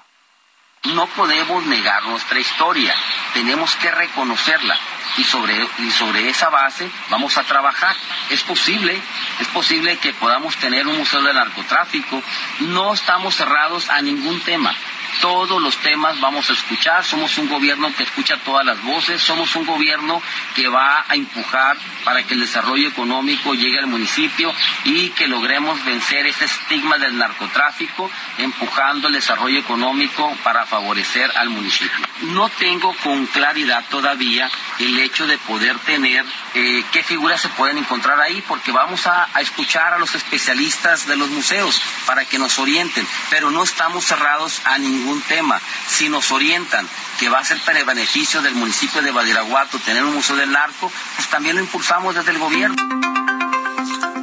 No 0.84 1.06
podemos 1.08 1.64
negar 1.66 2.04
nuestra 2.04 2.38
historia, 2.38 2.94
tenemos 3.34 3.74
que 3.76 3.90
reconocerla. 3.90 4.78
Y 5.18 5.24
sobre, 5.24 5.66
y 5.78 5.90
sobre 5.90 6.28
esa 6.28 6.50
base 6.50 6.90
vamos 7.08 7.38
a 7.38 7.44
trabajar. 7.44 7.96
Es 8.28 8.42
posible, 8.42 9.00
es 9.40 9.48
posible 9.48 9.96
que 9.98 10.12
podamos 10.12 10.54
tener 10.56 10.86
un 10.86 10.98
museo 10.98 11.22
del 11.22 11.34
narcotráfico, 11.34 12.22
no 12.60 12.92
estamos 12.92 13.34
cerrados 13.34 13.88
a 13.88 14.02
ningún 14.02 14.40
tema 14.42 14.74
todos 15.20 15.60
los 15.60 15.76
temas 15.78 16.20
vamos 16.20 16.48
a 16.50 16.52
escuchar, 16.52 17.04
somos 17.04 17.36
un 17.38 17.48
gobierno 17.48 17.92
que 17.94 18.02
escucha 18.02 18.36
todas 18.38 18.64
las 18.64 18.82
voces, 18.82 19.20
somos 19.20 19.54
un 19.56 19.66
gobierno 19.66 20.22
que 20.54 20.68
va 20.68 21.04
a 21.08 21.14
empujar 21.14 21.76
para 22.04 22.22
que 22.22 22.34
el 22.34 22.40
desarrollo 22.40 22.88
económico 22.88 23.54
llegue 23.54 23.78
al 23.78 23.86
municipio 23.86 24.52
y 24.84 25.10
que 25.10 25.26
logremos 25.26 25.84
vencer 25.84 26.26
ese 26.26 26.44
estigma 26.44 26.98
del 26.98 27.16
narcotráfico, 27.16 28.10
empujando 28.38 29.08
el 29.08 29.14
desarrollo 29.14 29.58
económico 29.58 30.36
para 30.42 30.66
favorecer 30.66 31.30
al 31.36 31.50
municipio. 31.50 32.06
No 32.22 32.48
tengo 32.48 32.94
con 33.02 33.26
claridad 33.26 33.84
todavía 33.90 34.50
el 34.78 34.98
hecho 34.98 35.26
de 35.26 35.38
poder 35.38 35.78
tener 35.80 36.24
eh, 36.54 36.84
qué 36.92 37.02
figuras 37.02 37.40
se 37.40 37.48
pueden 37.50 37.78
encontrar 37.78 38.20
ahí, 38.20 38.42
porque 38.48 38.72
vamos 38.72 39.06
a, 39.06 39.28
escuchar 39.40 39.92
a 39.92 39.98
los 39.98 40.14
especialistas 40.14 41.06
de 41.06 41.16
los 41.16 41.28
museos 41.28 41.80
para 42.06 42.24
que 42.24 42.38
nos 42.38 42.58
orienten, 42.58 43.06
pero 43.30 43.50
no 43.50 43.62
estamos 43.62 44.04
cerrados 44.04 44.60
a 44.64 44.78
ningún 44.78 45.20
tema. 45.22 45.60
Si 45.88 46.08
nos 46.08 46.30
orientan 46.30 46.88
que 47.18 47.28
va 47.28 47.38
a 47.38 47.44
ser 47.44 47.58
para 47.60 47.80
el 47.80 47.84
beneficio 47.84 48.42
del 48.42 48.54
municipio 48.54 49.02
de 49.02 49.10
Badiraguato 49.10 49.78
tener 49.80 50.04
un 50.04 50.14
museo 50.14 50.36
del 50.36 50.52
narco, 50.52 50.90
pues 51.16 51.28
también 51.28 51.56
lo 51.56 51.62
impulsamos 51.62 52.14
desde 52.14 52.30
el 52.30 52.38
gobierno. 52.38 52.76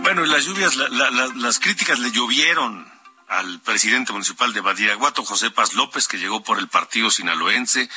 Bueno, 0.01 0.25
las 0.25 0.45
lluvias, 0.45 0.75
las 0.75 1.59
críticas 1.59 1.99
le 1.99 2.11
llovieron 2.11 2.92
al 3.33 3.59
presidente 3.61 4.11
municipal 4.11 4.53
de 4.53 4.61
Badiraguato, 4.61 5.23
José 5.25 5.49
Paz 5.49 5.73
López, 5.73 6.07
que 6.07 6.19
llegó 6.19 6.43
por 6.43 6.59
el 6.59 6.67
partido 6.67 7.09
sinaloense, 7.09 7.89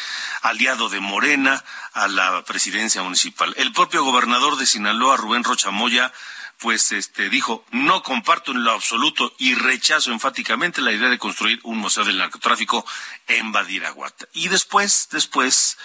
aliado 0.43 0.89
de 0.89 1.01
Morena 1.01 1.63
a 1.93 2.09
la 2.09 2.43
presidencia 2.45 3.03
municipal. 3.03 3.53
El 3.59 3.73
propio 3.73 4.03
gobernador 4.03 4.57
de 4.57 4.67
Sinaloa, 4.67 5.17
Rubén 5.17 5.45
Rochamoya, 5.45 6.13
pues 6.59 6.91
este 6.93 7.29
dijo 7.29 7.67
no 7.71 8.03
comparto 8.03 8.53
en 8.53 8.65
lo 8.65 8.73
absoluto 8.73 9.35
y 9.39 9.55
rechazo 9.55 10.11
enfáticamente 10.11 10.81
la 10.81 10.93
idea 10.93 11.11
de 11.11 11.19
construir 11.19 11.61
un 11.65 11.79
museo 11.79 12.05
del 12.05 12.17
narcotráfico 12.17 12.87
en 13.27 13.53
Badiraguata. 13.53 14.27
Y 14.33 14.49
después, 14.49 15.09
después, 15.13 15.77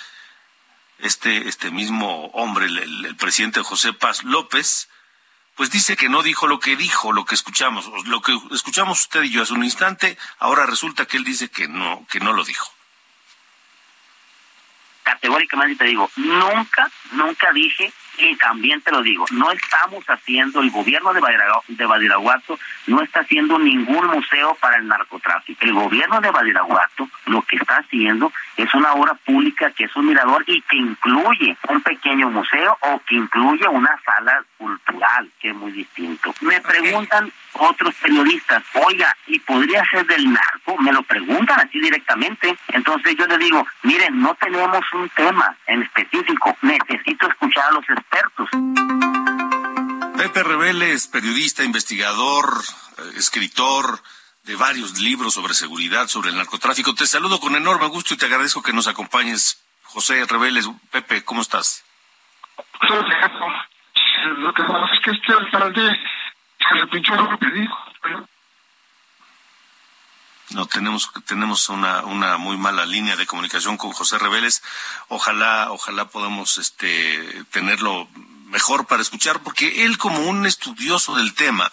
este, 1.00 1.50
este 1.50 1.72
mismo 1.72 2.28
hombre, 2.28 2.68
el, 2.68 3.06
el 3.06 3.16
presidente 3.18 3.62
José 3.64 3.92
Paz 3.92 4.24
López, 4.24 4.88
pues 5.56 5.70
dice 5.70 5.96
que 5.96 6.10
no 6.10 6.24
dijo 6.24 6.48
lo 6.48 6.60
que 6.60 6.76
dijo, 6.76 7.12
lo 7.12 7.26
que 7.26 7.36
escuchamos, 7.36 7.90
lo 8.08 8.22
que 8.22 8.38
escuchamos 8.52 9.02
usted 9.02 9.24
y 9.24 9.32
yo 9.32 9.44
hace 9.44 9.54
un 9.54 9.64
instante, 9.64 10.18
ahora 10.40 10.66
resulta 10.66 11.06
que 11.06 11.18
él 11.18 11.24
dice 11.24 11.50
que 11.50 11.68
no, 11.68 12.06
que 12.10 12.20
no 12.20 12.34
lo 12.34 12.44
dijo. 12.44 12.72
Categóricamente 15.04 15.84
te 15.84 15.90
digo, 15.90 16.10
nunca, 16.16 16.90
nunca 17.12 17.52
dije 17.52 17.92
y 18.30 18.36
también 18.36 18.82
te 18.82 18.92
lo 18.92 19.02
digo, 19.02 19.26
no 19.32 19.52
estamos 19.52 20.04
haciendo, 20.06 20.62
el 20.62 20.72
gobierno 20.72 21.14
de 21.14 21.86
Badiraguato 21.86 22.60
no 22.88 23.02
está 23.02 23.22
haciendo 23.22 23.58
ningún 23.58 24.08
museo 24.08 24.56
para 24.60 24.78
el 24.78 24.88
narcotráfico. 24.88 25.66
El 25.66 25.74
gobierno 25.74 26.22
de 26.22 26.32
Badiraguato 26.32 27.10
lo 27.26 27.42
que 27.44 27.56
está 27.56 27.78
haciendo 27.78 28.32
es 28.58 28.74
una 28.74 28.94
obra 28.94 29.14
pública 29.26 29.72
que 29.72 29.86
es 29.86 29.96
un 29.96 30.08
mirador 30.08 30.44
y 30.48 30.62
que 30.62 30.78
incluye 30.78 31.58
un 31.70 31.82
pequeño 31.82 32.30
museo 32.30 32.78
o 32.82 33.02
que 33.08 33.16
incluye 33.16 33.68
una 33.68 34.00
sala 34.06 34.44
cultural, 34.58 35.30
que 35.40 35.50
es 35.50 35.56
muy 35.56 35.72
distinto. 35.72 36.34
Me 36.42 36.62
preguntan 36.62 37.32
otros 37.54 37.94
periodistas, 37.96 38.64
oiga, 38.74 39.16
¿y 39.28 39.40
podría 39.40 39.84
ser 39.86 40.06
del 40.06 40.32
narco? 40.32 40.78
Me 40.80 40.92
lo 40.92 41.04
preguntan 41.04 41.60
así 41.60 41.80
directamente. 41.80 42.58
Entonces 42.70 43.16
yo 43.18 43.26
les 43.28 43.40
digo, 43.40 43.66
miren, 43.84 44.22
no 44.22 44.36
tenemos 44.36 44.82
un 44.94 45.10
tema 45.10 45.56
en 45.68 45.84
específico, 45.84 46.58
necesito 46.62 47.28
escuchar 47.28 47.66
a 47.66 47.72
los 47.72 47.90
expertos. 47.90 48.50
Pepe 50.18 50.44
Reveles, 50.44 51.08
periodista, 51.08 51.64
investigador, 51.64 52.46
eh, 52.98 53.02
escritor 53.18 54.02
de 54.44 54.56
varios 54.56 55.00
libros 55.00 55.34
sobre 55.34 55.54
seguridad, 55.54 56.08
sobre 56.08 56.30
el 56.30 56.38
narcotráfico. 56.38 56.94
Te 56.94 57.08
saludo 57.08 57.40
con 57.40 57.56
enorme 57.56 57.88
gusto 57.88 58.14
y 58.14 58.18
te 58.18 58.26
agradezco 58.26 58.62
que 58.62 58.74
nos 58.74 58.88
acompañes. 58.88 59.64
José 59.84 60.24
Reveles, 60.26 60.70
Pepe, 60.92 61.24
¿cómo 61.24 61.42
estás? 61.42 61.84
Lo 64.38 64.54
que 64.54 64.64
pasa 64.64 64.94
es 64.94 65.00
que 65.02 65.12
este 65.12 65.34
alcalde 65.34 66.00
se 66.70 67.02
que 67.40 67.52
dijo. 67.52 67.78
No, 70.52 70.66
tenemos, 70.66 71.10
tenemos 71.26 71.70
una, 71.70 72.02
una 72.02 72.38
muy 72.38 72.58
mala 72.58 72.86
línea 72.86 73.16
de 73.16 73.26
comunicación 73.26 73.78
con 73.78 73.92
José 73.94 74.18
Reveles. 74.18 74.62
Ojalá, 75.08 75.72
ojalá 75.72 76.10
podamos 76.10 76.58
este, 76.58 77.46
tenerlo 77.52 78.10
mejor 78.48 78.86
para 78.86 79.02
escuchar, 79.02 79.40
porque 79.40 79.86
él 79.86 79.98
como 79.98 80.20
un 80.28 80.46
estudioso 80.46 81.16
del 81.16 81.34
tema, 81.34 81.72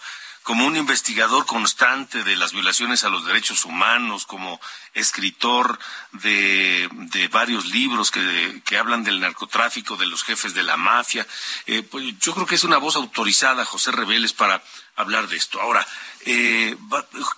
como 0.49 0.65
un 0.65 0.77
investigador 0.77 1.45
constante 1.45 2.23
de 2.23 2.35
las 2.35 2.53
violaciones 2.53 3.03
a 3.03 3.09
los 3.09 3.23
derechos 3.23 3.65
humanos, 3.65 4.25
como 4.25 4.59
escritor 4.95 5.77
de, 6.13 6.89
de 6.91 7.27
varios 7.27 7.67
libros 7.67 8.09
que, 8.09 8.59
que, 8.65 8.75
hablan 8.75 9.03
del 9.03 9.19
narcotráfico, 9.19 9.95
de 9.95 10.07
los 10.07 10.23
jefes 10.23 10.55
de 10.55 10.63
la 10.63 10.75
mafia, 10.75 11.27
eh, 11.67 11.83
pues 11.83 12.17
yo 12.17 12.33
creo 12.33 12.47
que 12.47 12.55
es 12.55 12.63
una 12.63 12.79
voz 12.79 12.95
autorizada, 12.95 13.63
José 13.63 13.91
Reveles, 13.91 14.33
para 14.33 14.63
hablar 14.95 15.27
de 15.27 15.37
esto. 15.37 15.61
Ahora, 15.61 15.87
eh, 16.25 16.75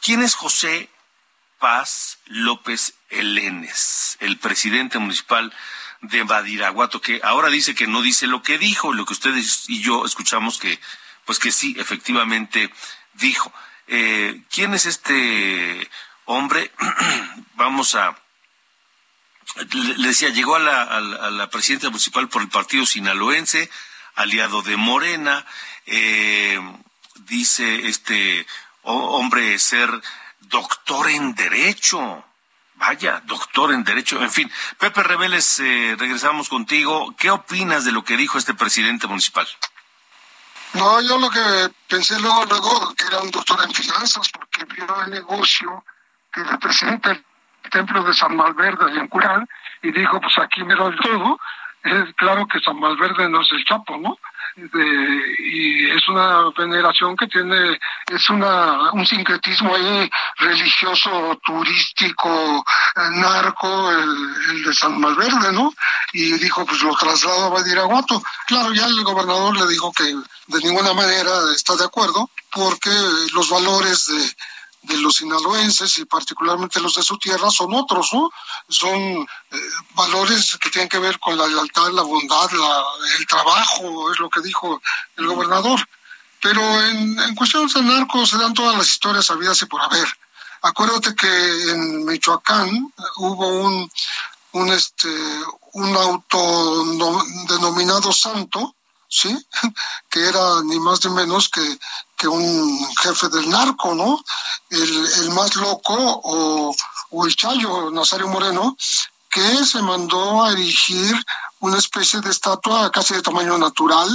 ¿quién 0.01 0.23
es 0.23 0.33
José 0.33 0.89
Paz 1.59 2.19
López 2.27 2.93
Elenes, 3.09 4.15
el 4.21 4.37
presidente 4.37 4.99
municipal 4.99 5.53
de 5.99 6.23
Badiraguato, 6.23 7.01
que 7.01 7.19
ahora 7.25 7.49
dice 7.49 7.75
que 7.75 7.87
no 7.87 8.01
dice 8.01 8.27
lo 8.27 8.41
que 8.41 8.57
dijo, 8.57 8.93
lo 8.93 9.05
que 9.05 9.11
ustedes 9.11 9.65
y 9.67 9.81
yo 9.81 10.05
escuchamos 10.05 10.59
que, 10.59 10.79
pues 11.25 11.39
que 11.39 11.51
sí, 11.51 11.75
efectivamente 11.77 12.71
dijo. 13.13 13.51
Eh, 13.87 14.43
¿Quién 14.49 14.73
es 14.73 14.85
este 14.85 15.89
hombre? 16.25 16.71
Vamos 17.55 17.95
a, 17.95 18.17
le 19.73 20.07
decía, 20.07 20.29
llegó 20.29 20.55
a 20.55 20.59
la, 20.59 20.83
a 20.83 21.29
la, 21.31 21.49
presidenta 21.49 21.89
municipal 21.89 22.29
por 22.29 22.41
el 22.41 22.49
partido 22.49 22.85
sinaloense, 22.85 23.69
aliado 24.15 24.61
de 24.61 24.77
Morena, 24.77 25.45
eh, 25.85 26.59
dice 27.27 27.87
este 27.87 28.45
hombre 28.83 29.57
ser 29.59 29.89
doctor 30.39 31.09
en 31.09 31.35
Derecho. 31.35 32.25
Vaya, 32.75 33.21
doctor 33.25 33.73
en 33.73 33.83
Derecho. 33.83 34.21
En 34.23 34.31
fin, 34.31 34.51
Pepe 34.79 35.03
Reveles, 35.03 35.59
eh, 35.59 35.95
regresamos 35.99 36.49
contigo. 36.49 37.15
¿Qué 37.15 37.29
opinas 37.29 37.85
de 37.85 37.91
lo 37.91 38.03
que 38.03 38.17
dijo 38.17 38.39
este 38.39 38.55
presidente 38.55 39.05
municipal? 39.05 39.47
No, 40.73 41.01
yo 41.01 41.17
lo 41.17 41.29
que 41.29 41.69
pensé 41.87 42.19
luego, 42.19 42.45
luego, 42.45 42.93
que 42.95 43.05
era 43.05 43.19
un 43.19 43.31
doctor 43.31 43.59
en 43.63 43.73
finanzas, 43.73 44.29
porque 44.29 44.65
vio 44.73 44.85
el 45.05 45.11
negocio 45.11 45.83
que 46.31 46.43
representa 46.43 47.11
el 47.11 47.23
templo 47.69 48.03
de 48.03 48.13
San 48.13 48.35
Malverde 48.35 48.97
en 48.97 49.07
Curán, 49.07 49.47
y 49.81 49.91
dijo, 49.91 50.21
pues 50.21 50.37
aquí 50.37 50.63
me 50.63 50.75
lo 50.75 50.95
todo. 50.95 51.39
Es 51.83 52.13
claro 52.15 52.47
que 52.47 52.59
San 52.59 52.79
Malverde 52.79 53.27
no 53.29 53.41
es 53.41 53.51
el 53.51 53.65
Chapo, 53.65 53.97
¿no? 53.97 54.17
y 55.39 55.89
es 55.89 56.07
una 56.09 56.49
veneración 56.57 57.15
que 57.15 57.27
tiene, 57.27 57.79
es 58.07 58.29
una, 58.29 58.91
un 58.91 59.05
sincretismo 59.05 59.75
ahí 59.75 60.09
religioso, 60.37 61.39
turístico, 61.43 62.63
eh, 62.95 62.99
narco, 63.11 63.91
el, 63.91 64.63
de 64.63 64.73
San 64.73 64.99
Malverde, 64.99 65.51
¿no? 65.53 65.73
Y 66.13 66.33
dijo, 66.33 66.65
pues 66.65 66.81
lo 66.81 66.95
traslado 66.95 67.45
a 67.45 67.49
Badiraguato. 67.49 68.21
Claro, 68.45 68.73
ya 68.73 68.85
el 68.85 69.03
gobernador 69.03 69.55
le 69.57 69.67
dijo 69.67 69.91
que 69.93 70.03
de 70.03 70.59
ninguna 70.63 70.93
manera 70.93 71.31
está 71.55 71.75
de 71.75 71.85
acuerdo, 71.85 72.29
porque 72.51 72.91
los 73.33 73.49
valores 73.49 74.07
de 74.07 74.35
de 74.83 74.97
los 74.97 75.17
sinaloenses 75.17 75.99
y 75.99 76.05
particularmente 76.05 76.79
los 76.79 76.95
de 76.95 77.03
su 77.03 77.17
tierra 77.17 77.49
son 77.51 77.73
otros, 77.73 78.09
¿no? 78.13 78.29
Son 78.67 78.99
eh, 78.99 79.57
valores 79.93 80.57
que 80.61 80.69
tienen 80.69 80.89
que 80.89 80.99
ver 80.99 81.19
con 81.19 81.37
la 81.37 81.47
lealtad, 81.47 81.91
la 81.91 82.01
bondad, 82.01 82.49
el 83.19 83.27
trabajo, 83.27 84.11
es 84.11 84.19
lo 84.19 84.29
que 84.29 84.41
dijo 84.41 84.81
el 85.17 85.27
gobernador. 85.27 85.87
Pero 86.41 86.61
en, 86.85 87.35
cuestiones 87.35 87.73
de 87.73 87.83
narcos 87.83 88.29
se 88.29 88.37
dan 88.37 88.53
todas 88.53 88.75
las 88.75 88.89
historias 88.89 89.29
habidas 89.29 89.61
y 89.61 89.65
por 89.67 89.81
haber. 89.81 90.07
Acuérdate 90.63 91.15
que 91.15 91.71
en 91.71 92.05
Michoacán 92.05 92.91
hubo 93.17 93.47
un, 93.47 93.91
un, 94.53 94.69
este, 94.69 95.09
un 95.73 95.95
auto 95.95 96.83
denominado 97.47 98.11
santo, 98.11 98.75
¿sí? 99.11 99.37
Que 100.09 100.27
era 100.27 100.61
ni 100.63 100.79
más 100.79 101.05
ni 101.05 101.11
menos 101.11 101.47
que 101.49 101.79
que 102.21 102.27
un 102.27 102.95
jefe 102.97 103.29
del 103.29 103.49
narco, 103.49 103.95
¿no? 103.95 104.23
El, 104.69 105.05
el 105.23 105.31
más 105.31 105.55
loco 105.55 105.95
o, 105.97 106.75
o 107.09 107.25
el 107.25 107.35
Chayo, 107.35 107.89
Nazario 107.89 108.27
Moreno, 108.27 108.77
que 109.31 109.65
se 109.65 109.81
mandó 109.81 110.43
a 110.43 110.51
erigir 110.51 111.15
una 111.61 111.79
especie 111.79 112.21
de 112.21 112.29
estatua 112.29 112.91
casi 112.91 113.15
de 113.15 113.23
tamaño 113.23 113.57
natural 113.57 114.07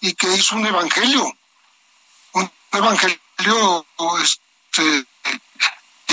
y 0.00 0.14
que 0.14 0.34
hizo 0.34 0.56
un 0.56 0.66
evangelio, 0.66 1.30
un 2.32 2.50
evangelio 2.72 3.84
este, 4.22 5.06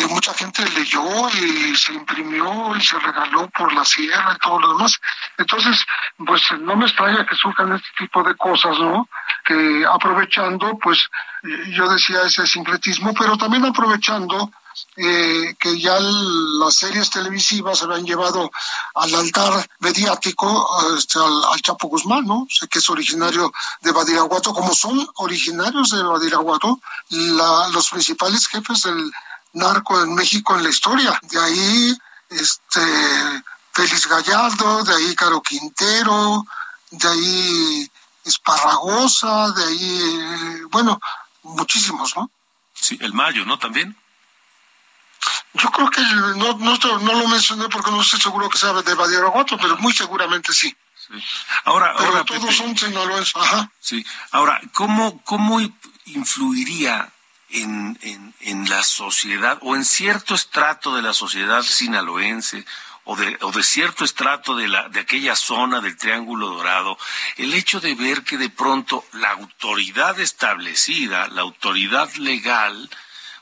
mucha 0.10 0.34
gente 0.34 0.68
leyó 0.70 1.30
y 1.30 1.76
se 1.76 1.94
imprimió 1.94 2.76
y 2.76 2.82
se 2.82 3.00
regaló 3.00 3.50
por 3.50 3.74
la 3.74 3.86
sierra 3.86 4.34
y 4.36 4.40
todo 4.40 4.60
lo 4.60 4.74
demás. 4.74 5.00
Entonces, 5.38 5.84
pues 6.26 6.42
no 6.60 6.76
me 6.76 6.86
extraña 6.86 7.26
que 7.26 7.36
surjan 7.36 7.74
este 7.74 7.90
tipo 7.98 8.24
de 8.24 8.36
cosas, 8.36 8.78
¿no? 8.80 9.08
Que 9.46 9.86
aprovechando, 9.86 10.78
pues 10.78 11.08
yo 11.70 11.90
decía 11.90 12.24
ese 12.24 12.46
sincretismo, 12.46 13.14
pero 13.14 13.38
también 13.38 13.66
aprovechando 13.66 14.52
eh, 14.96 15.56
que 15.60 15.80
ya 15.80 15.98
las 16.00 16.76
series 16.76 17.10
televisivas 17.10 17.82
habían 17.84 18.06
llevado 18.06 18.52
al 18.96 19.16
altar 19.16 19.68
mediático 19.80 20.68
este, 20.98 21.20
al, 21.20 21.62
Chapo 21.62 21.88
Guzmán, 21.88 22.26
¿no? 22.26 22.48
Sé 22.50 22.68
que 22.68 22.80
es 22.80 22.90
originario 22.90 23.52
de 23.82 23.92
Badiraguato, 23.92 24.54
como 24.54 24.74
son 24.74 25.08
originarios 25.16 25.90
de 25.90 26.04
Badiraguato 26.04 26.80
la, 27.10 27.70
los 27.70 27.90
principales 27.90 28.48
jefes 28.48 28.84
del 28.84 29.12
narco 29.54 30.02
en 30.02 30.14
México 30.14 30.56
en 30.56 30.64
la 30.64 30.70
historia. 30.70 31.20
De 31.24 31.40
ahí, 31.40 31.98
este, 32.30 33.44
Félix 33.74 34.08
Gallardo, 34.08 34.84
de 34.84 34.96
ahí 34.96 35.16
Caro 35.16 35.42
Quintero, 35.42 36.46
de 36.92 37.08
ahí 37.08 37.92
Esparragosa, 38.24 39.52
de 39.52 39.64
ahí, 39.64 40.62
bueno, 40.72 41.00
muchísimos, 41.44 42.16
¿no? 42.16 42.30
Sí, 42.74 42.98
el 43.02 43.14
Mayo, 43.14 43.46
¿no? 43.46 43.58
También. 43.58 43.96
Yo 45.54 45.70
creo 45.72 45.90
que 45.90 46.02
no, 46.02 46.58
no, 46.58 47.14
lo 47.14 47.28
mencioné 47.28 47.68
porque 47.70 47.92
no 47.92 48.02
estoy 48.02 48.22
seguro 48.22 48.50
que 48.50 48.58
sea 48.58 48.74
de 48.74 48.94
Badiraguato, 48.94 49.58
pero 49.58 49.78
muy 49.78 49.92
seguramente 49.94 50.54
sí. 50.54 50.76
sí. 50.96 51.14
Ahora, 51.66 51.94
pero 51.98 52.10
ahora, 52.10 52.24
todos 52.24 52.56
son 52.56 52.78
sinaloenses. 52.78 53.36
Ajá. 53.36 53.72
Sí. 53.80 54.06
Ahora, 54.32 54.62
¿cómo, 54.74 55.22
cómo 55.24 55.60
influiría 56.06 57.12
en, 57.52 57.98
en, 58.02 58.34
en, 58.42 58.70
la 58.70 58.84
sociedad 58.84 59.58
o 59.62 59.76
en 59.76 59.86
cierto 59.86 60.36
estrato 60.36 60.96
de 60.96 61.02
la 61.02 61.14
sociedad 61.14 61.64
sinaloense 61.64 62.66
o 63.06 63.16
de, 63.16 63.38
o 63.42 63.52
de 63.52 63.64
cierto 63.64 64.06
estrato 64.06 64.56
de, 64.56 64.68
la, 64.68 64.88
de 64.90 65.00
aquella 65.00 65.36
zona 65.36 65.82
del 65.82 65.98
Triángulo 65.98 66.50
Dorado, 66.50 66.98
el 67.38 67.54
hecho 67.54 67.80
de 67.80 67.96
ver 67.96 68.24
que 68.24 68.38
de 68.38 68.50
pronto 68.50 69.04
la 69.14 69.32
autoridad 69.32 70.20
establecida, 70.20 71.28
la 71.30 71.42
autoridad 71.42 72.14
legal, 72.16 72.90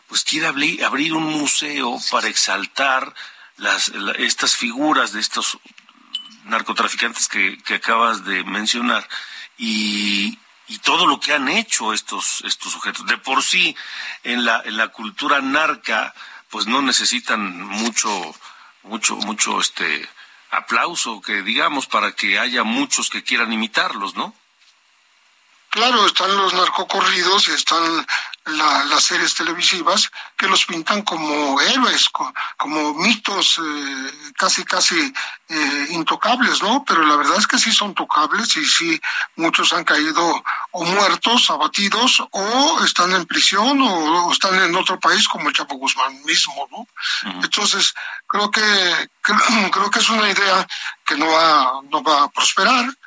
pues 0.07 0.23
quiere 0.23 0.47
abrir, 0.47 0.85
abrir 0.85 1.13
un 1.13 1.25
museo 1.25 1.99
para 2.09 2.29
exaltar 2.29 3.13
las, 3.57 3.91
estas 4.19 4.55
figuras 4.55 5.11
de 5.11 5.19
estos 5.19 5.57
narcotraficantes 6.45 7.27
que, 7.27 7.61
que 7.63 7.75
acabas 7.75 8.23
de 8.23 8.45
mencionar 8.45 9.07
y, 9.57 10.39
y 10.67 10.79
todo 10.79 11.07
lo 11.07 11.19
que 11.19 11.33
han 11.33 11.47
hecho 11.47 11.93
estos, 11.93 12.41
estos 12.45 12.71
sujetos. 12.73 13.05
De 13.05 13.17
por 13.17 13.43
sí, 13.43 13.75
en 14.23 14.45
la, 14.45 14.61
en 14.65 14.77
la 14.77 14.89
cultura 14.89 15.41
narca, 15.41 16.13
pues 16.49 16.67
no 16.67 16.81
necesitan 16.81 17.61
mucho, 17.61 18.35
mucho, 18.83 19.15
mucho 19.17 19.59
este 19.59 20.07
aplauso, 20.51 21.21
que 21.21 21.41
digamos, 21.41 21.87
para 21.87 22.13
que 22.13 22.39
haya 22.39 22.63
muchos 22.63 23.09
que 23.09 23.23
quieran 23.23 23.53
imitarlos, 23.53 24.15
¿no? 24.15 24.33
Claro, 25.77 26.07
están 26.07 26.35
los 26.35 26.55
narcocorridos, 26.55 27.49
están 27.49 28.03
las 28.45 29.03
series 29.03 29.35
televisivas 29.35 30.09
que 30.35 30.47
los 30.47 30.65
pintan 30.65 31.03
como 31.03 31.61
héroes, 31.61 32.09
como 32.57 32.95
mitos 32.95 33.59
eh, 33.59 34.31
casi, 34.35 34.63
casi 34.65 35.13
eh, 35.49 35.87
intocables, 35.91 36.63
¿no? 36.63 36.83
Pero 36.83 37.05
la 37.05 37.15
verdad 37.15 37.37
es 37.37 37.45
que 37.45 37.59
sí 37.59 37.71
son 37.71 37.93
tocables 37.93 38.57
y 38.57 38.65
sí 38.65 38.99
muchos 39.35 39.71
han 39.71 39.83
caído 39.83 40.43
o 40.71 40.83
muertos, 40.83 41.47
abatidos, 41.51 42.23
o 42.31 42.83
están 42.83 43.11
en 43.11 43.27
prisión 43.27 43.79
o, 43.79 44.31
están 44.31 44.55
en 44.55 44.75
otro 44.75 44.99
país 44.99 45.27
como 45.27 45.47
el 45.47 45.55
Chapo 45.55 45.75
Guzmán 45.75 46.23
mismo, 46.23 46.67
¿no? 46.71 46.87
Entonces, 47.43 47.93
creo 48.25 48.49
que, 48.49 48.61
creo 49.71 49.91
que 49.91 49.99
es 49.99 50.09
una 50.09 50.27
idea 50.27 50.67
que 51.05 51.15
no 51.17 51.27
va, 51.27 51.81
no 51.91 52.01
va 52.01 52.23
a 52.23 52.29
prosperar 52.29 52.97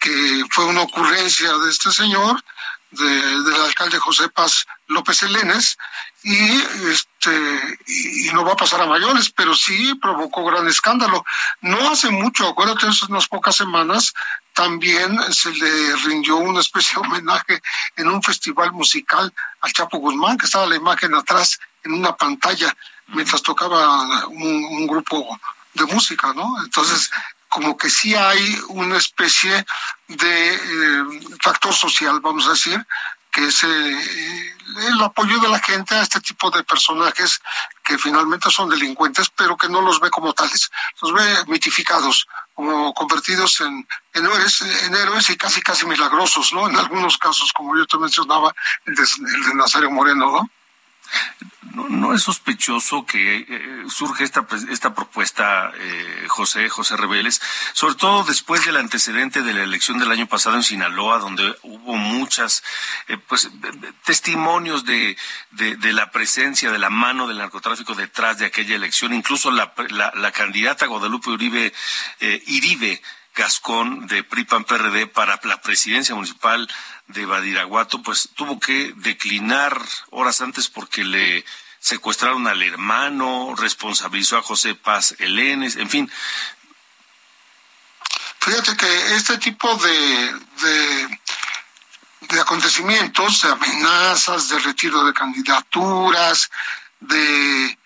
que 0.00 0.44
fue 0.50 0.64
una 0.64 0.82
ocurrencia 0.82 1.52
de 1.58 1.70
este 1.70 1.92
señor 1.92 2.42
del 2.90 3.54
alcalde 3.66 3.98
José 3.98 4.28
Paz 4.30 4.66
López 4.88 5.22
Elenes 5.22 5.78
y 6.24 6.60
este 6.90 7.78
y, 7.86 8.30
no 8.32 8.44
va 8.44 8.54
a 8.54 8.56
pasar 8.56 8.80
a 8.80 8.86
mayores, 8.86 9.30
pero 9.30 9.54
sí 9.54 9.94
provocó 9.94 10.44
gran 10.44 10.66
escándalo. 10.66 11.24
No 11.60 11.90
hace 11.90 12.10
mucho, 12.10 12.48
acuérdate, 12.48 12.86
hace 12.86 13.06
unas 13.06 13.28
pocas 13.28 13.56
semanas 13.56 14.12
también 14.54 15.16
se 15.32 15.52
le 15.52 15.96
rindió 15.96 16.36
una 16.36 16.60
especie 16.60 17.00
de 17.00 17.06
homenaje 17.06 17.62
en 17.96 18.08
un 18.08 18.22
festival 18.22 18.72
musical 18.72 19.32
al 19.60 19.72
Chapo 19.72 19.98
Guzmán, 19.98 20.36
que 20.36 20.46
estaba 20.46 20.66
la 20.66 20.76
imagen 20.76 21.14
atrás 21.14 21.60
en 21.84 21.92
una 21.94 22.16
pantalla 22.16 22.74
mientras 23.08 23.42
tocaba 23.42 24.26
un, 24.28 24.86
grupo 24.86 25.38
de 25.74 25.84
música, 25.86 26.32
¿no? 26.34 26.62
Entonces, 26.64 27.10
como 27.50 27.76
que 27.76 27.90
sí 27.90 28.14
hay 28.14 28.58
una 28.68 28.96
especie 28.96 29.66
de 30.08 30.54
eh, 30.54 31.04
factor 31.42 31.74
social, 31.74 32.20
vamos 32.20 32.46
a 32.46 32.50
decir, 32.50 32.86
que 33.30 33.46
es 33.46 33.62
eh, 33.64 34.56
el 34.88 35.02
apoyo 35.02 35.38
de 35.40 35.48
la 35.48 35.58
gente 35.58 35.94
a 35.94 36.02
este 36.02 36.20
tipo 36.20 36.50
de 36.50 36.62
personajes 36.64 37.40
que 37.84 37.98
finalmente 37.98 38.50
son 38.50 38.68
delincuentes, 38.68 39.28
pero 39.30 39.56
que 39.56 39.68
no 39.68 39.82
los 39.82 40.00
ve 40.00 40.10
como 40.10 40.32
tales, 40.32 40.70
los 41.02 41.12
ve 41.12 41.44
mitificados, 41.48 42.26
como 42.54 42.94
convertidos 42.94 43.60
en, 43.60 43.86
en, 44.14 44.24
héroes, 44.24 44.62
en 44.62 44.94
héroes 44.94 45.28
y 45.30 45.36
casi 45.36 45.60
casi 45.60 45.86
milagrosos, 45.86 46.52
¿no? 46.52 46.68
En 46.68 46.76
algunos 46.76 47.18
casos, 47.18 47.52
como 47.52 47.76
yo 47.76 47.84
te 47.86 47.98
mencionaba, 47.98 48.54
el 48.86 48.94
de, 48.94 49.02
el 49.02 49.42
de 49.44 49.54
Nazario 49.54 49.90
Moreno, 49.90 50.30
¿no? 50.30 50.50
No, 51.74 52.14
es 52.14 52.22
sospechoso 52.22 53.06
que 53.06 53.46
eh, 53.48 53.84
surge 53.88 54.24
esta, 54.24 54.44
esta 54.70 54.92
propuesta, 54.94 55.72
eh, 55.78 56.26
José, 56.28 56.68
José 56.68 56.96
Rebeles, 56.96 57.40
sobre 57.74 57.94
todo 57.94 58.24
después 58.24 58.64
del 58.64 58.76
antecedente 58.76 59.42
de 59.42 59.54
la 59.54 59.62
elección 59.62 59.98
del 59.98 60.10
año 60.10 60.26
pasado 60.26 60.56
en 60.56 60.64
Sinaloa, 60.64 61.18
donde 61.18 61.54
hubo 61.62 61.96
muchas, 61.96 62.64
eh, 63.06 63.18
pues, 63.18 63.50
testimonios 64.04 64.84
de, 64.84 65.16
de, 65.52 65.92
la 65.92 66.10
presencia, 66.10 66.72
de 66.72 66.78
la 66.78 66.90
mano 66.90 67.28
del 67.28 67.38
narcotráfico 67.38 67.94
detrás 67.94 68.38
de 68.38 68.46
aquella 68.46 68.74
elección, 68.74 69.14
incluso 69.14 69.50
la, 69.50 69.72
la, 69.90 70.12
la 70.16 70.32
candidata 70.32 70.86
Guadalupe 70.86 71.30
Uribe, 71.30 71.72
Iribe, 72.46 73.00
Gascón 73.34 74.06
de 74.06 74.24
PRIPAN 74.24 74.64
PRD 74.64 75.06
para 75.06 75.40
la 75.44 75.60
presidencia 75.60 76.14
municipal 76.14 76.68
de 77.06 77.26
Badiraguato, 77.26 78.02
pues 78.02 78.30
tuvo 78.34 78.58
que 78.58 78.92
declinar 78.96 79.80
horas 80.10 80.40
antes 80.40 80.68
porque 80.68 81.04
le 81.04 81.44
secuestraron 81.78 82.46
al 82.46 82.62
hermano, 82.62 83.54
responsabilizó 83.56 84.36
a 84.36 84.42
José 84.42 84.74
Paz 84.74 85.16
Elenes, 85.18 85.76
en 85.76 85.88
fin. 85.88 86.10
Fíjate 88.40 88.76
que 88.76 89.14
este 89.14 89.38
tipo 89.38 89.74
de, 89.76 90.34
de, 90.62 91.18
de 92.28 92.40
acontecimientos, 92.40 93.42
de 93.42 93.48
amenazas, 93.50 94.48
de 94.48 94.58
retiro 94.58 95.04
de 95.04 95.12
candidaturas, 95.12 96.50
de 97.00 97.78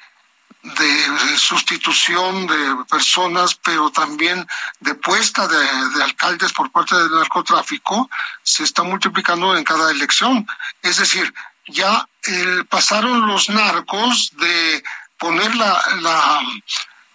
de 0.64 1.38
sustitución 1.38 2.46
de 2.46 2.84
personas, 2.88 3.54
pero 3.54 3.90
también 3.90 4.46
de 4.80 4.94
puesta 4.94 5.46
de, 5.46 6.02
alcaldes 6.02 6.52
por 6.52 6.70
parte 6.70 6.94
del 6.96 7.10
narcotráfico, 7.10 8.08
se 8.42 8.64
está 8.64 8.82
multiplicando 8.82 9.56
en 9.56 9.64
cada 9.64 9.90
elección. 9.90 10.46
Es 10.82 10.96
decir, 10.96 11.32
ya 11.68 12.08
eh, 12.26 12.64
pasaron 12.68 13.26
los 13.26 13.50
narcos 13.50 14.32
de 14.38 14.82
poner 15.18 15.54
la, 15.54 16.40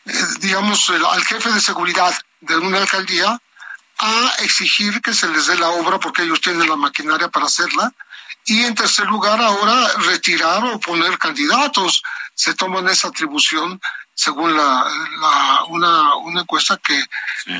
eh, 0.06 0.14
digamos, 0.41 0.89
al 0.89 1.26
jefe 1.26 1.52
de 1.52 1.60
seguridad 1.60 2.14
de 2.41 2.56
una 2.56 2.78
alcaldía 2.78 3.41
a 3.97 4.34
exigir 4.39 5.02
que 5.02 5.14
se 5.14 5.28
les 5.28 5.47
dé 5.47 5.58
la 5.58 5.70
obra 5.70 6.00
porque 6.00 6.22
ellos 6.22 6.39
tienen 6.39 6.70
la 6.70 6.76
maquinaria 6.76 7.30
para 7.30 7.47
hacerla. 7.47 7.91
Y 8.45 8.64
en 8.64 8.76
tercer 8.76 9.08
lugar, 9.08 9.41
ahora 9.41 9.88
retirar 10.06 10.64
o 10.66 10.80
poner 10.80 11.18
candidatos 11.18 12.02
se 12.40 12.54
toman 12.56 12.88
esa 12.88 13.10
atribución 13.10 13.82
según 14.14 14.56
la, 14.56 14.90
la 15.20 15.64
una, 15.68 16.16
una 16.16 16.42
encuesta 16.42 16.78
que, 16.78 17.04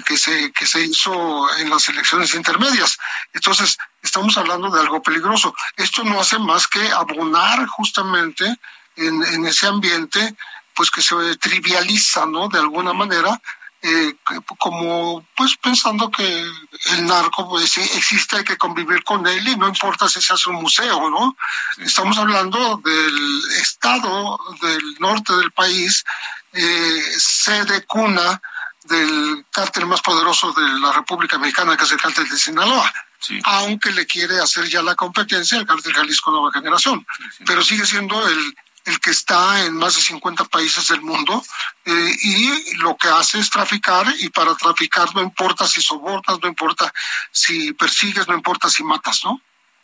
que, 0.08 0.16
se, 0.18 0.54
que 0.54 0.66
se 0.66 0.86
hizo 0.86 1.54
en 1.58 1.70
las 1.70 1.90
elecciones 1.90 2.34
intermedias. 2.34 2.98
Entonces, 3.34 3.78
estamos 4.02 4.38
hablando 4.38 4.70
de 4.70 4.80
algo 4.80 5.02
peligroso. 5.02 5.54
Esto 5.76 6.06
no 6.06 6.22
hace 6.22 6.40
más 6.40 6.66
que 6.66 6.90
abonar 6.92 7.68
justamente 7.68 8.58
en, 8.96 9.22
en 9.26 9.46
ese 9.48 9.68
ambiente, 9.68 10.34
pues 10.74 10.90
que 10.90 11.02
se 11.02 11.36
trivializa, 11.36 12.26
¿no? 12.26 12.48
De 12.48 12.60
alguna 12.60 12.94
manera, 12.94 13.38
eh, 13.82 14.14
como 14.58 15.26
pues 15.36 15.56
pensando 15.58 16.12
que 16.12 16.24
el 16.24 17.06
narco 17.06 17.48
pues 17.48 17.78
existe, 17.78 18.38
hay 18.38 18.44
que 18.44 18.58
convivir 18.58 19.04
con 19.04 19.26
él 19.26 19.48
y 19.48 19.56
no 19.56 19.68
importa 19.70 20.10
si 20.10 20.22
se 20.22 20.34
hace 20.34 20.50
un 20.50 20.58
museo, 20.58 21.10
¿no? 21.10 21.36
Estamos 21.78 22.18
hablando 22.18 22.82
del 22.84 23.42
estado 23.62 24.38
del 24.62 24.96
norte 25.00 25.34
del 25.38 25.52
país, 25.52 26.04
eh, 26.52 27.04
sede 27.18 27.86
cuna 27.86 28.42
del 28.84 29.46
cártel 29.52 29.86
más 29.86 30.02
poderoso 30.02 30.52
de 30.52 30.80
la 30.80 30.92
República 30.92 31.38
Mexicana, 31.38 31.78
que 31.78 31.84
es 31.84 31.92
el 31.92 32.02
cártel 32.02 32.28
de 32.28 32.38
Sinaloa. 32.38 32.92
Aunque 33.44 33.92
le 33.92 34.06
quiere 34.06 34.40
hacer 34.40 34.68
ya 34.70 34.82
la 34.82 34.96
competencia 34.96 35.58
el 35.58 35.68
cártel 35.68 35.94
Jalisco 35.94 36.32
Nueva 36.32 36.52
Generación, 36.54 37.06
pero 37.46 37.62
sigue 37.62 37.86
siendo 37.86 38.28
el 38.28 38.56
el 38.90 39.00
que 39.00 39.12
está 39.12 39.64
en 39.66 39.76
más 39.76 39.96
de 39.96 40.02
50 40.02 40.46
países 40.46 40.88
del 40.88 41.02
mundo 41.02 41.44
eh, 41.86 42.16
y 42.22 42.76
lo 42.78 42.98
que 42.98 43.08
hace 43.08 43.40
es 43.40 43.50
traficar 43.50 44.06
y 44.20 44.30
para 44.30 44.56
traficar 44.56 45.14
no 45.16 45.22
importa 45.22 45.68
si 45.68 45.82
sobornas, 45.82 46.40
no 46.42 46.48
importa 46.48 46.92
si 47.32 47.74
persigues, 47.74 48.28
no 48.28 48.36
importa 48.36 48.70
si 48.70 48.84
matas, 48.84 49.22
¿no? 49.24 49.42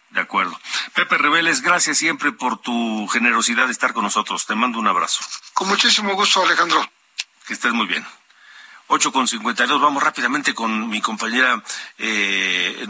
De 0.09 0.21
acuerdo. 0.21 0.57
Pepe 0.93 1.17
Rebeles, 1.17 1.61
gracias 1.61 1.97
siempre 1.97 2.31
por 2.31 2.61
tu 2.61 3.07
generosidad 3.07 3.65
de 3.65 3.71
estar 3.71 3.93
con 3.93 4.03
nosotros. 4.03 4.45
Te 4.45 4.55
mando 4.55 4.79
un 4.79 4.87
abrazo. 4.87 5.19
Con 5.53 5.67
muchísimo 5.67 6.13
gusto, 6.13 6.43
Alejandro. 6.43 6.89
Que 7.45 7.53
estés 7.53 7.73
muy 7.73 7.85
bien. 7.85 8.05
8 8.87 9.11
con 9.11 9.27
52. 9.27 9.81
Vamos 9.81 10.03
rápidamente 10.03 10.53
con 10.53 10.89
mi 10.89 11.01
compañera 11.01 11.61
eh, 11.97 12.85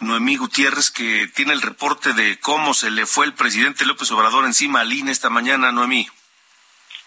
Noemí 0.00 0.36
Gutiérrez, 0.36 0.90
que 0.90 1.28
tiene 1.34 1.52
el 1.52 1.62
reporte 1.62 2.12
de 2.12 2.38
cómo 2.40 2.74
se 2.74 2.90
le 2.90 3.06
fue 3.06 3.26
el 3.26 3.34
presidente 3.34 3.86
López 3.86 4.10
Obrador 4.10 4.44
encima 4.44 4.80
al 4.80 4.92
INE 4.92 5.12
esta 5.12 5.30
mañana. 5.30 5.70
Noemí. 5.70 6.08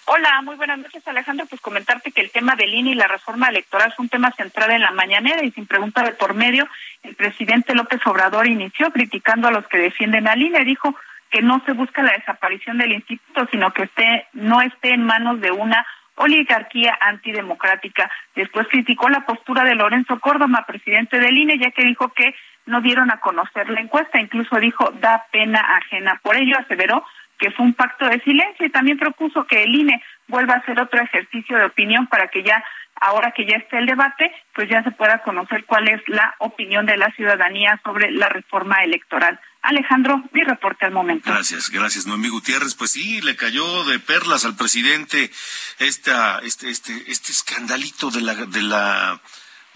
Hola, 0.06 0.42
muy 0.42 0.56
buenas 0.56 0.80
noches, 0.80 1.08
Alejandro. 1.08 1.46
Pues 1.46 1.62
comentarte 1.62 2.12
que 2.12 2.22
el 2.22 2.32
tema 2.32 2.56
del 2.56 2.74
INE 2.74 2.92
y 2.92 2.96
la 2.96 3.08
reforma 3.08 3.50
electoral 3.50 3.92
es 3.92 4.00
un 4.00 4.10
tema 4.10 4.32
central 4.32 4.72
en 4.72 4.82
la 4.82 4.92
mañanera 4.92 5.44
y 5.44 5.52
sin 5.52 5.68
pregunta 5.68 6.02
de 6.02 6.14
por 6.14 6.34
medio, 6.34 6.68
el 7.04 7.16
presidente 7.16 7.76
López 7.76 8.02
Obrador 8.08 8.48
inició 8.48 8.92
criticando 8.92 9.48
a 9.50 9.52
los 9.52 9.68
que 9.68 9.78
defienden 9.78 10.28
al 10.28 10.42
INE. 10.42 10.64
Dijo 10.64 10.96
que 11.30 11.42
no 11.42 11.62
se 11.66 11.74
busca 11.74 12.02
la 12.02 12.14
desaparición 12.14 12.78
del 12.80 12.94
instituto, 12.94 13.48
sino 13.52 13.72
que 13.72 13.84
esté, 13.84 14.28
no 14.34 14.62
esté 14.62 14.94
en 14.94 15.04
manos 15.04 15.42
de 15.42 15.52
una 15.52 15.86
oligarquía 16.20 16.98
antidemocrática. 17.00 18.12
Después 18.36 18.68
criticó 18.68 19.10
la 19.10 19.26
postura 19.26 19.64
de 19.64 19.76
Lorenzo 19.76 20.20
Córdoba, 20.20 20.66
presidente 20.68 21.18
del 21.18 21.38
INE, 21.38 21.58
ya 21.58 21.72
que 21.72 21.86
dijo 21.86 22.10
que 22.10 22.36
no 22.66 22.82
dieron 22.82 23.10
a 23.10 23.20
conocer 23.22 23.70
la 23.70 23.80
encuesta, 23.80 24.20
incluso 24.20 24.60
dijo 24.60 24.92
da 25.00 25.26
pena 25.32 25.60
ajena. 25.60 26.20
Por 26.22 26.36
ello 26.36 26.58
aseveró 26.60 27.06
que 27.38 27.52
fue 27.52 27.66
un 27.66 27.74
pacto 27.74 28.06
de 28.06 28.20
silencio 28.20 28.66
y 28.66 28.70
también 28.70 29.00
propuso 29.00 29.46
que 29.46 29.64
el 29.64 29.74
INE 29.74 30.04
vuelva 30.28 30.56
a 30.56 30.58
hacer 30.58 30.80
otro 30.80 31.02
ejercicio 31.02 31.58
de 31.58 31.66
opinión 31.66 32.08
para 32.08 32.28
que 32.28 32.44
ya, 32.44 32.62
ahora 33.00 33.32
que 33.32 33.46
ya 33.46 33.56
esté 33.56 33.78
el 33.78 33.86
debate, 33.86 34.30
pues 34.54 34.68
ya 34.70 34.84
se 34.84 34.92
pueda 34.92 35.20
conocer 35.20 35.64
cuál 35.64 35.88
es 35.88 36.02
la 36.08 36.36
opinión 36.40 36.86
de 36.86 36.98
la 36.98 37.10
ciudadanía 37.12 37.80
sobre 37.84 38.12
la 38.12 38.28
reforma 38.28 38.84
electoral. 38.84 39.40
Alejandro, 39.62 40.24
mi 40.32 40.42
reporte 40.44 40.86
al 40.86 40.92
momento. 40.92 41.30
Gracias, 41.30 41.70
gracias, 41.70 42.06
Noemí 42.06 42.30
Gutiérrez. 42.30 42.76
Pues 42.76 42.92
sí, 42.92 43.22
le 43.22 43.36
cayó 43.36 43.84
de 43.84 44.00
perlas 44.00 44.46
al 44.46 44.56
presidente 44.56 45.32
esta, 45.80 46.40
este, 46.40 46.70
este, 46.70 47.12
este 47.12 47.32
escandalito 47.32 48.10
de 48.10 48.22
la, 48.22 48.36
de 48.36 48.62
la, 48.62 49.22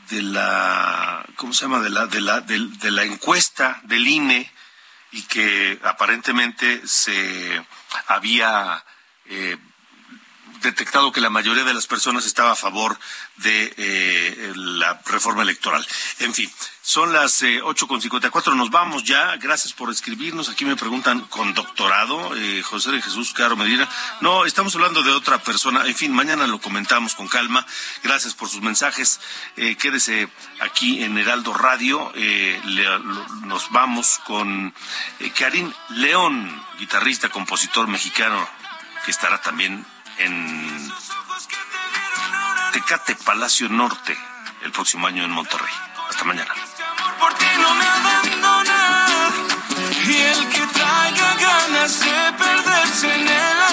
de 0.09 0.21
la, 0.21 1.25
¿cómo 1.35 1.53
se 1.53 1.65
llama? 1.65 1.81
De 1.81 1.89
la, 1.89 2.07
de 2.07 2.21
la, 2.21 2.39
de, 2.41 2.91
la 2.91 3.03
encuesta 3.03 3.81
del 3.83 4.07
INE 4.07 4.49
y 5.11 5.21
que 5.23 5.77
aparentemente 5.83 6.87
se 6.87 7.65
había 8.07 8.83
eh, 9.25 9.57
detectado 10.63 11.11
que 11.11 11.21
la 11.21 11.29
mayoría 11.29 11.63
de 11.63 11.73
las 11.73 11.85
personas 11.85 12.25
estaba 12.25 12.53
a 12.53 12.55
favor 12.55 12.97
de 13.37 13.73
eh, 13.77 14.53
la 14.55 14.99
reforma 15.05 15.43
electoral. 15.43 15.85
En 16.19 16.33
fin, 16.33 16.51
son 16.81 17.13
las 17.13 17.41
eh, 17.43 17.61
ocho 17.61 17.87
con 17.87 18.01
cincuenta 18.01 18.31
cuatro. 18.31 18.55
Nos 18.55 18.71
vamos 18.71 19.03
ya. 19.03 19.35
Gracias 19.37 19.73
por 19.73 19.91
escribirnos. 19.91 20.49
Aquí 20.49 20.65
me 20.65 20.75
preguntan 20.75 21.21
con 21.21 21.53
doctorado, 21.53 22.35
eh, 22.35 22.63
José 22.63 22.91
de 22.91 23.01
Jesús 23.01 23.33
Caro 23.33 23.55
Medina. 23.55 23.87
No, 24.21 24.45
estamos 24.45 24.73
hablando 24.75 25.03
de 25.03 25.11
otra 25.11 25.37
persona. 25.37 25.85
En 25.85 25.95
fin, 25.95 26.11
mañana 26.11 26.47
lo 26.47 26.59
comentamos 26.59 27.15
con 27.15 27.27
calma. 27.27 27.65
Gracias 28.03 28.33
por 28.33 28.49
sus 28.49 28.61
mensajes. 28.61 29.19
Eh, 29.55 29.75
quédese 29.75 30.29
aquí 30.59 31.03
en 31.03 31.17
Heraldo 31.17 31.53
Radio. 31.53 32.11
Eh, 32.15 32.59
nos 33.43 33.69
vamos 33.71 34.19
con 34.25 34.73
Karim 35.37 35.71
León, 35.89 36.65
guitarrista, 36.79 37.29
compositor 37.29 37.87
mexicano, 37.87 38.49
que 39.05 39.11
estará 39.11 39.41
también 39.41 39.85
en 40.17 40.93
Tecate 42.73 43.15
Palacio 43.15 43.69
Norte 43.69 44.17
el 44.63 44.71
próximo 44.71 45.07
año 45.07 45.23
en 45.23 45.31
Monterrey. 45.31 45.73
Hasta 46.09 46.23
mañana. 46.23 46.53
Y 50.05 50.17
el 50.17 50.49
que 50.49 50.67
traiga 50.67 51.35
ganas 51.35 51.99
de 51.99 52.33
perderse 52.37 53.15
en 53.15 53.27
el 53.27 53.61
amor. 53.61 53.72